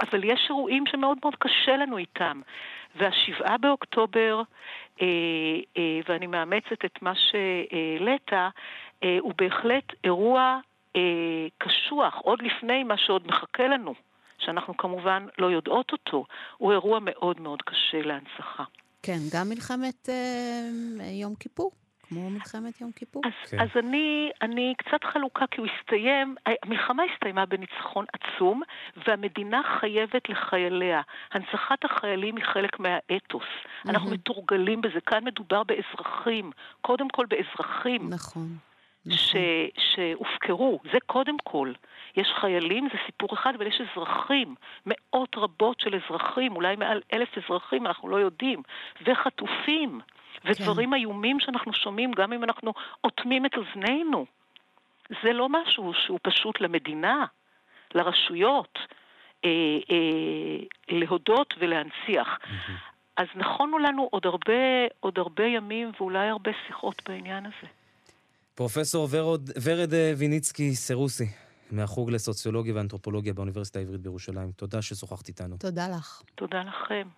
אבל 0.00 0.24
יש 0.24 0.46
אירועים 0.48 0.84
שמאוד 0.86 1.18
מאוד 1.22 1.34
קשה 1.36 1.76
לנו 1.76 1.98
איתם. 1.98 2.40
והשבעה 2.96 3.58
באוקטובר, 3.58 4.42
אה, 5.02 5.06
אה, 5.76 6.00
ואני 6.08 6.26
מאמצת 6.26 6.84
את 6.84 7.02
מה 7.02 7.12
שהעלית, 7.14 8.32
אה, 8.32 9.18
הוא 9.20 9.32
בהחלט 9.38 9.92
אירוע 10.04 10.58
אה, 10.96 11.46
קשוח, 11.58 12.14
עוד 12.14 12.42
לפני 12.42 12.84
מה 12.84 12.96
שעוד 12.96 13.26
מחכה 13.26 13.68
לנו, 13.68 13.94
שאנחנו 14.38 14.76
כמובן 14.76 15.26
לא 15.38 15.46
יודעות 15.46 15.92
אותו. 15.92 16.24
הוא 16.56 16.72
אירוע 16.72 16.98
מאוד 17.02 17.40
מאוד 17.40 17.62
קשה 17.62 18.02
להנצחה. 18.02 18.64
כן, 19.02 19.18
גם 19.32 19.48
מלחמת 19.48 20.08
אה, 20.08 21.10
יום 21.10 21.34
כיפור. 21.34 21.70
כמו 22.08 22.30
מלחמת 22.30 22.80
יום 22.80 22.92
כיפור. 22.92 23.22
אז, 23.26 23.50
כן. 23.50 23.60
אז 23.60 23.68
אני, 23.76 24.30
אני 24.42 24.74
קצת 24.78 25.04
חלוקה, 25.04 25.44
כי 25.50 25.60
הוא 25.60 25.68
הסתיים, 25.78 26.34
המלחמה 26.46 27.02
הסתיימה 27.14 27.46
בניצחון 27.46 28.04
עצום, 28.12 28.62
והמדינה 29.06 29.60
חייבת 29.80 30.28
לחייליה. 30.28 31.00
הנצחת 31.32 31.84
החיילים 31.84 32.36
היא 32.36 32.44
חלק 32.44 32.80
מהאתוס. 32.80 33.42
Mm-hmm. 33.42 33.90
אנחנו 33.90 34.10
מתורגלים 34.10 34.80
בזה. 34.80 35.00
כאן 35.06 35.24
מדובר 35.24 35.62
באזרחים, 35.62 36.50
קודם 36.80 37.08
כל 37.08 37.26
באזרחים. 37.26 38.08
נכון. 38.08 38.56
ש, 39.10 39.36
שהופקרו, 39.78 40.80
זה 40.92 40.98
קודם 41.06 41.36
כל. 41.44 41.72
יש 42.16 42.28
חיילים, 42.40 42.88
זה 42.92 42.98
סיפור 43.06 43.28
אחד, 43.34 43.52
אבל 43.56 43.66
יש 43.66 43.80
אזרחים, 43.80 44.54
מאות 44.86 45.36
רבות 45.36 45.80
של 45.80 45.94
אזרחים, 45.94 46.56
אולי 46.56 46.76
מעל 46.76 47.00
אלף 47.12 47.28
אזרחים, 47.38 47.86
אנחנו 47.86 48.08
לא 48.08 48.16
יודעים, 48.16 48.62
וחטופים, 49.06 50.00
ודברים 50.44 50.90
כן. 50.90 50.96
איומים 50.96 51.40
שאנחנו 51.40 51.72
שומעים 51.72 52.12
גם 52.12 52.32
אם 52.32 52.44
אנחנו 52.44 52.74
אוטמים 53.04 53.46
את 53.46 53.50
אוזנינו. 53.56 54.26
זה 55.22 55.32
לא 55.32 55.48
משהו 55.48 55.92
שהוא 56.06 56.18
פשוט 56.22 56.60
למדינה, 56.60 57.24
לרשויות, 57.94 58.78
אה, 59.44 59.50
אה, 59.90 60.66
להודות 60.88 61.54
ולהנציח. 61.58 62.38
אז 63.16 63.26
נכונו 63.34 63.78
לנו 63.78 64.08
עוד 64.10 64.26
הרבה, 64.26 64.86
עוד 65.00 65.18
הרבה 65.18 65.44
ימים 65.44 65.90
ואולי 66.00 66.28
הרבה 66.28 66.50
שיחות 66.66 67.02
בעניין 67.08 67.46
הזה. 67.46 67.68
פרופסור 68.54 69.08
ורד, 69.10 69.50
ורד 69.64 69.92
ויניצקי 70.18 70.74
סרוסי, 70.74 71.24
מהחוג 71.70 72.10
לסוציולוגיה 72.10 72.74
ואנתרופולוגיה 72.74 73.34
באוניברסיטה 73.34 73.78
העברית 73.78 74.00
בירושלים. 74.00 74.52
תודה 74.52 74.82
ששוחחת 74.82 75.28
איתנו. 75.28 75.56
תודה 75.56 75.88
לך. 75.88 76.22
תודה 76.34 76.62
לכם. 76.62 77.08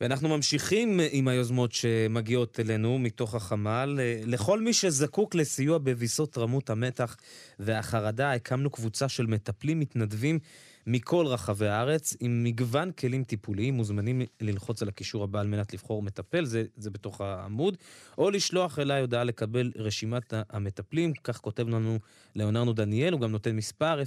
ואנחנו 0.00 0.28
ממשיכים 0.28 1.00
עם 1.10 1.28
היוזמות 1.28 1.72
שמגיעות 1.72 2.60
אלינו 2.60 2.98
מתוך 2.98 3.34
החמ"ל. 3.34 3.98
לכל 4.26 4.60
מי 4.60 4.72
שזקוק 4.72 5.34
לסיוע 5.34 5.78
בוויסות 5.78 6.38
רמות 6.38 6.70
המתח 6.70 7.16
והחרדה, 7.58 8.32
הקמנו 8.32 8.70
קבוצה 8.70 9.08
של 9.08 9.26
מטפלים 9.26 9.80
מתנדבים 9.80 10.38
מכל 10.86 11.26
רחבי 11.26 11.68
הארץ, 11.68 12.16
עם 12.20 12.44
מגוון 12.44 12.92
כלים 12.92 13.24
טיפוליים, 13.24 13.74
מוזמנים 13.74 14.22
ללחוץ 14.40 14.82
על 14.82 14.88
הקישור 14.88 15.24
הבא 15.24 15.40
על 15.40 15.46
מנת 15.46 15.72
לבחור 15.72 16.02
מטפל, 16.02 16.44
זה, 16.44 16.64
זה 16.76 16.90
בתוך 16.90 17.20
העמוד, 17.20 17.76
או 18.18 18.30
לשלוח 18.30 18.78
אליי 18.78 19.00
הודעה 19.00 19.24
לקבל 19.24 19.72
רשימת 19.76 20.34
המטפלים, 20.50 21.12
כך 21.24 21.40
כותב 21.40 21.68
לנו 21.68 21.98
ליאונרנו 22.34 22.72
דניאל, 22.72 23.12
הוא 23.12 23.20
גם 23.20 23.30
נותן 23.30 23.56
מספר 23.56 24.02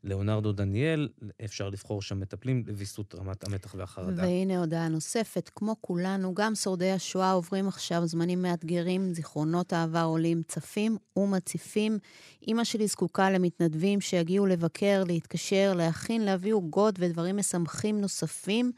ליאונרדו 0.04 0.52
דניאל, 0.52 1.10
אפשר 1.46 1.70
לבחור 1.70 2.02
שם 2.02 2.20
מטפלים 2.20 2.64
לוויסות 2.68 3.16
רמת 3.16 3.44
המתח 3.44 3.76
והחרדה. 3.78 4.24
והנה 4.24 4.60
הודעה 4.60 4.88
נוספת, 4.88 5.50
כמו 5.56 5.76
כולנו, 5.82 6.34
גם 6.34 6.56
שורדי 6.56 6.92
השואה 6.92 7.32
עוברים 7.32 7.68
עכשיו 7.68 8.08
זמנים 8.08 8.42
מאתגרים, 8.42 9.14
זיכרונות 9.14 9.74
העבר 9.74 10.04
עולים 10.04 10.42
צפים 10.48 10.98
ומציפים. 11.18 12.00
אימא 12.48 12.64
שלי 12.64 12.88
זקוקה 12.88 13.30
למתנדבים 13.32 14.02
שיגיעו 14.02 14.46
לבקר, 14.46 15.04
להתקשר, 15.08 15.74
להכין, 15.76 16.22
להביא 16.22 16.54
עוגות 16.54 16.96
ודברים 17.00 17.38
משמחים 17.38 18.02
נוספים 18.02 18.72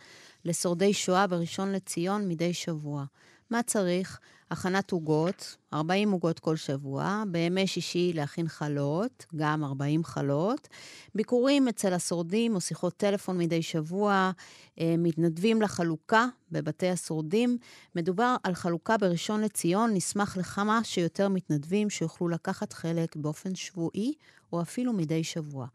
לשורדי 0.46 0.94
שואה 0.94 1.28
בראשון 1.28 1.72
לציון 1.72 2.28
מדי 2.28 2.54
שבוע. 2.54 3.06
מה 3.50 3.64
צריך? 3.64 4.20
הכנת 4.54 4.92
עוגות, 4.92 5.58
40 5.74 6.12
עוגות 6.12 6.40
כל 6.40 6.56
שבוע, 6.56 7.24
בימי 7.28 7.68
שישי 7.68 8.12
להכין 8.16 8.48
חלות, 8.48 9.26
גם 9.36 9.64
40 9.64 10.04
חלות, 10.04 10.68
ביקורים 11.16 11.68
אצל 11.68 11.94
השורדים 11.94 12.56
או 12.56 12.62
שיחות 12.62 12.98
טלפון 12.98 13.38
מדי 13.38 13.62
שבוע, 13.62 14.32
אה, 14.80 14.96
מתנדבים 14.98 15.62
לחלוקה 15.62 16.26
בבתי 16.52 16.90
השורדים. 16.90 17.58
מדובר 17.96 18.36
על 18.44 18.54
חלוקה 18.54 18.98
בראשון 18.98 19.42
לציון, 19.42 19.94
נשמח 19.94 20.38
לכמה 20.38 20.84
שיותר 20.84 21.30
מתנדבים 21.30 21.90
שיוכלו 21.90 22.30
לקחת 22.30 22.74
חלק 22.74 23.16
באופן 23.16 23.56
שבועי 23.56 24.14
או 24.54 24.62
אפילו 24.62 24.94
מדי 24.94 25.24
שבוע. 25.24 25.68